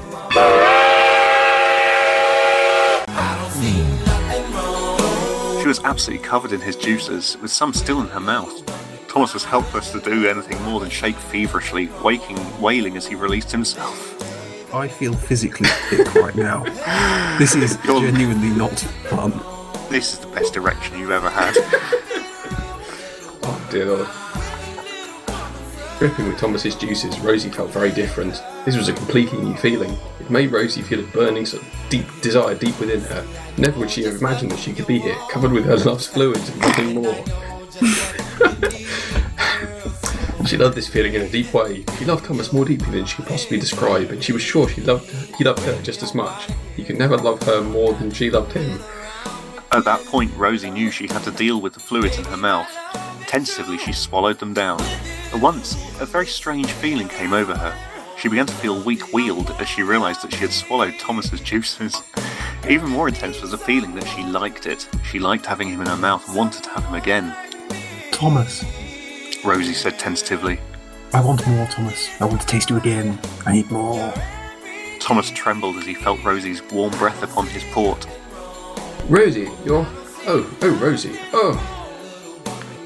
She 5.67 5.69
was 5.69 5.83
absolutely 5.83 6.25
covered 6.25 6.53
in 6.53 6.61
his 6.61 6.77
juices, 6.77 7.37
with 7.43 7.51
some 7.51 7.73
still 7.73 8.01
in 8.01 8.07
her 8.11 8.21
mouth. 8.21 8.65
Thomas 9.09 9.35
was 9.35 9.43
helpless 9.45 9.91
to 9.91 10.01
do 10.01 10.29
anything 10.29 10.63
more 10.63 10.79
than 10.79 10.91
shake 10.91 11.17
feverishly, 11.17 11.89
waking, 12.05 12.39
wailing 12.61 12.97
as 12.97 13.05
he 13.05 13.17
released 13.17 13.51
himself. 13.51 14.73
I 14.73 14.87
feel 14.87 15.13
physically 15.13 15.69
sick 15.91 16.15
right 16.15 16.37
now. 16.37 16.63
This 17.37 17.57
is 17.57 17.77
You're- 17.85 18.01
genuinely 18.01 18.51
not 18.51 18.79
fun. 19.11 19.33
This 19.91 20.13
is 20.13 20.21
the 20.21 20.29
best 20.29 20.55
erection 20.55 21.01
you've 21.01 21.11
ever 21.11 21.29
had. 21.31 21.57
Oh, 23.49 23.69
dear 23.71 23.87
Lord. 23.87 24.09
Dripping 25.99 26.29
with 26.29 26.39
Thomas's 26.39 26.75
juices, 26.75 27.19
Rosie 27.21 27.49
felt 27.49 27.71
very 27.71 27.91
different. 27.91 28.43
This 28.67 28.77
was 28.77 28.89
a 28.89 28.93
completely 28.93 29.41
new 29.41 29.57
feeling. 29.57 29.97
It 30.21 30.29
made 30.29 30.53
Rosie 30.53 30.83
feel 30.83 31.01
a 31.01 31.05
burning 31.05 31.47
sort 31.47 31.63
of 31.63 31.75
deep 31.89 32.05
desire 32.21 32.55
deep 32.55 32.79
within 32.79 33.01
her. 33.01 33.27
Never 33.57 33.81
would 33.81 33.91
she 33.91 34.05
have 34.05 34.17
imagined 34.17 34.51
that 34.51 34.59
she 34.59 34.75
could 34.75 34.87
be 34.87 34.99
here, 34.99 35.17
covered 35.31 35.53
with 35.53 35.65
her 35.65 35.79
love's 35.79 36.07
fluids 36.07 36.51
and 36.51 36.61
nothing 36.61 36.97
more. 36.97 37.15
she 40.47 40.59
loved 40.59 40.77
this 40.77 40.87
feeling 40.87 41.15
in 41.15 41.23
a 41.23 41.31
deep 41.31 41.55
way. 41.55 41.83
She 41.99 42.05
loved 42.05 42.27
Thomas 42.27 42.53
more 42.53 42.67
deeply 42.67 42.91
than 42.91 43.07
she 43.07 43.17
could 43.17 43.29
possibly 43.29 43.59
describe, 43.59 44.11
and 44.11 44.23
she 44.23 44.35
was 44.35 44.43
sure 44.43 44.69
she 44.69 44.83
loved 44.83 45.11
he 45.39 45.45
loved 45.45 45.61
her 45.61 45.81
just 45.81 46.03
as 46.03 46.15
much. 46.15 46.51
He 46.77 46.85
could 46.85 46.99
never 46.99 47.17
love 47.17 47.43
her 47.45 47.63
more 47.63 47.95
than 47.95 48.11
she 48.11 48.29
loved 48.29 48.53
him. 48.53 48.79
At 49.73 49.87
that 49.87 50.05
point, 50.05 50.37
Rosie 50.37 50.71
knew 50.71 50.91
she 50.91 51.07
had 51.07 51.25
to 51.25 51.31
deal 51.31 51.59
with 51.59 51.73
the 51.73 51.81
fluids 51.81 52.19
in 52.19 52.25
her 52.25 52.37
mouth. 52.37 52.69
Tentatively, 53.27 53.79
she 53.79 53.95
swallowed 53.95 54.41
them 54.41 54.53
down. 54.53 54.83
At 55.37 55.43
once, 55.43 55.75
a 56.01 56.07
very 56.07 56.27
strange 56.27 56.67
feeling 56.67 57.09
came 57.09 57.35
over 57.35 57.55
her. 57.55 57.79
She 58.17 58.31
began 58.31 58.47
to 58.47 58.55
feel 58.55 58.83
weak-wheeled 58.83 59.51
as 59.61 59.69
she 59.69 59.83
realised 59.83 60.23
that 60.23 60.33
she 60.33 60.39
had 60.39 60.51
swallowed 60.51 60.99
Thomas's 60.99 61.41
juices. 61.41 62.03
Even 62.71 62.89
more 62.89 63.07
intense 63.07 63.43
was 63.43 63.51
the 63.51 63.59
feeling 63.59 63.95
that 63.97 64.07
she 64.07 64.23
liked 64.23 64.65
it. 64.65 64.89
She 65.05 65.19
liked 65.19 65.45
having 65.45 65.69
him 65.69 65.83
in 65.83 65.89
her 65.89 65.97
mouth 65.99 66.27
and 66.27 66.39
wanted 66.39 66.65
to 66.65 66.71
have 66.71 66.87
him 66.87 66.95
again. 66.95 67.37
Thomas, 68.13 68.65
Rosie 69.45 69.75
said 69.75 69.99
tentatively. 69.99 70.59
I 71.13 71.21
want 71.21 71.47
more, 71.47 71.67
Thomas. 71.67 72.09
I 72.19 72.25
want 72.25 72.41
to 72.41 72.47
taste 72.47 72.71
you 72.71 72.79
again. 72.79 73.21
I 73.45 73.53
need 73.53 73.71
more. 73.71 74.15
Thomas 75.01 75.29
trembled 75.29 75.77
as 75.77 75.85
he 75.85 75.93
felt 75.93 76.25
Rosie's 76.25 76.63
warm 76.73 76.93
breath 76.93 77.23
upon 77.23 77.47
his 77.49 77.63
port. 77.75 78.07
Rosie, 79.07 79.51
you're. 79.67 79.87
Oh, 80.27 80.51
oh, 80.63 80.79
Rosie. 80.81 81.19
Oh, 81.35 81.76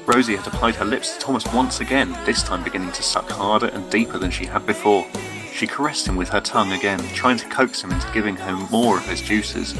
Rosie 0.05 0.35
had 0.35 0.47
applied 0.47 0.75
her 0.75 0.85
lips 0.85 1.13
to 1.13 1.19
Thomas 1.19 1.45
once 1.53 1.79
again, 1.79 2.11
this 2.25 2.43
time 2.43 2.63
beginning 2.63 2.91
to 2.93 3.03
suck 3.03 3.29
harder 3.29 3.67
and 3.67 3.89
deeper 3.89 4.17
than 4.17 4.31
she 4.31 4.45
had 4.45 4.65
before. 4.65 5.05
She 5.53 5.67
caressed 5.67 6.07
him 6.07 6.15
with 6.15 6.29
her 6.29 6.41
tongue 6.41 6.71
again, 6.71 6.99
trying 7.13 7.37
to 7.37 7.47
coax 7.49 7.83
him 7.83 7.91
into 7.91 8.11
giving 8.11 8.35
her 8.35 8.55
more 8.71 8.97
of 8.97 9.07
his 9.07 9.21
juices. 9.21 9.75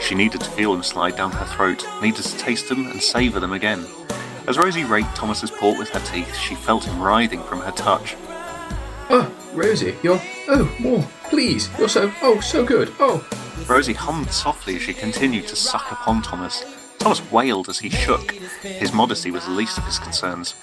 She 0.00 0.14
needed 0.14 0.40
to 0.42 0.50
feel 0.50 0.72
them 0.72 0.82
slide 0.82 1.16
down 1.16 1.32
her 1.32 1.44
throat, 1.46 1.86
needed 2.00 2.24
to 2.24 2.36
taste 2.38 2.68
them 2.68 2.86
and 2.86 3.02
savour 3.02 3.40
them 3.40 3.52
again. 3.52 3.84
As 4.46 4.58
Rosie 4.58 4.84
raked 4.84 5.16
Thomas's 5.16 5.50
port 5.50 5.78
with 5.78 5.88
her 5.90 6.00
teeth, 6.00 6.36
she 6.36 6.54
felt 6.54 6.84
him 6.84 7.00
writhing 7.00 7.42
from 7.42 7.60
her 7.60 7.72
touch. 7.72 8.16
oh, 9.10 9.32
Rosie, 9.54 9.96
you're. 10.02 10.20
Oh, 10.48 10.70
more, 10.78 11.08
please. 11.24 11.70
You're 11.78 11.88
so. 11.88 12.12
Oh, 12.22 12.40
so 12.40 12.64
good. 12.64 12.92
Oh. 13.00 13.26
Rosie 13.66 13.94
hummed 13.94 14.30
softly 14.30 14.76
as 14.76 14.82
she 14.82 14.92
continued 14.92 15.48
to 15.48 15.56
suck 15.56 15.90
upon 15.90 16.20
Thomas. 16.22 16.64
Thomas 17.04 17.30
wailed 17.30 17.68
as 17.68 17.80
he 17.80 17.90
shook. 17.90 18.30
His 18.62 18.94
modesty 18.94 19.30
was 19.30 19.44
the 19.44 19.50
least 19.50 19.76
of 19.76 19.84
his 19.84 19.98
concerns. 19.98 20.54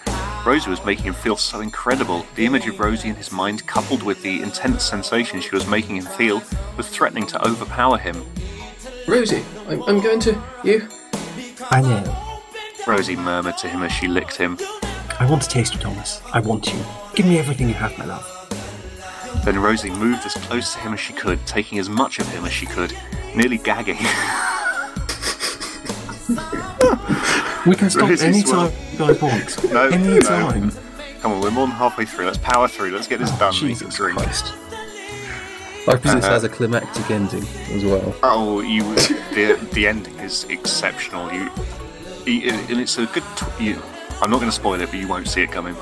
Rosie 0.43 0.71
was 0.71 0.83
making 0.83 1.05
him 1.05 1.13
feel 1.13 1.37
so 1.37 1.59
incredible. 1.59 2.25
The 2.33 2.47
image 2.47 2.65
of 2.65 2.79
Rosie 2.79 3.09
in 3.09 3.15
his 3.15 3.31
mind, 3.31 3.67
coupled 3.67 4.01
with 4.01 4.23
the 4.23 4.41
intense 4.41 4.83
sensation 4.83 5.39
she 5.39 5.51
was 5.53 5.67
making 5.67 5.97
him 5.97 6.05
feel, 6.05 6.41
was 6.77 6.87
threatening 6.89 7.27
to 7.27 7.47
overpower 7.47 7.99
him. 7.99 8.25
Rosie, 9.07 9.45
I'm, 9.67 9.83
I'm 9.83 10.01
going 10.01 10.19
to. 10.21 10.43
You. 10.63 10.87
I 11.69 11.79
know. 11.79 12.41
Rosie 12.87 13.15
murmured 13.15 13.59
to 13.59 13.69
him 13.69 13.83
as 13.83 13.91
she 13.91 14.07
licked 14.07 14.35
him. 14.35 14.57
I 15.19 15.27
want 15.29 15.43
to 15.43 15.47
taste 15.47 15.75
you, 15.75 15.79
Thomas. 15.79 16.23
I 16.33 16.39
want 16.39 16.73
you. 16.73 16.83
Give 17.13 17.27
me 17.27 17.37
everything 17.37 17.67
you 17.67 17.75
have, 17.75 17.95
my 17.99 18.05
love. 18.05 18.25
Then 19.45 19.59
Rosie 19.59 19.91
moved 19.91 20.25
as 20.25 20.33
close 20.33 20.73
to 20.73 20.79
him 20.79 20.93
as 20.93 20.99
she 20.99 21.13
could, 21.13 21.45
taking 21.45 21.77
as 21.77 21.87
much 21.87 22.17
of 22.17 22.27
him 22.29 22.45
as 22.45 22.51
she 22.51 22.65
could, 22.65 22.97
nearly 23.35 23.59
gagging. 23.59 23.99
We 27.67 27.75
can 27.75 27.89
stop 27.91 28.09
Rosie 28.09 28.25
anytime 28.25 28.71
you 28.91 28.97
guys 28.97 29.21
want. 29.21 29.63
No, 29.71 29.87
Any 29.89 30.15
no. 30.15 30.19
time. 30.21 30.71
Come 31.21 31.33
on, 31.33 31.41
we're 31.41 31.51
more 31.51 31.67
than 31.67 31.75
halfway 31.75 32.05
through. 32.05 32.25
Let's 32.25 32.39
power 32.39 32.67
through. 32.67 32.89
Let's 32.89 33.07
get 33.07 33.19
this 33.19 33.29
Oh, 33.33 33.37
done. 33.39 33.53
Jesus 33.53 33.93
drink. 33.95 34.17
Christ. 34.17 34.53
I 35.87 35.95
presume 35.95 36.15
this 36.17 36.25
Uh-huh. 36.25 36.33
has 36.33 36.43
a 36.43 36.49
climactic 36.49 37.11
ending 37.11 37.43
as 37.71 37.85
well. 37.85 38.15
Oh, 38.23 38.61
you 38.61 38.83
the 39.35 39.59
the 39.73 39.87
ending 39.87 40.17
is 40.19 40.43
exceptional. 40.45 41.31
You, 41.31 41.49
you 42.25 42.51
and 42.51 42.79
it's 42.79 42.97
a 42.97 43.05
good. 43.05 43.23
Tw- 43.35 43.61
you, 43.61 43.81
I'm 44.21 44.29
not 44.31 44.37
going 44.39 44.49
to 44.49 44.55
spoil 44.55 44.81
it, 44.81 44.89
but 44.89 44.99
you 44.99 45.07
won't 45.07 45.27
see 45.27 45.41
it 45.43 45.51
coming. 45.51 45.75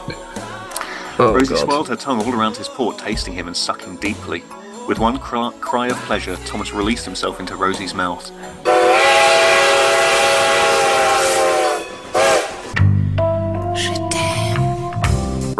Oh, 1.17 1.33
Rosie 1.33 1.53
God. 1.55 1.63
swirled 1.65 1.87
her 1.89 1.95
tongue 1.95 2.21
all 2.21 2.33
around 2.33 2.57
his 2.57 2.67
port, 2.67 2.97
tasting 2.97 3.33
him 3.33 3.47
and 3.47 3.55
sucking 3.55 3.97
deeply. 3.97 4.43
With 4.87 4.99
one 4.99 5.17
cry, 5.19 5.51
cry 5.61 5.87
of 5.87 5.97
pleasure, 6.07 6.35
Thomas 6.45 6.73
released 6.73 7.05
himself 7.05 7.39
into 7.39 7.55
Rosie's 7.55 7.93
mouth. 7.93 8.31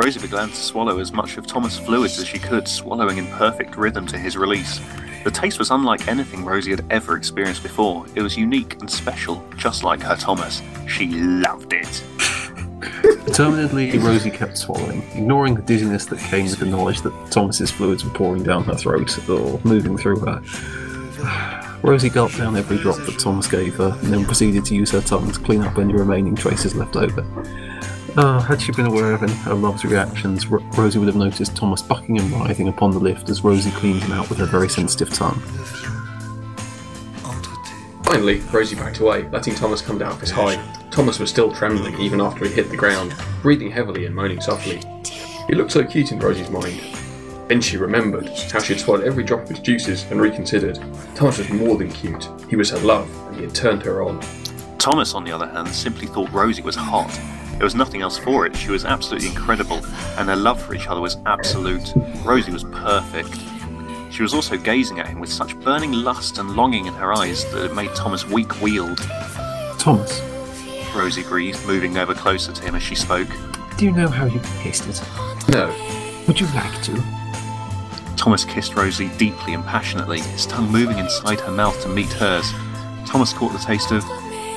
Rosie 0.10 0.28
began 0.28 0.49
to 0.49 0.55
swallow 0.55 0.97
as 0.97 1.12
much 1.12 1.38
of 1.38 1.45
Thomas' 1.45 1.78
fluids 1.78 2.18
as 2.18 2.26
she 2.26 2.39
could, 2.39 2.68
swallowing 2.68 3.20
in 3.20 3.28
perfect 3.28 3.78
rhythm 3.78 4.07
to 4.07 4.18
his 4.18 4.36
release. 4.36 4.82
The 5.24 5.30
taste 5.30 5.60
was 5.60 5.70
unlike 5.70 6.07
anything 6.07 6.43
Rosie 6.43 6.72
had 6.72 6.84
ever 6.89 7.16
experienced 7.16 7.62
before. 7.62 8.07
It 8.16 8.24
was 8.24 8.36
unique 8.36 8.82
and 8.82 8.89
special, 8.89 9.47
just 9.55 9.84
like 9.84 10.01
her 10.01 10.16
Thomas. 10.16 10.64
She 10.88 11.10
loved 11.10 11.74
it. 11.74 12.03
Determinedly, 13.28 13.99
Rosie 13.99 14.32
kept 14.32 14.57
swallowing, 14.57 15.03
ignoring 15.14 15.53
the 15.53 15.62
dizziness 15.62 16.07
that 16.07 16.18
came 16.18 16.45
with 16.45 16.57
the 16.57 16.66
knowledge 16.66 17.01
that 17.01 17.14
Thomas's 17.30 17.70
fluids 17.70 18.03
were 18.03 18.10
pouring 18.10 18.41
down 18.41 18.64
her 18.64 18.74
throat 18.74 19.30
or 19.30 19.62
moving 19.64 19.95
through 19.95 20.22
her. 20.22 20.41
Rosie 21.84 22.10
gulped 22.10 22.36
down 22.36 22.55
every 22.55 22.80
drop 22.80 22.97
that 22.97 23.20
Thomas 23.20 23.45
gave 23.45 23.76
her, 23.76 23.95
and 24.01 24.12
then 24.12 24.26
proceeded 24.26 24.66
to 24.66 24.74
use 24.74 24.89
her 24.89 25.01
tongue 25.01 25.32
to 25.32 25.39
clean 25.41 25.62
up 25.62 25.78
any 25.78 25.93
remaining 25.93 26.36
traces 26.36 26.74
left 26.74 26.95
over. 26.95 27.24
Ah, 28.22 28.41
had 28.41 28.61
she 28.61 28.74
been 28.74 28.86
aware 28.86 29.13
of 29.13 29.24
any 29.24 29.32
of 29.32 29.38
her 29.43 29.53
love's 29.53 29.86
reactions, 29.86 30.45
Ro- 30.45 30.59
Rosie 30.74 30.99
would 30.99 31.07
have 31.07 31.15
noticed 31.15 31.55
Thomas 31.55 31.82
bucking 31.82 32.20
and 32.20 32.30
writhing 32.32 32.67
upon 32.67 32.91
the 32.91 32.99
lift 32.99 33.30
as 33.30 33.45
Rosie 33.45 33.72
cleaned 33.72 34.03
him 34.03 34.11
out 34.11 34.28
with 34.28 34.39
her 34.39 34.45
very 34.45 34.67
sensitive 34.67 35.09
tongue. 35.09 35.39
Finally, 38.03 38.41
Rosie 38.51 38.76
backed 38.76 38.99
away, 38.99 39.26
letting 39.30 39.55
Thomas 39.55 39.82
come 39.82 39.97
down 39.97 40.11
off 40.11 40.20
his 40.20 40.32
high. 40.32 40.57
Thomas 40.91 41.17
was 41.17 41.30
still 41.30 41.49
trembling 41.49 41.97
even 41.97 42.20
after 42.20 42.43
he 42.43 42.51
hit 42.51 42.70
the 42.70 42.76
ground, 42.76 43.15
breathing 43.41 43.72
heavily 43.72 44.05
and 44.05 44.13
moaning 44.13 44.41
softly. 44.41 44.82
He 45.47 45.55
looked 45.55 45.72
so 45.72 45.86
cute 45.86 46.11
in 46.11 46.20
Rosie's 46.20 46.49
mind. 46.49 46.78
Then 47.47 47.61
she 47.61 47.78
remembered 47.78 48.28
how 48.51 48.59
she 48.59 48.74
had 48.74 48.82
swallowed 48.82 49.07
every 49.07 49.24
drop 49.24 49.43
of 49.43 49.49
his 49.49 49.59
juices 49.59 50.03
and 50.11 50.20
reconsidered. 50.20 50.78
Thomas 51.15 51.38
was 51.38 51.49
more 51.51 51.78
than 51.78 51.89
cute. 51.89 52.28
He 52.49 52.57
was 52.57 52.72
her 52.72 52.80
love, 52.80 53.09
and 53.28 53.38
he 53.38 53.43
had 53.43 53.55
turned 53.55 53.82
her 53.84 54.01
on. 54.03 54.20
Thomas, 54.78 55.13
on 55.13 55.24
the 55.24 55.32
other 55.32 55.47
hand, 55.47 55.70
simply 55.70 56.07
thought 56.07 56.30
Rosie 56.34 56.61
was 56.61 56.76
hot. 56.76 57.17
There 57.60 57.66
was 57.66 57.76
nothing 57.76 58.01
else 58.01 58.18
for 58.18 58.45
it. 58.45 58.55
She 58.55 58.72
was 58.72 58.86
absolutely 58.86 59.28
incredible, 59.28 59.82
and 60.18 60.30
their 60.30 60.38
love 60.38 60.62
for 60.62 60.74
each 60.74 60.88
other 60.88 61.01
was 61.01 61.18
absolute. 61.26 61.91
Rosie 62.24 62.53
was 62.53 62.64
perfect. 62.64 63.38
She 64.14 64.22
was 64.22 64.34
also 64.34 64.55
gazing 64.55 64.97
at 64.97 65.07
him 65.07 65.20
with 65.20 65.30
such 65.30 65.60
burning 65.60 65.91
lust 65.91 66.38
and 66.38 66.55
longing 66.55 66.86
in 66.86 66.93
her 66.93 67.12
eyes 67.14 67.43
that 67.51 67.66
it 67.66 67.76
made 67.76 67.93
Thomas 67.95 68.26
weak 68.26 68.62
wheeled. 68.62 68.99
Thomas, 69.78 70.22
Rosie 70.95 71.24
breathed, 71.24 71.66
moving 71.68 71.97
over 71.97 72.14
closer 72.14 72.53
to 72.53 72.62
him 72.64 72.76
as 72.76 72.82
she 72.84 72.95
spoke. 72.95 73.28
do 73.78 73.84
you 73.84 73.91
know 73.91 74.07
how 74.07 74.24
you 74.24 74.39
taste 74.62 74.88
it? 74.88 75.01
No, 75.49 75.68
Would 76.30 76.39
you 76.39 76.47
like 76.55 76.82
to? 76.84 76.95
Thomas 78.16 78.45
kissed 78.45 78.74
Rosie 78.76 79.10
deeply 79.18 79.53
and 79.53 79.66
passionately, 79.66 80.22
his 80.22 80.45
tongue 80.45 80.72
moving 80.72 80.97
inside 80.97 81.41
her 81.41 81.51
mouth 81.51 81.82
to 81.82 81.89
meet 81.89 82.12
hers. 82.14 82.53
Thomas 83.05 83.34
caught 83.34 83.51
the 83.51 83.60
taste 83.60 83.91
of. 83.91 84.01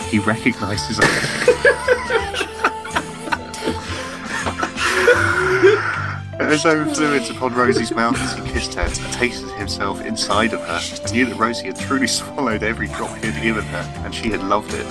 He 0.08 0.20
recognised 0.20 0.86
his 0.86 1.00
own. 1.00 1.08
His 6.50 6.66
own 6.66 6.92
fluids 6.94 7.30
upon 7.30 7.54
Rosie's 7.54 7.92
mouth 7.92 8.16
as 8.18 8.34
he 8.34 8.52
kissed 8.52 8.74
her, 8.74 8.88
tasted 9.12 9.50
himself 9.52 10.00
inside 10.02 10.52
of 10.52 10.60
her, 10.60 10.80
and 11.02 11.12
knew 11.12 11.26
that 11.26 11.38
Rosie 11.38 11.66
had 11.66 11.78
truly 11.78 12.06
swallowed 12.18 12.62
every 12.62 12.88
drop 12.88 13.16
he 13.18 13.30
had 13.30 13.42
given 13.42 13.64
her, 13.64 14.02
and 14.04 14.14
she 14.14 14.28
had 14.30 14.42
loved 14.42 14.74
it. 14.74 14.86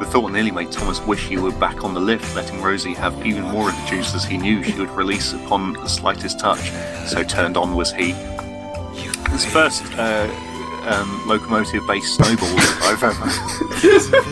The 0.00 0.06
thought 0.06 0.32
nearly 0.32 0.50
made 0.50 0.72
Thomas 0.72 1.00
wish 1.06 1.28
he 1.28 1.36
were 1.36 1.52
back 1.52 1.84
on 1.84 1.94
the 1.94 2.00
lift, 2.00 2.34
letting 2.34 2.60
Rosie 2.60 2.94
have 2.94 3.26
even 3.26 3.42
more 3.44 3.68
of 3.68 3.76
the 3.76 3.86
juices 3.86 4.24
he 4.24 4.36
knew 4.36 4.62
she 4.62 4.78
would 4.78 4.90
release 4.90 5.32
upon 5.32 5.74
the 5.74 5.86
slightest 5.86 6.40
touch. 6.40 6.70
So 7.06 7.22
turned 7.22 7.56
on 7.56 7.74
was 7.74 7.92
he. 7.92 8.12
His 9.30 9.44
first 9.44 9.84
uh, 9.98 10.28
um, 10.84 11.28
locomotive-based 11.28 12.16
snowball 12.16 12.48
I've 12.82 13.02
ever, 13.02 13.24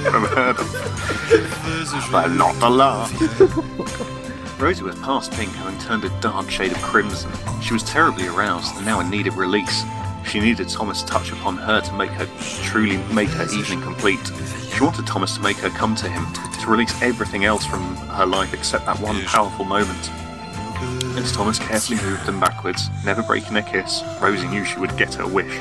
ever 0.09 0.27
heard 0.35 0.59
of. 0.59 2.11
But 2.11 2.29
not 2.29 2.59
the 2.59 2.71
last. 2.71 4.17
Rosie 4.61 4.83
was 4.83 4.95
past 4.97 5.33
pink, 5.33 5.51
having 5.53 5.81
turned 5.81 6.05
a 6.05 6.21
dark 6.21 6.51
shade 6.51 6.71
of 6.71 6.83
crimson. 6.83 7.33
She 7.63 7.73
was 7.73 7.83
terribly 7.83 8.27
aroused 8.27 8.77
and 8.77 8.85
now 8.85 9.01
in 9.01 9.09
need 9.09 9.27
of 9.27 9.39
release. 9.39 9.85
She 10.27 10.39
needed 10.39 10.69
Thomas' 10.69 11.03
touch 11.03 11.33
upon 11.33 11.57
her 11.57 11.81
to 11.81 11.93
make 11.95 12.11
her 12.11 12.27
truly 12.63 12.99
make 13.15 13.31
her 13.31 13.45
evening 13.55 13.81
complete. 13.81 14.21
She 14.75 14.85
wanted 14.85 15.07
Thomas 15.07 15.35
to 15.37 15.41
make 15.41 15.57
her 15.59 15.71
come 15.71 15.95
to 15.97 16.11
him, 16.11 16.27
to 16.61 16.71
release 16.71 17.01
everything 17.01 17.47
else 17.47 17.65
from 17.65 17.97
her 18.09 18.27
life 18.27 18.53
except 18.53 18.85
that 18.85 19.01
one 19.01 19.23
powerful 19.23 19.65
moment. 19.65 20.11
As 21.17 21.33
Thomas 21.33 21.59
carefully 21.59 21.99
moved 22.03 22.27
them 22.27 22.39
backwards, 22.39 22.91
never 23.03 23.23
breaking 23.23 23.55
their 23.55 23.63
kiss, 23.63 24.03
Rosie 24.21 24.47
knew 24.49 24.67
she 24.67 24.79
would 24.79 24.95
get 24.99 25.15
her 25.15 25.27
wish. 25.27 25.59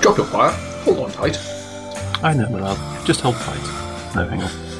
drop 0.00 0.16
your 0.16 0.26
fire. 0.26 0.50
Hold 0.82 0.98
on 0.98 1.12
tight. 1.12 1.38
I 2.20 2.34
know, 2.34 2.48
my 2.48 2.58
love. 2.58 3.06
Just 3.06 3.20
hold 3.20 3.36
tight. 3.36 3.62
No, 4.16 4.26
hang 4.26 4.42
on. 4.42 4.71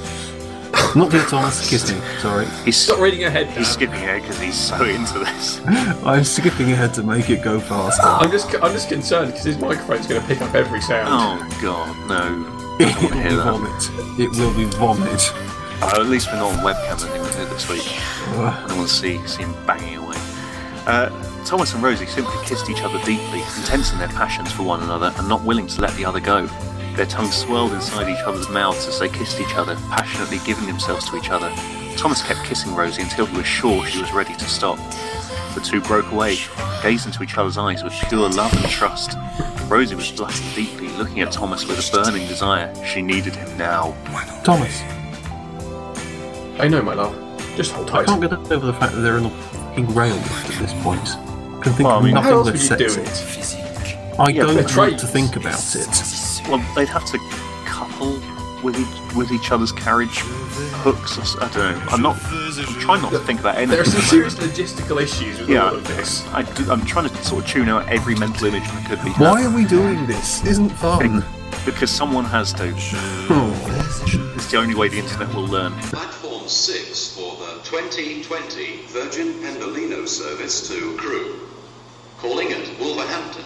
Not 0.95 1.11
dear 1.11 1.25
Thomas, 1.25 1.69
kiss 1.69 1.91
me. 1.93 2.01
Sorry. 2.21 2.47
He's, 2.65 2.77
Stop 2.77 3.01
reading 3.01 3.25
ahead. 3.25 3.47
he's 3.49 3.57
Dan. 3.57 3.65
skipping 3.65 3.95
ahead 3.97 4.23
because 4.23 4.41
he's 4.41 4.55
so 4.59 4.85
into 4.85 5.19
this. 5.21 5.61
I'm 6.05 6.25
skipping 6.25 6.71
ahead 6.73 6.93
to 6.95 7.03
make 7.03 7.31
it 7.31 7.43
go 7.43 7.59
faster. 7.61 8.03
I'm 8.07 8.31
just, 8.31 8.55
I'm 8.63 8.73
just 8.73 8.89
concerned 8.89 9.29
because 9.33 9.45
his 9.45 9.59
microphone's 9.59 10.07
going 10.07 10.21
to 10.21 10.27
pick 10.27 10.41
up 10.43 10.55
every 10.55 10.81
sound. 10.83 11.09
Oh 11.11 11.59
god, 11.63 12.09
no. 12.09 12.77
It 12.79 12.87
don't 12.87 13.03
will 13.03 13.11
wanna 13.11 13.23
be 13.23 13.29
hear 13.29 13.37
that. 13.37 13.45
vomit. 13.45 14.21
It 14.21 14.31
will 14.39 14.55
be 14.57 14.65
vomit. 14.77 15.33
Uh, 15.83 16.01
at 16.01 16.07
least 16.07 16.29
we're 16.31 16.39
not 16.39 16.53
on 16.53 16.65
webcam 16.65 16.91
and 16.93 17.01
things 17.01 17.37
here 17.37 17.45
this 17.47 17.69
week. 17.69 17.83
I 18.39 18.65
don't 18.69 18.77
want 18.79 18.89
to 18.89 18.95
see, 18.95 19.19
see 19.27 19.43
him 19.43 19.55
banging 19.67 19.97
away. 19.99 20.17
Uh, 20.87 21.11
Thomas 21.45 21.75
and 21.75 21.83
Rosie 21.83 22.07
simply 22.07 22.35
kissed 22.45 22.71
each 22.71 22.83
other 22.83 22.99
deeply, 23.05 23.41
intense 23.41 23.93
in 23.93 23.99
their 23.99 24.09
passions 24.09 24.53
for 24.53 24.63
one 24.63 24.83
another 24.83 25.13
and 25.17 25.29
not 25.29 25.43
willing 25.43 25.67
to 25.67 25.81
let 25.81 25.93
the 25.95 26.05
other 26.05 26.21
go. 26.21 26.47
Their 26.95 27.07
tongues 27.07 27.35
swirled 27.35 27.73
inside 27.73 28.09
each 28.11 28.23
other's 28.25 28.49
mouths 28.49 28.87
as 28.87 28.99
they 29.01 29.09
kissed 29.09 29.41
each 29.41 29.55
other, 29.57 29.75
passionately 29.91 30.39
giving 30.45 30.67
themselves 30.67 31.09
to 31.11 31.17
each 31.17 31.31
other. 31.31 31.51
Thomas 31.97 32.23
kept 32.23 32.45
kissing 32.45 32.75
Rosie 32.75 33.03
until 33.03 33.27
he 33.27 33.37
was 33.37 33.47
sure 33.47 33.85
she 33.87 34.01
was 34.01 34.13
ready 34.13 34.35
to 34.35 34.45
stop. 34.45 34.77
The 35.55 35.61
two 35.63 35.81
broke 35.81 36.11
away, 36.13 36.37
gazed 36.83 37.07
into 37.07 37.23
each 37.23 37.37
other's 37.37 37.59
eyes 37.59 37.83
with 37.83 37.93
pure 38.09 38.29
love 38.31 38.53
and 38.55 38.71
trust. 38.71 39.17
Rosie 39.69 39.95
was 39.95 40.11
blushing 40.13 40.47
deeply, 40.55 40.89
looking 40.89 41.21
at 41.21 41.33
Thomas 41.33 41.67
with 41.67 41.79
a 41.79 41.93
burning 41.93 42.27
desire. 42.29 42.73
She 42.85 43.01
needed 43.03 43.35
him 43.37 43.57
now. 43.57 43.95
Thomas, 44.45 44.83
I 46.61 46.69
know, 46.69 46.83
my 46.83 46.95
love. 46.95 47.15
Just 47.57 47.73
hold 47.73 47.89
tight. 47.89 48.03
I 48.03 48.05
can't 48.19 48.21
get 48.21 48.33
over 48.53 48.67
the 48.67 48.73
fact 48.75 48.95
that 48.95 49.01
they're 49.01 49.19
in 49.19 49.27
a 49.27 49.31
fucking 49.31 49.95
rail 49.95 50.15
lift 50.15 50.51
at 50.51 50.59
this 50.61 50.73
point. 50.83 51.01
I 51.17 51.61
can 51.63 51.73
think 51.75 51.87
Well, 51.87 51.97
I 51.97 51.99
of 51.99 52.05
mean- 52.05 52.15
nothing 52.15 52.31
How 52.31 52.39
else 52.39 52.51
would 52.51 52.61
you 52.63 52.77
do 52.77 53.01
it? 53.01 54.19
I 54.19 54.29
Yeah, 54.31 54.43
don't 54.45 54.77
want 54.77 54.99
to 55.01 55.07
think 55.07 55.37
about 55.37 55.75
it. 55.75 55.89
Well, 56.49 56.59
they'd 56.75 56.89
have 56.89 57.05
to 57.07 57.19
couple 57.65 58.21
with 58.63 58.79
each, 58.79 59.15
with 59.17 59.33
each 59.33 59.51
other's 59.51 59.73
carriage 59.73 60.19
hooks. 60.85 61.19
Or, 61.19 61.23
s- 61.23 61.37
I 61.41 61.49
don't 61.53 61.77
know. 61.79 61.87
I'm 61.91 62.03
not. 62.03 62.17
I'm 62.25 62.81
trying 62.81 63.03
not 63.03 63.11
to 63.13 63.19
think 63.21 63.41
about 63.41 63.57
anything. 63.57 63.71
There 63.73 63.81
are 63.81 63.85
some 63.85 64.01
serious 64.03 64.35
logistical 64.35 65.01
issues 65.03 65.39
with 65.41 65.49
Yeah. 65.49 65.69
all 65.69 65.75
of 65.77 65.87
this. 65.89 66.25
I 66.29 66.41
am 66.71 66.85
trying 66.85 67.09
to 67.09 67.25
sort 67.25 67.45
of 67.45 67.51
tune 67.51 67.69
out 67.69 67.89
every 67.89 68.15
mental 68.15 68.47
image 68.47 68.63
I 68.69 68.83
could 68.89 69.03
be. 69.05 69.11
Why 69.13 69.45
are 69.45 69.51
we 69.51 69.65
doing 69.65 70.07
this? 70.07 70.45
Isn't 70.45 70.71
fun. 70.71 71.25
Because 71.65 71.91
someone 71.91 72.25
has 72.25 72.53
to. 72.55 72.73
Oh. 73.31 74.33
It's 74.35 74.51
the 74.51 74.59
only 74.59 74.75
way 74.75 74.89
the 74.89 74.99
internet 74.99 75.33
will 75.35 75.47
learn. 75.47 75.73
Platform 75.81 76.49
6 76.49 77.17
for 77.17 77.37
the 77.37 77.61
2020 77.63 78.83
Virgin 78.89 79.35
Pendolino 79.35 80.07
service 80.09 80.67
to 80.69 80.97
Crewe. 80.97 81.39
Calling 82.21 82.53
at 82.53 82.69
Wolverhampton, 82.81 83.45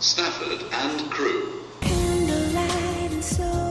Stafford 0.00 0.64
and 0.72 1.10
Crewe. 1.10 1.55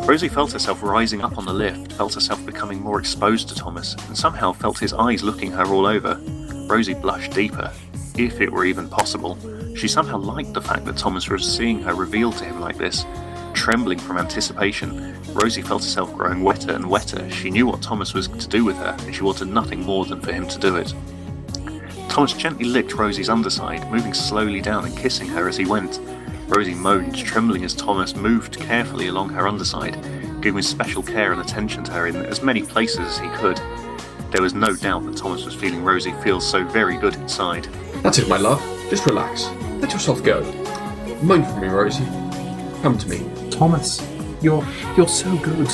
Rosie 0.06 0.30
felt 0.30 0.52
herself 0.52 0.84
rising 0.84 1.24
up 1.24 1.36
on 1.40 1.46
the 1.46 1.54
lift, 1.54 1.94
felt 1.94 2.14
herself 2.14 2.46
becoming 2.46 2.80
more 2.80 3.00
exposed 3.00 3.50
to 3.50 3.56
Thomas, 3.56 3.96
and 4.08 4.16
somehow 4.16 4.54
felt 4.54 4.78
his 4.78 4.94
eyes 4.94 5.24
looking 5.24 5.52
her 5.52 5.66
all 5.66 5.88
over. 5.88 6.22
Rosie 6.68 6.94
blushed 6.94 7.34
deeper, 7.34 7.72
if 8.16 8.40
it 8.40 8.52
were 8.52 8.66
even 8.66 8.88
possible. 8.88 9.36
She 9.76 9.88
somehow 9.88 10.20
liked 10.20 10.54
the 10.54 10.62
fact 10.62 10.86
that 10.86 10.96
Thomas 10.96 11.28
was 11.28 11.44
seeing 11.44 11.82
her 11.82 11.96
revealed 11.96 12.38
to 12.38 12.46
him 12.46 12.60
like 12.60 12.78
this. 12.78 13.04
Trembling 13.56 13.98
from 13.98 14.20
anticipation, 14.20 15.20
Rosie 15.34 15.64
felt 15.64 15.82
herself 15.82 16.14
growing 16.14 16.44
wetter 16.44 16.74
and 16.74 16.88
wetter. 16.88 17.28
She 17.32 17.50
knew 17.50 17.66
what 17.66 17.82
Thomas 17.82 18.14
was 18.14 18.28
to 18.28 18.48
do 18.48 18.64
with 18.64 18.78
her, 18.78 18.96
and 19.00 19.16
she 19.16 19.24
wanted 19.24 19.48
nothing 19.48 19.82
more 19.82 20.06
than 20.06 20.22
for 20.22 20.32
him 20.32 20.48
to 20.48 20.60
do 20.60 20.76
it. 20.76 20.94
Thomas 22.10 22.34
gently 22.34 22.66
licked 22.66 22.94
Rosie's 22.94 23.28
underside, 23.28 23.92
moving 23.92 24.14
slowly 24.14 24.62
down 24.62 24.86
and 24.86 24.96
kissing 24.96 25.28
her 25.30 25.50
as 25.50 25.58
he 25.58 25.66
went. 25.66 26.00
Rosie 26.48 26.76
moaned, 26.76 27.16
trembling 27.16 27.64
as 27.64 27.74
Thomas 27.74 28.16
moved 28.16 28.60
carefully 28.60 29.08
along 29.08 29.30
her 29.30 29.48
underside, 29.48 29.98
giving 30.42 30.62
special 30.62 31.02
care 31.02 31.32
and 31.32 31.42
attention 31.42 31.84
to 31.86 31.92
her 31.92 32.08
in 32.08 32.16
as 32.18 32.44
many 32.44 32.62
places 32.62 33.00
as 33.00 33.18
he 33.18 33.28
could. 33.30 33.60
There 34.32 34.44
was 34.44 34.54
no 34.54 34.76
doubt 34.76 35.06
that 35.06 35.18
Thomas 35.18 35.44
was 35.44 35.56
feeling 35.56 35.84
Rosie 35.84 36.14
feel 36.24 36.40
so 36.40 36.64
very 36.64 36.98
good 36.98 37.16
inside. 37.16 37.68
That's 38.04 38.20
it, 38.20 38.28
my 38.28 38.38
love. 38.38 38.62
Just 38.90 39.06
relax. 39.08 39.48
Let 39.80 39.92
yourself 39.92 40.24
go. 40.24 40.44
Moan 41.24 41.44
for 41.44 41.60
me, 41.60 41.68
Rosie. 41.68 42.06
Come 42.84 42.98
to 43.00 43.10
me. 43.10 43.28
Thomas, 43.50 44.06
you're 44.42 44.64
you're 44.96 45.08
so 45.08 45.36
good. 45.38 45.70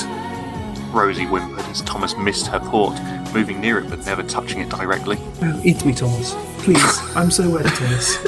Rosie 0.90 1.26
whimpered 1.26 1.66
as 1.66 1.82
Thomas 1.82 2.16
missed 2.16 2.46
her 2.46 2.60
port, 2.60 2.98
moving 3.34 3.60
near 3.60 3.78
it 3.78 3.90
but 3.90 4.06
never 4.06 4.22
touching 4.22 4.60
it 4.60 4.70
directly. 4.70 5.18
Oh, 5.42 5.60
eat 5.64 5.84
me, 5.84 5.92
Thomas. 5.92 6.34
Please. 6.58 6.98
I'm 7.14 7.30
so 7.30 7.50
wet, 7.50 7.66
Thomas. 7.66 8.18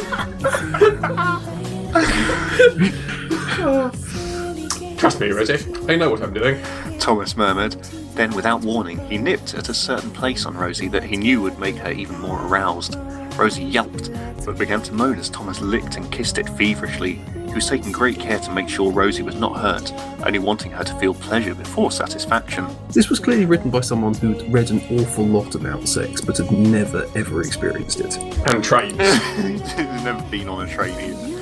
Trust 4.98 5.20
me, 5.20 5.30
Rosie. 5.30 5.64
I 5.88 5.94
know 5.94 6.10
what 6.10 6.22
I'm 6.22 6.34
doing. 6.34 6.60
Thomas 6.98 7.36
murmured. 7.36 7.74
Then, 8.14 8.34
without 8.34 8.62
warning, 8.62 8.98
he 9.08 9.18
nipped 9.18 9.54
at 9.54 9.68
a 9.68 9.74
certain 9.74 10.10
place 10.10 10.46
on 10.46 10.56
Rosie 10.56 10.88
that 10.88 11.04
he 11.04 11.16
knew 11.16 11.40
would 11.42 11.58
make 11.58 11.76
her 11.76 11.92
even 11.92 12.18
more 12.20 12.44
aroused. 12.46 12.96
Rosie 13.36 13.64
yelped, 13.64 14.10
but 14.44 14.58
began 14.58 14.82
to 14.82 14.92
moan 14.92 15.18
as 15.18 15.28
Thomas 15.28 15.60
licked 15.60 15.96
and 15.96 16.10
kissed 16.10 16.38
it 16.38 16.48
feverishly. 16.50 17.20
He 17.46 17.54
was 17.54 17.68
taking 17.68 17.92
great 17.92 18.18
care 18.18 18.40
to 18.40 18.50
make 18.50 18.68
sure 18.68 18.90
Rosie 18.90 19.22
was 19.22 19.36
not 19.36 19.60
hurt, 19.60 19.92
only 20.26 20.40
wanting 20.40 20.72
her 20.72 20.82
to 20.82 20.94
feel 20.98 21.14
pleasure 21.14 21.54
before 21.54 21.92
satisfaction. 21.92 22.66
This 22.88 23.08
was 23.08 23.20
clearly 23.20 23.46
written 23.46 23.70
by 23.70 23.80
someone 23.80 24.14
who'd 24.14 24.52
read 24.52 24.70
an 24.70 24.80
awful 24.98 25.24
lot 25.24 25.54
about 25.54 25.86
sex, 25.86 26.20
but 26.20 26.38
had 26.38 26.50
never 26.50 27.06
ever 27.14 27.40
experienced 27.42 28.00
it. 28.00 28.16
And 28.48 28.64
trains. 28.64 28.96
He's 29.36 29.76
never 29.76 30.22
been 30.30 30.48
on 30.48 30.68
a 30.68 30.72
train 30.72 30.94
either. 30.98 31.33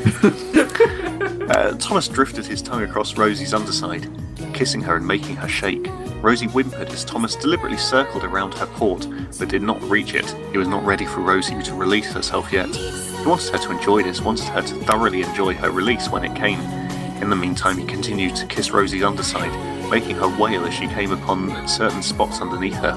Uh, 1.50 1.76
Thomas 1.78 2.08
drifted 2.08 2.46
his 2.46 2.62
tongue 2.62 2.82
across 2.82 3.16
Rosie's 3.16 3.54
underside, 3.54 4.08
kissing 4.52 4.80
her 4.82 4.96
and 4.96 5.06
making 5.06 5.36
her 5.36 5.48
shake. 5.48 5.88
Rosie 6.22 6.46
whimpered 6.46 6.90
as 6.90 7.04
Thomas 7.04 7.36
deliberately 7.36 7.78
circled 7.78 8.24
around 8.24 8.54
her 8.54 8.66
port, 8.66 9.06
but 9.38 9.48
did 9.48 9.62
not 9.62 9.82
reach 9.82 10.14
it. 10.14 10.28
He 10.52 10.58
was 10.58 10.68
not 10.68 10.84
ready 10.84 11.04
for 11.04 11.20
Rosie 11.20 11.60
to 11.62 11.74
release 11.74 12.12
herself 12.12 12.52
yet. 12.52 12.74
He 12.74 13.26
wanted 13.26 13.50
her 13.50 13.58
to 13.58 13.70
enjoy 13.70 14.02
this, 14.02 14.20
wanted 14.20 14.46
her 14.46 14.62
to 14.62 14.74
thoroughly 14.84 15.22
enjoy 15.22 15.54
her 15.54 15.70
release 15.70 16.08
when 16.08 16.24
it 16.24 16.36
came. 16.36 16.60
In 17.22 17.30
the 17.30 17.36
meantime, 17.36 17.76
he 17.76 17.84
continued 17.84 18.34
to 18.36 18.46
kiss 18.46 18.70
Rosie's 18.70 19.04
underside, 19.04 19.52
making 19.90 20.16
her 20.16 20.28
wail 20.28 20.64
as 20.64 20.74
she 20.74 20.88
came 20.88 21.12
upon 21.12 21.68
certain 21.68 22.02
spots 22.02 22.40
underneath 22.40 22.74
her. 22.74 22.94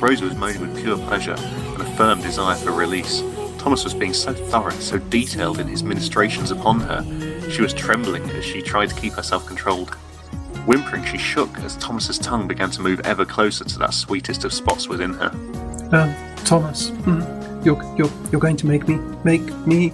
Rosie 0.00 0.24
was 0.24 0.36
moaning 0.36 0.60
with 0.60 0.76
pure 0.78 0.96
pleasure 0.96 1.36
and 1.36 1.82
a 1.82 1.96
firm 1.96 2.20
desire 2.22 2.56
for 2.56 2.72
release. 2.72 3.22
Thomas 3.66 3.82
was 3.82 3.94
being 3.94 4.14
so 4.14 4.32
thorough, 4.32 4.70
so 4.70 4.96
detailed 4.96 5.58
in 5.58 5.66
his 5.66 5.82
ministrations 5.82 6.52
upon 6.52 6.78
her. 6.78 7.50
She 7.50 7.62
was 7.62 7.74
trembling 7.74 8.22
as 8.30 8.44
she 8.44 8.62
tried 8.62 8.90
to 8.90 8.94
keep 8.94 9.14
herself 9.14 9.44
controlled. 9.44 9.92
Whimpering, 10.66 11.04
she 11.04 11.18
shook 11.18 11.58
as 11.58 11.76
Thomas's 11.78 12.16
tongue 12.16 12.46
began 12.46 12.70
to 12.70 12.80
move 12.80 13.00
ever 13.00 13.24
closer 13.24 13.64
to 13.64 13.78
that 13.80 13.92
sweetest 13.92 14.44
of 14.44 14.52
spots 14.52 14.86
within 14.86 15.14
her. 15.14 15.30
Um, 15.90 16.14
Thomas, 16.44 16.90
mm, 16.90 17.64
you're 17.64 17.82
you're 17.96 18.12
you're 18.30 18.40
going 18.40 18.56
to 18.56 18.68
make 18.68 18.86
me 18.86 19.00
make 19.24 19.42
me. 19.66 19.92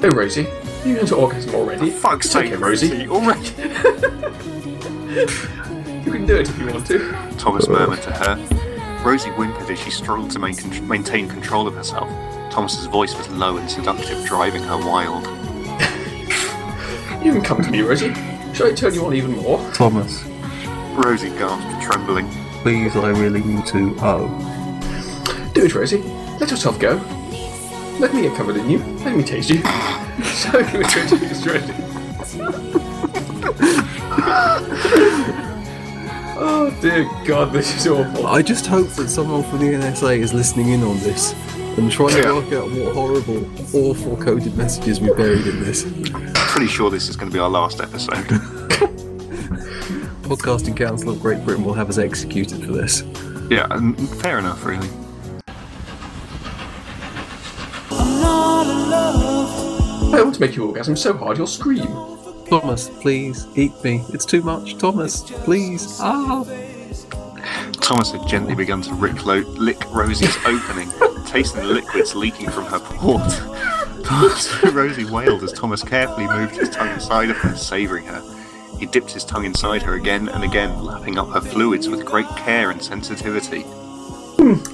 Hey, 0.00 0.08
Rosie. 0.08 0.48
You 0.84 0.96
going 0.96 1.06
to 1.06 1.14
orgasm 1.14 1.54
already? 1.54 1.90
Fuck's 1.90 2.26
It's 2.26 2.34
okay, 2.34 2.56
Rosie. 2.56 3.06
Already. 3.06 3.50
You 6.00 6.12
can 6.12 6.26
do 6.26 6.38
it 6.38 6.48
if 6.48 6.58
you 6.58 6.66
want 6.66 6.86
to. 6.86 7.12
Thomas 7.38 7.68
murmured 7.68 8.02
to 8.02 8.10
her. 8.10 8.69
Rosie 9.02 9.30
whimpered 9.30 9.70
as 9.70 9.78
she 9.80 9.90
struggled 9.90 10.30
to 10.32 10.38
main- 10.38 10.86
maintain 10.86 11.26
control 11.28 11.66
of 11.66 11.74
herself. 11.74 12.08
Thomas's 12.50 12.86
voice 12.86 13.16
was 13.16 13.28
low 13.30 13.56
and 13.56 13.70
seductive, 13.70 14.24
driving 14.26 14.62
her 14.62 14.76
wild. 14.76 15.24
You 17.24 17.32
can 17.32 17.42
come 17.42 17.62
to 17.62 17.70
me, 17.70 17.80
Rosie. 17.82 18.12
Shall 18.52 18.66
I 18.68 18.72
turn 18.72 18.94
you 18.94 19.04
on 19.06 19.14
even 19.14 19.32
more? 19.36 19.58
Thomas, 19.72 20.22
Rosie 20.94 21.30
gasped, 21.30 21.82
trembling. 21.82 22.28
please, 22.62 22.94
I 22.96 23.08
really 23.10 23.42
need 23.42 23.64
to. 23.66 23.94
Oh, 24.00 24.28
Do 25.54 25.64
it, 25.64 25.74
Rosie. 25.74 26.02
Let 26.38 26.50
yourself 26.50 26.78
go. 26.78 26.96
Let 27.98 28.14
me 28.14 28.22
get 28.22 28.36
covered 28.36 28.56
in 28.56 28.68
you. 28.68 28.78
Let 29.04 29.16
me 29.16 29.22
taste 29.22 29.50
you. 29.50 29.62
so 30.24 30.58
you 30.58 30.80
introduced 30.80 31.46
Rosie. 31.46 31.74
oh 36.40 36.76
dear 36.80 37.08
God, 37.26 37.52
this 37.52 37.74
is 37.76 37.86
awful. 37.86 38.26
I 38.26 38.42
just 38.42 38.66
hope 38.66 38.88
that 38.90 39.08
someone 39.08 39.42
from 39.44 39.58
the 39.60 39.66
NSA 39.66 40.18
is 40.18 40.32
listening 40.32 40.70
in 40.70 40.82
on 40.82 40.98
this 41.00 41.34
and 41.78 41.90
trying 41.92 42.22
to 42.22 42.32
work 42.34 42.52
out 42.52 42.70
what 42.70 42.94
horrible, 42.94 43.44
awful 43.74 44.16
coded 44.16 44.56
messages 44.56 45.00
we 45.00 45.12
buried 45.12 45.46
in 45.46 45.60
this. 45.60 45.84
I'm 45.84 46.32
pretty 46.34 46.66
sure 46.66 46.90
this 46.90 47.08
is 47.08 47.16
going 47.16 47.30
to 47.30 47.34
be 47.34 47.40
our 47.40 47.50
last 47.50 47.80
episode. 47.80 48.14
Podcasting 50.22 50.76
Council 50.76 51.10
of 51.10 51.20
Great 51.20 51.44
Britain 51.44 51.64
will 51.64 51.74
have 51.74 51.88
us 51.88 51.98
executed 51.98 52.64
for 52.64 52.72
this. 52.72 53.02
yeah, 53.50 53.66
and 53.70 53.98
fair 54.20 54.38
enough, 54.38 54.64
really. 54.64 54.88
I 60.12 60.22
want 60.22 60.34
to 60.34 60.40
make 60.40 60.56
you 60.56 60.66
orgasm 60.66 60.96
so 60.96 61.12
hard 61.14 61.38
you'll 61.38 61.46
scream. 61.46 62.19
Thomas, 62.50 62.88
please 63.00 63.46
eat 63.56 63.72
me. 63.84 64.02
It's 64.08 64.24
too 64.26 64.42
much. 64.42 64.76
Thomas, 64.76 65.22
please. 65.22 65.98
Ah. 66.00 66.44
Thomas 67.80 68.10
had 68.10 68.26
gently 68.26 68.56
begun 68.56 68.82
to 68.82 68.94
lick, 68.94 69.24
lo- 69.24 69.38
lick 69.56 69.80
Rosie's 69.92 70.36
opening, 70.44 70.90
tasting 71.26 71.62
the 71.62 71.68
liquids 71.68 72.16
leaking 72.16 72.50
from 72.50 72.64
her 72.66 72.80
port. 72.80 73.22
Rosie 74.74 75.04
wailed 75.04 75.44
as 75.44 75.52
Thomas 75.52 75.84
carefully 75.84 76.26
moved 76.26 76.56
his 76.56 76.68
tongue 76.70 76.88
inside 76.88 77.30
of 77.30 77.36
her, 77.36 77.54
savouring 77.54 78.06
her. 78.06 78.20
He 78.80 78.86
dipped 78.86 79.12
his 79.12 79.24
tongue 79.24 79.44
inside 79.44 79.82
her 79.82 79.94
again 79.94 80.28
and 80.28 80.42
again, 80.42 80.82
lapping 80.82 81.18
up 81.18 81.28
her 81.28 81.40
fluids 81.40 81.88
with 81.88 82.04
great 82.04 82.28
care 82.30 82.70
and 82.72 82.82
sensitivity. 82.82 83.64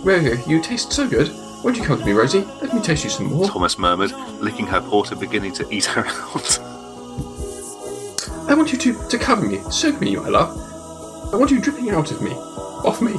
Rosie, 0.03 0.43
you 0.51 0.63
taste 0.63 0.93
so 0.93 1.07
good. 1.07 1.31
Won't 1.63 1.77
you 1.77 1.85
come 1.85 1.99
to 1.99 2.07
me, 2.07 2.13
Rosie? 2.13 2.41
Let 2.63 2.73
me 2.73 2.81
taste 2.81 3.05
you 3.05 3.11
some 3.11 3.27
more. 3.27 3.47
Thomas 3.47 3.79
murmured, 3.79 4.13
licking 4.41 4.67
her 4.67 4.81
porter, 4.81 5.15
beginning 5.17 5.53
to 5.55 5.69
eat 5.71 5.85
her 5.87 6.07
out. 6.07 6.59
I 8.49 8.55
want 8.55 8.73
you 8.73 8.79
to, 8.79 9.09
to 9.09 9.19
cover 9.19 9.45
me, 9.45 9.61
soak 9.71 10.01
me, 10.01 10.15
my 10.15 10.29
love. 10.29 10.57
I 11.35 11.37
want 11.37 11.51
you 11.51 11.61
dripping 11.61 11.91
out 11.91 12.13
of 12.13 12.23
me, 12.23 12.31
off 12.31 13.03
me. 13.03 13.13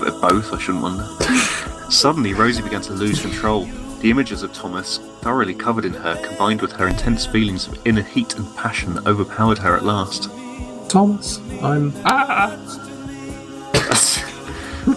But 0.00 0.20
both, 0.20 0.52
I 0.54 0.58
shouldn't 0.58 0.82
wonder. 0.82 1.04
Suddenly, 1.90 2.32
Rosie 2.32 2.62
began 2.62 2.80
to 2.82 2.94
lose 2.94 3.20
control. 3.20 3.66
The 4.00 4.10
images 4.10 4.42
of 4.42 4.54
Thomas, 4.54 4.98
thoroughly 5.20 5.54
covered 5.54 5.84
in 5.84 5.92
her, 5.92 6.16
combined 6.26 6.62
with 6.62 6.72
her 6.72 6.88
intense 6.88 7.26
feelings 7.26 7.68
of 7.68 7.86
inner 7.86 8.02
heat 8.02 8.36
and 8.36 8.56
passion, 8.56 8.98
overpowered 9.06 9.58
her 9.58 9.76
at 9.76 9.84
last. 9.84 10.30
Thomas, 10.88 11.38
I'm. 11.62 11.92
Ah. 12.04 12.52
As, 13.90 14.24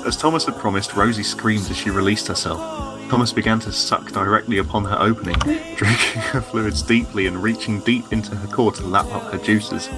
as 0.06 0.18
Thomas 0.18 0.46
had 0.46 0.56
promised, 0.56 0.94
Rosie 0.96 1.24
screamed 1.24 1.70
as 1.70 1.78
she 1.78 1.90
released 1.90 2.28
herself. 2.28 2.97
Thomas 3.10 3.32
began 3.32 3.60
to 3.62 3.72
suck 3.72 4.12
directly 4.12 4.58
upon 4.58 4.84
her 4.84 4.98
opening, 5.00 5.36
drinking 5.76 6.22
her 6.24 6.42
fluids 6.42 6.82
deeply 6.82 7.28
and 7.28 7.42
reaching 7.42 7.80
deep 7.80 8.12
into 8.12 8.36
her 8.36 8.48
core 8.48 8.74
to 8.74 8.84
lap 8.86 9.06
up 9.08 9.32
her 9.32 9.38
juices. 9.38 9.90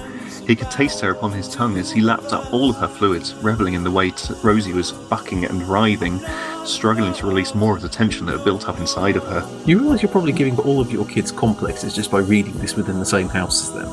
He 0.46 0.54
could 0.54 0.70
taste 0.70 1.00
her 1.00 1.10
upon 1.10 1.32
his 1.32 1.48
tongue 1.48 1.76
as 1.76 1.90
he 1.90 2.00
lapped 2.00 2.32
up 2.32 2.52
all 2.52 2.70
of 2.70 2.76
her 2.76 2.86
fluids, 2.86 3.34
reveling 3.34 3.74
in 3.74 3.82
the 3.82 3.90
way 3.90 4.10
t- 4.10 4.32
Rosie 4.44 4.72
was 4.72 4.92
bucking 4.92 5.44
and 5.44 5.62
writhing, 5.64 6.20
struggling 6.64 7.12
to 7.14 7.26
release 7.26 7.52
more 7.52 7.74
of 7.74 7.82
the 7.82 7.88
tension 7.88 8.26
that 8.26 8.36
had 8.36 8.44
built 8.44 8.68
up 8.68 8.78
inside 8.78 9.16
of 9.16 9.24
her. 9.24 9.48
You 9.66 9.80
realise 9.80 10.02
you're 10.02 10.12
probably 10.12 10.32
giving 10.32 10.56
all 10.60 10.80
of 10.80 10.92
your 10.92 11.04
kids 11.04 11.32
complexes 11.32 11.94
just 11.94 12.12
by 12.12 12.20
reading 12.20 12.54
this 12.54 12.76
within 12.76 13.00
the 13.00 13.06
same 13.06 13.28
house 13.28 13.68
as 13.68 13.74
them. 13.74 13.88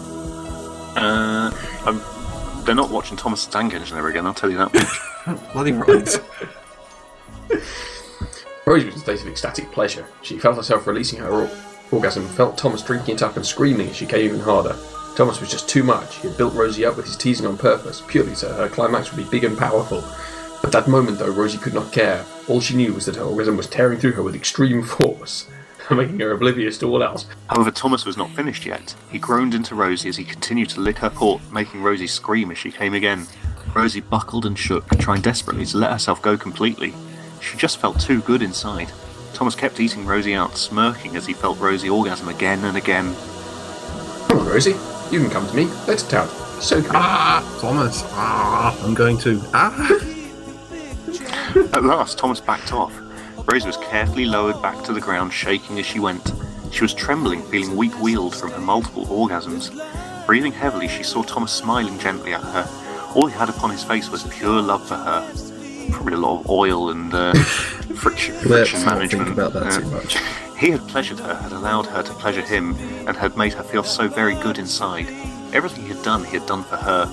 Uh, 0.95 1.51
I'm, 1.85 2.65
they're 2.65 2.75
not 2.75 2.91
watching 2.91 3.17
Thomas 3.17 3.45
the 3.45 3.51
Tank 3.51 3.73
Engine 3.73 3.97
again, 3.97 4.27
I'll 4.27 4.33
tell 4.33 4.51
you 4.51 4.57
that 4.57 4.73
much. 4.73 5.51
Bloody 5.53 5.71
right. 5.73 6.21
Rosie 8.67 8.87
was 8.87 8.95
in 8.95 8.99
a 8.99 9.03
state 9.03 9.21
of 9.21 9.27
ecstatic 9.29 9.71
pleasure. 9.71 10.05
She 10.23 10.37
felt 10.37 10.57
herself 10.57 10.85
releasing 10.87 11.19
her 11.19 11.49
orgasm 11.89 12.25
and 12.25 12.35
felt 12.35 12.57
Thomas 12.57 12.81
drinking 12.81 13.15
it 13.15 13.23
up 13.23 13.37
and 13.37 13.45
screaming 13.45 13.87
as 13.87 13.95
she 13.95 14.05
came 14.05 14.25
even 14.25 14.41
harder. 14.41 14.75
Thomas 15.15 15.39
was 15.39 15.49
just 15.49 15.69
too 15.69 15.83
much. 15.83 16.17
He 16.17 16.27
had 16.27 16.37
built 16.37 16.53
Rosie 16.53 16.83
up 16.83 16.97
with 16.97 17.05
his 17.05 17.15
teasing 17.15 17.47
on 17.47 17.57
purpose, 17.57 18.03
purely 18.07 18.35
so 18.35 18.51
her 18.53 18.67
climax 18.67 19.09
would 19.09 19.23
be 19.23 19.29
big 19.31 19.45
and 19.45 19.57
powerful. 19.57 20.03
At 20.65 20.73
that 20.73 20.89
moment, 20.89 21.17
though, 21.17 21.31
Rosie 21.31 21.57
could 21.57 21.73
not 21.73 21.93
care. 21.93 22.25
All 22.49 22.59
she 22.59 22.75
knew 22.75 22.93
was 22.93 23.05
that 23.05 23.15
her 23.15 23.23
orgasm 23.23 23.55
was 23.55 23.67
tearing 23.67 23.99
through 23.99 24.11
her 24.11 24.21
with 24.21 24.35
extreme 24.35 24.83
force, 24.83 25.47
making 25.89 26.19
her 26.19 26.33
oblivious 26.33 26.77
to 26.79 26.89
all 26.89 27.03
else. 27.03 27.25
However, 27.49 27.71
Thomas 27.71 28.05
was 28.05 28.17
not 28.17 28.31
finished 28.31 28.65
yet. 28.65 28.93
He 29.09 29.17
groaned 29.17 29.53
into 29.53 29.75
Rosie 29.75 30.09
as 30.09 30.17
he 30.17 30.25
continued 30.25 30.67
to 30.71 30.81
lick 30.81 30.97
her 30.97 31.09
port, 31.09 31.41
making 31.53 31.83
Rosie 31.83 32.05
scream 32.05 32.51
as 32.51 32.57
she 32.57 32.71
came 32.71 32.95
again. 32.95 33.27
Rosie 33.73 34.01
buckled 34.01 34.45
and 34.45 34.59
shook, 34.59 34.89
trying 34.97 35.21
desperately 35.21 35.65
to 35.67 35.77
let 35.77 35.93
herself 35.93 36.21
go 36.21 36.35
completely. 36.35 36.93
She 37.47 37.55
just 37.57 37.77
felt 37.77 37.97
too 37.97 38.21
good 38.23 38.41
inside. 38.41 38.91
Thomas 39.33 39.55
kept 39.55 39.79
eating 39.79 40.05
Rosie 40.05 40.35
out, 40.35 40.57
smirking 40.57 41.15
as 41.15 41.25
he 41.25 41.31
felt 41.31 41.57
Rosie 41.59 41.89
orgasm 41.89 42.27
again 42.27 42.65
and 42.65 42.75
again. 42.75 43.15
Come 44.27 44.39
on, 44.39 44.47
Rosie. 44.47 44.75
You 45.11 45.21
can 45.21 45.29
come 45.29 45.47
to 45.47 45.55
me. 45.55 45.65
Let 45.87 46.03
it 46.03 46.13
out. 46.13 46.27
So 46.61 46.81
good. 46.81 46.91
ah, 46.93 47.57
Thomas. 47.61 48.03
Ah, 48.07 48.77
I'm 48.83 48.93
going 48.93 49.17
to. 49.19 49.41
Ah. 49.53 49.99
At 51.73 51.83
last, 51.85 52.17
Thomas 52.17 52.41
backed 52.41 52.73
off. 52.73 52.93
Rosie 53.49 53.67
was 53.67 53.77
carefully 53.77 54.25
lowered 54.25 54.61
back 54.61 54.83
to 54.83 54.91
the 54.91 54.99
ground, 54.99 55.31
shaking 55.31 55.79
as 55.79 55.85
she 55.85 56.01
went. 56.01 56.33
She 56.73 56.81
was 56.81 56.93
trembling, 56.93 57.43
feeling 57.43 57.77
weak 57.77 57.93
wheeled 58.01 58.35
from 58.35 58.51
her 58.51 58.59
multiple 58.59 59.05
orgasms. 59.05 59.71
Breathing 60.25 60.51
heavily, 60.51 60.89
she 60.89 61.03
saw 61.03 61.23
Thomas 61.23 61.53
smiling 61.53 61.97
gently 61.97 62.33
at 62.33 62.43
her. 62.43 62.67
All 63.15 63.27
he 63.27 63.33
had 63.37 63.47
upon 63.47 63.69
his 63.69 63.85
face 63.85 64.09
was 64.09 64.25
pure 64.25 64.61
love 64.61 64.85
for 64.85 64.95
her. 64.95 65.33
Probably 65.91 66.13
a 66.13 66.17
lot 66.17 66.39
of 66.41 66.49
oil 66.49 66.89
and 66.89 67.13
uh, 67.13 67.33
friction, 67.95 68.35
friction 68.35 68.83
management. 68.85 69.29
about 69.31 69.53
that 69.53 69.65
Yeah. 69.65 69.79
too 69.79 69.85
much. 69.89 70.17
He 70.57 70.71
had 70.71 70.81
pleasured 70.87 71.19
her, 71.19 71.35
had 71.35 71.51
allowed 71.51 71.85
her 71.87 72.01
to 72.03 72.13
pleasure 72.13 72.41
him, 72.41 72.75
and 73.07 73.15
had 73.15 73.37
made 73.37 73.53
her 73.53 73.63
feel 73.63 73.83
so 73.83 74.07
very 74.07 74.33
good 74.35 74.57
inside. 74.57 75.07
Everything 75.53 75.83
he 75.83 75.89
had 75.89 76.03
done, 76.03 76.23
he 76.23 76.31
had 76.37 76.45
done 76.47 76.63
for 76.63 76.77
her. 76.77 77.05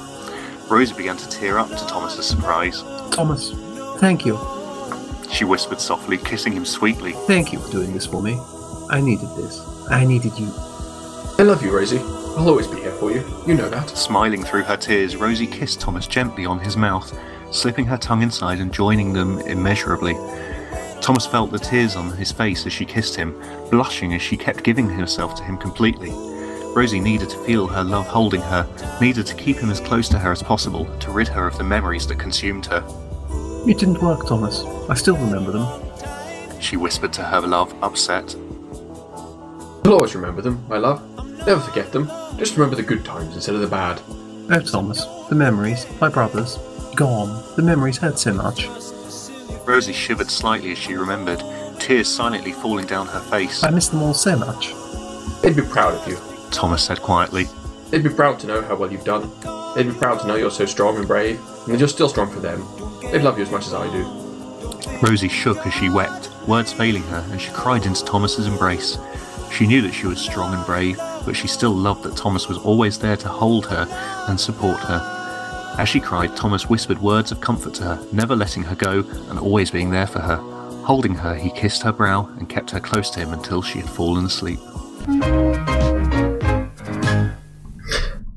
Rosie 0.70 0.94
began 0.94 1.16
to 1.18 1.28
tear 1.28 1.58
up 1.58 1.68
to 1.68 1.86
Thomas's 1.86 2.26
surprise. 2.26 2.82
Thomas, 3.10 3.50
thank 4.00 4.24
you. 4.24 4.38
She 5.30 5.44
whispered 5.44 5.80
softly, 5.80 6.16
kissing 6.16 6.52
him 6.54 6.64
sweetly. 6.64 7.12
Thank 7.26 7.52
you 7.52 7.58
for 7.58 7.70
doing 7.70 7.92
this 7.92 8.06
for 8.06 8.22
me. 8.22 8.38
I 8.88 9.00
needed 9.00 9.28
this. 9.36 9.60
I 9.90 10.04
needed 10.04 10.32
you. 10.38 10.50
I 11.38 11.42
love 11.42 11.62
you, 11.62 11.70
Rosie. 11.74 11.98
I'll 11.98 12.48
always 12.48 12.66
be 12.66 12.78
here 12.80 12.92
for 12.92 13.10
you. 13.12 13.22
You 13.46 13.54
know 13.54 13.68
that. 13.68 13.90
Smiling 13.90 14.42
through 14.42 14.62
her 14.62 14.76
tears, 14.76 15.16
Rosie 15.16 15.46
kissed 15.46 15.80
Thomas 15.80 16.06
gently 16.06 16.46
on 16.46 16.58
his 16.60 16.76
mouth, 16.76 17.12
slipping 17.54 17.86
her 17.86 17.96
tongue 17.96 18.22
inside 18.22 18.58
and 18.58 18.72
joining 18.72 19.12
them 19.12 19.38
immeasurably. 19.40 20.14
Thomas 21.00 21.26
felt 21.26 21.52
the 21.52 21.58
tears 21.58 21.96
on 21.96 22.10
his 22.16 22.32
face 22.32 22.66
as 22.66 22.72
she 22.72 22.84
kissed 22.84 23.14
him, 23.14 23.40
blushing 23.70 24.14
as 24.14 24.22
she 24.22 24.36
kept 24.36 24.64
giving 24.64 24.88
herself 24.88 25.34
to 25.36 25.44
him 25.44 25.56
completely. 25.56 26.10
Rosie 26.74 26.98
needed 26.98 27.30
to 27.30 27.38
feel 27.44 27.66
her 27.68 27.84
love 27.84 28.06
holding 28.06 28.40
her, 28.40 28.66
needed 29.00 29.26
to 29.26 29.34
keep 29.36 29.58
him 29.58 29.70
as 29.70 29.78
close 29.80 30.08
to 30.08 30.18
her 30.18 30.32
as 30.32 30.42
possible, 30.42 30.86
to 30.98 31.12
rid 31.12 31.28
her 31.28 31.46
of 31.46 31.56
the 31.56 31.64
memories 31.64 32.06
that 32.08 32.18
consumed 32.18 32.66
her. 32.66 32.84
It 33.68 33.78
didn't 33.78 34.02
work, 34.02 34.26
Thomas. 34.26 34.64
I 34.88 34.94
still 34.94 35.16
remember 35.16 35.52
them. 35.52 36.60
She 36.60 36.76
whispered 36.76 37.12
to 37.14 37.22
her 37.22 37.40
love, 37.40 37.72
upset. 37.82 38.34
I'll 39.84 39.94
always 39.94 40.14
remember 40.16 40.42
them, 40.42 40.64
my 40.68 40.78
love. 40.78 41.02
Never 41.46 41.60
forget 41.60 41.92
them. 41.92 42.10
Just 42.36 42.56
remember 42.56 42.74
the 42.74 42.82
good 42.82 43.04
times 43.04 43.34
instead 43.34 43.54
of 43.54 43.60
the 43.60 43.68
bad. 43.68 44.00
Oh, 44.50 44.60
Thomas, 44.60 45.04
the 45.28 45.34
memories, 45.34 45.86
my 46.00 46.08
brothers, 46.08 46.58
gone. 46.94 47.42
The 47.56 47.62
memories 47.62 47.98
hurt 47.98 48.18
so 48.18 48.32
much. 48.32 48.68
Rosie 49.66 49.92
shivered 49.92 50.30
slightly 50.30 50.72
as 50.72 50.78
she 50.78 50.94
remembered, 50.94 51.42
tears 51.78 52.08
silently 52.08 52.52
falling 52.52 52.86
down 52.86 53.06
her 53.06 53.20
face. 53.20 53.62
I 53.62 53.70
miss 53.70 53.88
them 53.88 54.02
all 54.02 54.14
so 54.14 54.36
much. 54.36 54.74
They'd 55.42 55.56
be 55.56 55.62
proud 55.62 55.94
of 55.94 56.08
you. 56.08 56.18
Thomas 56.50 56.84
said 56.84 57.00
quietly. 57.00 57.46
They'd 57.90 58.02
be 58.02 58.10
proud 58.10 58.38
to 58.40 58.46
know 58.46 58.62
how 58.62 58.76
well 58.76 58.90
you've 58.90 59.04
done. 59.04 59.30
They'd 59.74 59.88
be 59.88 59.98
proud 59.98 60.20
to 60.20 60.26
know 60.26 60.36
you're 60.36 60.50
so 60.50 60.66
strong 60.66 60.96
and 60.96 61.06
brave, 61.06 61.40
and 61.64 61.74
that 61.74 61.78
you're 61.78 61.88
still 61.88 62.08
strong 62.08 62.30
for 62.30 62.40
them. 62.40 62.64
They'd 63.10 63.22
love 63.22 63.38
you 63.38 63.44
as 63.44 63.50
much 63.50 63.66
as 63.66 63.74
I 63.74 63.90
do. 63.92 64.04
Rosie 65.02 65.28
shook 65.28 65.66
as 65.66 65.74
she 65.74 65.88
wept, 65.88 66.30
words 66.46 66.72
failing 66.72 67.02
her, 67.04 67.26
and 67.30 67.40
she 67.40 67.50
cried 67.52 67.86
into 67.86 68.04
Thomas's 68.04 68.46
embrace. 68.46 68.98
She 69.50 69.66
knew 69.66 69.82
that 69.82 69.92
she 69.92 70.06
was 70.06 70.20
strong 70.20 70.54
and 70.54 70.64
brave, 70.66 70.98
but 71.24 71.36
she 71.36 71.48
still 71.48 71.74
loved 71.74 72.02
that 72.04 72.16
Thomas 72.16 72.48
was 72.48 72.58
always 72.58 72.98
there 72.98 73.16
to 73.16 73.28
hold 73.28 73.66
her 73.66 73.86
and 74.28 74.38
support 74.38 74.80
her. 74.80 75.13
As 75.76 75.88
she 75.88 75.98
cried, 76.00 76.36
Thomas 76.36 76.68
whispered 76.68 76.98
words 77.00 77.32
of 77.32 77.40
comfort 77.40 77.74
to 77.74 77.82
her, 77.82 78.06
never 78.12 78.36
letting 78.36 78.62
her 78.62 78.76
go 78.76 79.00
and 79.28 79.38
always 79.38 79.70
being 79.70 79.90
there 79.90 80.06
for 80.06 80.20
her. 80.20 80.36
Holding 80.84 81.14
her, 81.14 81.34
he 81.34 81.50
kissed 81.50 81.82
her 81.82 81.92
brow 81.92 82.26
and 82.38 82.48
kept 82.48 82.70
her 82.70 82.80
close 82.80 83.10
to 83.10 83.20
him 83.20 83.32
until 83.32 83.60
she 83.60 83.80
had 83.80 83.88
fallen 83.90 84.24
asleep. 84.26 84.60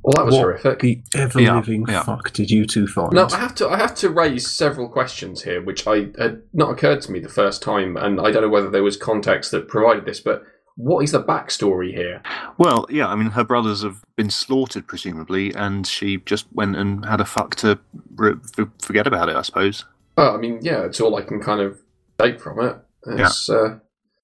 Well, 0.08 0.14
that 0.16 0.26
was 0.26 0.36
what 0.36 0.42
horrific. 0.42 0.80
the 0.80 1.02
ever-living 1.16 1.86
Yeah, 1.88 1.96
yeah. 1.96 2.04
fuck 2.04 2.32
did 2.32 2.50
you 2.50 2.66
two 2.66 2.88
find? 2.88 3.12
Now 3.12 3.28
I 3.32 3.38
have 3.38 3.54
to 3.56 3.68
I 3.68 3.78
have 3.78 3.94
to 3.96 4.10
raise 4.10 4.50
several 4.50 4.88
questions 4.88 5.44
here, 5.44 5.62
which 5.62 5.86
I 5.86 6.08
had 6.18 6.42
not 6.54 6.72
occurred 6.72 7.02
to 7.02 7.12
me 7.12 7.20
the 7.20 7.28
first 7.28 7.62
time, 7.62 7.98
and 7.98 8.20
I 8.20 8.32
don't 8.32 8.42
know 8.42 8.50
whether 8.50 8.70
there 8.70 8.84
was 8.84 8.96
context 8.96 9.52
that 9.52 9.68
provided 9.68 10.06
this, 10.06 10.22
but 10.22 10.44
what 10.78 11.04
is 11.04 11.12
the 11.12 11.22
backstory 11.24 11.92
here? 11.94 12.22
Well, 12.58 12.86
yeah, 12.90 13.08
I 13.08 13.16
mean, 13.16 13.32
her 13.32 13.44
brothers 13.44 13.84
have 13.84 14.04
been 14.16 14.30
slaughtered, 14.30 14.88
presumably, 14.88 15.54
and 15.54 15.86
she 15.86 16.18
just 16.26 16.46
went 16.54 16.76
and 16.76 17.04
had 17.06 17.20
a 17.20 17.26
fuck 17.26 17.56
to 17.58 17.78
re- 18.16 18.36
forget 18.82 19.06
about 19.08 19.28
it, 19.30 19.36
I 19.36 19.42
suppose. 19.42 19.86
Well, 20.16 20.34
I 20.34 20.38
mean, 20.38 20.60
yeah, 20.62 20.84
it's 20.86 21.02
all 21.02 21.16
I 21.16 21.22
can 21.24 21.42
kind 21.42 21.62
of 21.62 21.80
take 22.20 22.40
from 22.40 22.60
it. 22.60 22.78
It's, 23.08 23.50
uh, 23.50 23.80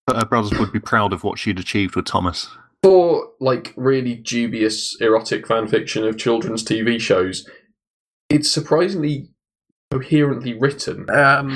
But 0.08 0.16
her 0.18 0.26
brothers 0.26 0.58
would 0.60 0.72
be 0.72 0.80
proud 0.80 1.12
of 1.14 1.24
what 1.24 1.38
she'd 1.40 1.60
achieved 1.60 1.96
with 1.96 2.06
Thomas. 2.06 2.50
for 2.84 3.30
like 3.40 3.74
really 3.78 4.14
dubious 4.16 4.98
erotic 5.00 5.48
fan 5.48 5.68
fiction 5.68 6.04
of 6.06 6.18
children's 6.18 6.64
TV 6.64 7.00
shows, 7.00 7.48
it's 8.30 8.52
surprisingly 8.52 9.30
coherently 9.92 10.54
written. 10.54 11.10
Um, 11.10 11.50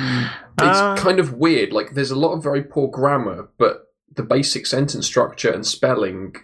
It's 0.59 0.79
Uh, 0.79 0.95
kind 0.95 1.19
of 1.19 1.33
weird. 1.33 1.73
Like 1.73 1.91
there's 1.95 2.11
a 2.11 2.15
lot 2.17 2.33
of 2.33 2.41
very 2.43 2.63
poor 2.63 2.87
grammar, 2.89 3.49
but 3.57 3.86
the 4.17 4.23
basic 4.23 4.65
sentence 4.65 5.05
structure 5.05 5.51
and 5.51 5.65
spelling 5.65 6.35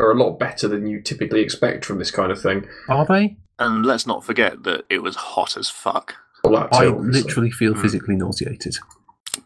are 0.00 0.10
a 0.10 0.14
lot 0.18 0.38
better 0.38 0.66
than 0.68 0.86
you 0.86 1.00
typically 1.02 1.40
expect 1.42 1.84
from 1.84 1.98
this 1.98 2.10
kind 2.10 2.32
of 2.32 2.40
thing. 2.40 2.66
are 2.88 3.04
they? 3.06 3.36
And 3.58 3.84
let's 3.84 4.06
not 4.06 4.24
forget 4.24 4.62
that 4.64 4.84
it 4.88 5.02
was 5.02 5.14
hot 5.14 5.56
as 5.56 5.68
fuck. 5.68 6.14
Well, 6.42 6.54
that 6.54 6.74
I 6.74 6.86
obviously. 6.86 7.22
literally 7.22 7.50
feel 7.50 7.74
Hmm. 7.74 7.82
physically 7.82 8.16
nauseated. 8.16 8.76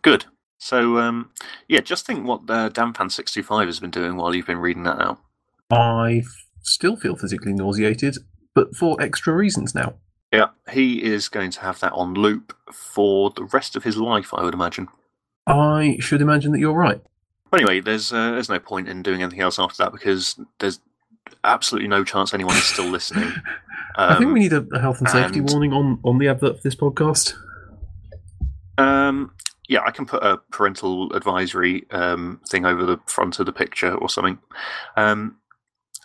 Good. 0.02 0.24
So, 0.58 0.98
um, 0.98 1.30
yeah, 1.68 1.80
just 1.80 2.06
think 2.06 2.26
what 2.26 2.42
uh, 2.48 2.70
Danfan65 2.70 3.66
has 3.66 3.80
been 3.80 3.90
doing 3.90 4.16
while 4.16 4.34
you've 4.34 4.46
been 4.46 4.58
reading 4.58 4.84
that 4.84 5.00
out. 5.00 5.18
I 5.70 6.22
still 6.62 6.96
feel 6.96 7.16
physically 7.16 7.52
nauseated, 7.52 8.16
but 8.54 8.74
for 8.74 9.00
extra 9.02 9.34
reasons 9.34 9.74
now. 9.74 9.94
Yeah, 10.32 10.48
he 10.70 11.02
is 11.02 11.28
going 11.28 11.50
to 11.52 11.60
have 11.60 11.80
that 11.80 11.92
on 11.92 12.14
loop 12.14 12.56
for 12.72 13.30
the 13.30 13.44
rest 13.44 13.76
of 13.76 13.84
his 13.84 13.96
life, 13.98 14.32
I 14.32 14.42
would 14.44 14.54
imagine. 14.54 14.88
I 15.46 15.98
should 16.00 16.20
imagine 16.22 16.52
that 16.52 16.58
you're 16.58 16.72
right. 16.72 17.00
But 17.50 17.60
anyway, 17.60 17.80
there's 17.80 18.12
uh, 18.12 18.32
there's 18.32 18.48
no 18.48 18.58
point 18.58 18.88
in 18.88 19.02
doing 19.02 19.22
anything 19.22 19.40
else 19.40 19.58
after 19.58 19.82
that 19.84 19.92
because 19.92 20.38
there's 20.58 20.80
absolutely 21.44 21.88
no 21.88 22.04
chance 22.04 22.34
anyone 22.34 22.56
is 22.56 22.64
still 22.64 22.88
listening. 22.88 23.32
I 23.96 24.14
think 24.16 24.26
Um, 24.26 24.32
we 24.34 24.40
need 24.40 24.52
a, 24.52 24.66
health 24.80 24.98
and 25.00 25.08
safety 25.08 25.38
and- 25.38 25.50
warning 25.50 25.72
on, 25.72 25.98
on 26.04 26.18
the 26.18 26.28
advert 26.28 26.56
for 26.56 26.62
this 26.62 26.74
podcast. 26.74 27.34
Um, 28.78 29.32
yeah, 29.68 29.80
I 29.84 29.90
can 29.90 30.06
put 30.06 30.22
a 30.22 30.36
parental 30.52 31.12
advisory 31.14 31.86
um, 31.90 32.40
thing 32.48 32.64
over 32.66 32.84
the 32.84 32.98
front 33.06 33.38
of 33.40 33.46
the 33.46 33.52
picture 33.52 33.94
or 33.94 34.08
something. 34.08 34.38
Um, 34.96 35.36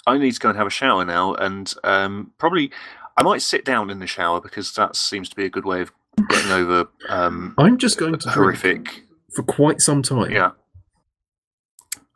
I 0.07 0.17
need 0.17 0.31
to 0.33 0.39
go 0.39 0.49
and 0.49 0.57
have 0.57 0.67
a 0.67 0.71
shower 0.71 1.05
now, 1.05 1.33
and 1.35 1.71
um, 1.83 2.31
probably 2.37 2.71
I 3.17 3.23
might 3.23 3.41
sit 3.41 3.65
down 3.65 3.89
in 3.89 3.99
the 3.99 4.07
shower 4.07 4.41
because 4.41 4.73
that 4.75 4.95
seems 4.95 5.29
to 5.29 5.35
be 5.35 5.45
a 5.45 5.49
good 5.49 5.65
way 5.65 5.81
of 5.81 5.91
getting 6.29 6.51
over 6.51 6.87
um, 7.09 7.53
I'm 7.57 7.77
just 7.77 7.97
going 7.97 8.17
to 8.17 8.29
horrific. 8.29 9.03
for 9.35 9.43
quite 9.43 9.79
some 9.81 10.01
time. 10.01 10.31
Yeah, 10.31 10.51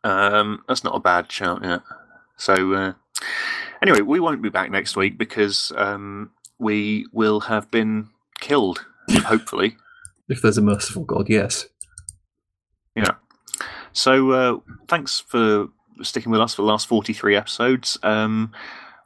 um, 0.06 0.64
that's 0.68 0.84
not 0.84 0.96
a 0.96 1.00
bad 1.00 1.32
shout. 1.32 1.62
Yeah. 1.64 1.80
So 2.38 2.74
uh, 2.74 2.94
anyway, 3.82 4.02
we 4.02 4.20
won't 4.20 4.42
be 4.42 4.50
back 4.50 4.70
next 4.72 4.96
week 4.96 5.18
because 5.18 5.72
um, 5.76 6.32
we 6.60 7.08
will 7.12 7.42
have 7.42 7.70
been 7.72 8.10
killed. 8.40 8.86
Hopefully. 9.10 9.78
If 10.28 10.42
there's 10.42 10.58
a 10.58 10.62
merciful 10.64 11.04
God, 11.04 11.30
yes. 11.30 11.68
Yeah. 12.96 13.12
So 13.94 14.32
uh, 14.32 14.58
thanks 14.88 15.20
for 15.20 15.68
sticking 16.02 16.32
with 16.32 16.42
us 16.42 16.56
for 16.56 16.64
the 16.64 16.68
last 16.68 16.88
43 16.88 17.36
episodes. 17.36 18.00
Um, 18.02 18.52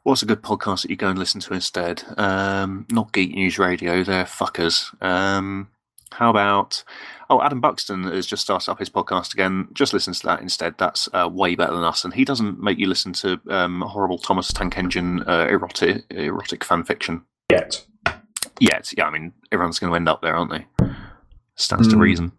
what's 0.02 0.22
a 0.22 0.26
good 0.26 0.40
podcast 0.40 0.80
that 0.80 0.90
you 0.90 0.96
go 0.96 1.08
and 1.08 1.18
listen 1.18 1.42
to 1.42 1.52
instead? 1.52 2.04
Um, 2.16 2.86
not 2.90 3.12
Geek 3.12 3.34
News 3.34 3.58
Radio, 3.58 4.02
they're 4.02 4.24
fuckers. 4.24 4.94
Um, 5.02 5.68
how 6.12 6.30
about. 6.30 6.82
Oh, 7.28 7.40
Adam 7.42 7.60
Buxton 7.60 8.04
has 8.04 8.26
just 8.26 8.42
started 8.42 8.70
up 8.70 8.78
his 8.80 8.90
podcast 8.90 9.32
again. 9.34 9.68
Just 9.72 9.92
listen 9.92 10.12
to 10.14 10.26
that 10.26 10.40
instead. 10.42 10.74
That's 10.78 11.08
uh, 11.12 11.28
way 11.32 11.54
better 11.54 11.72
than 11.74 11.84
us. 11.84 12.04
And 12.04 12.12
he 12.12 12.24
doesn't 12.24 12.60
make 12.60 12.78
you 12.78 12.88
listen 12.88 13.12
to 13.14 13.40
um, 13.48 13.82
horrible 13.82 14.18
Thomas 14.18 14.52
Tank 14.52 14.76
Engine 14.76 15.22
uh, 15.28 15.46
erotic, 15.48 16.04
erotic 16.10 16.64
fan 16.64 16.82
fiction 16.84 17.22
Yet. 17.50 17.86
yet. 18.58 18.92
Yeah, 18.96 19.06
I 19.06 19.10
mean, 19.10 19.32
everyone's 19.52 19.78
going 19.78 19.92
to 19.92 19.96
end 19.96 20.08
up 20.08 20.22
there, 20.22 20.34
aren't 20.34 20.50
they? 20.50 20.66
Stands 21.54 21.86
to 21.88 21.96
Mm. 21.96 22.00
reason. 22.00 22.32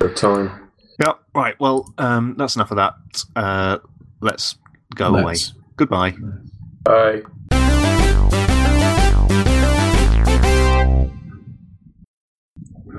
A 0.00 0.08
time. 0.08 0.70
Yeah, 1.00 1.12
right. 1.34 1.54
Well, 1.60 1.92
um, 1.98 2.34
that's 2.36 2.56
enough 2.56 2.72
of 2.72 2.76
that. 2.78 2.94
Uh, 3.36 3.78
let's 4.20 4.56
go 4.96 5.08
away. 5.14 5.22
Let's- 5.22 5.54
Goodbye. 5.76 6.14
Bye. 6.82 7.22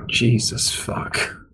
Jesus 0.10 0.74
fuck. 0.74 1.38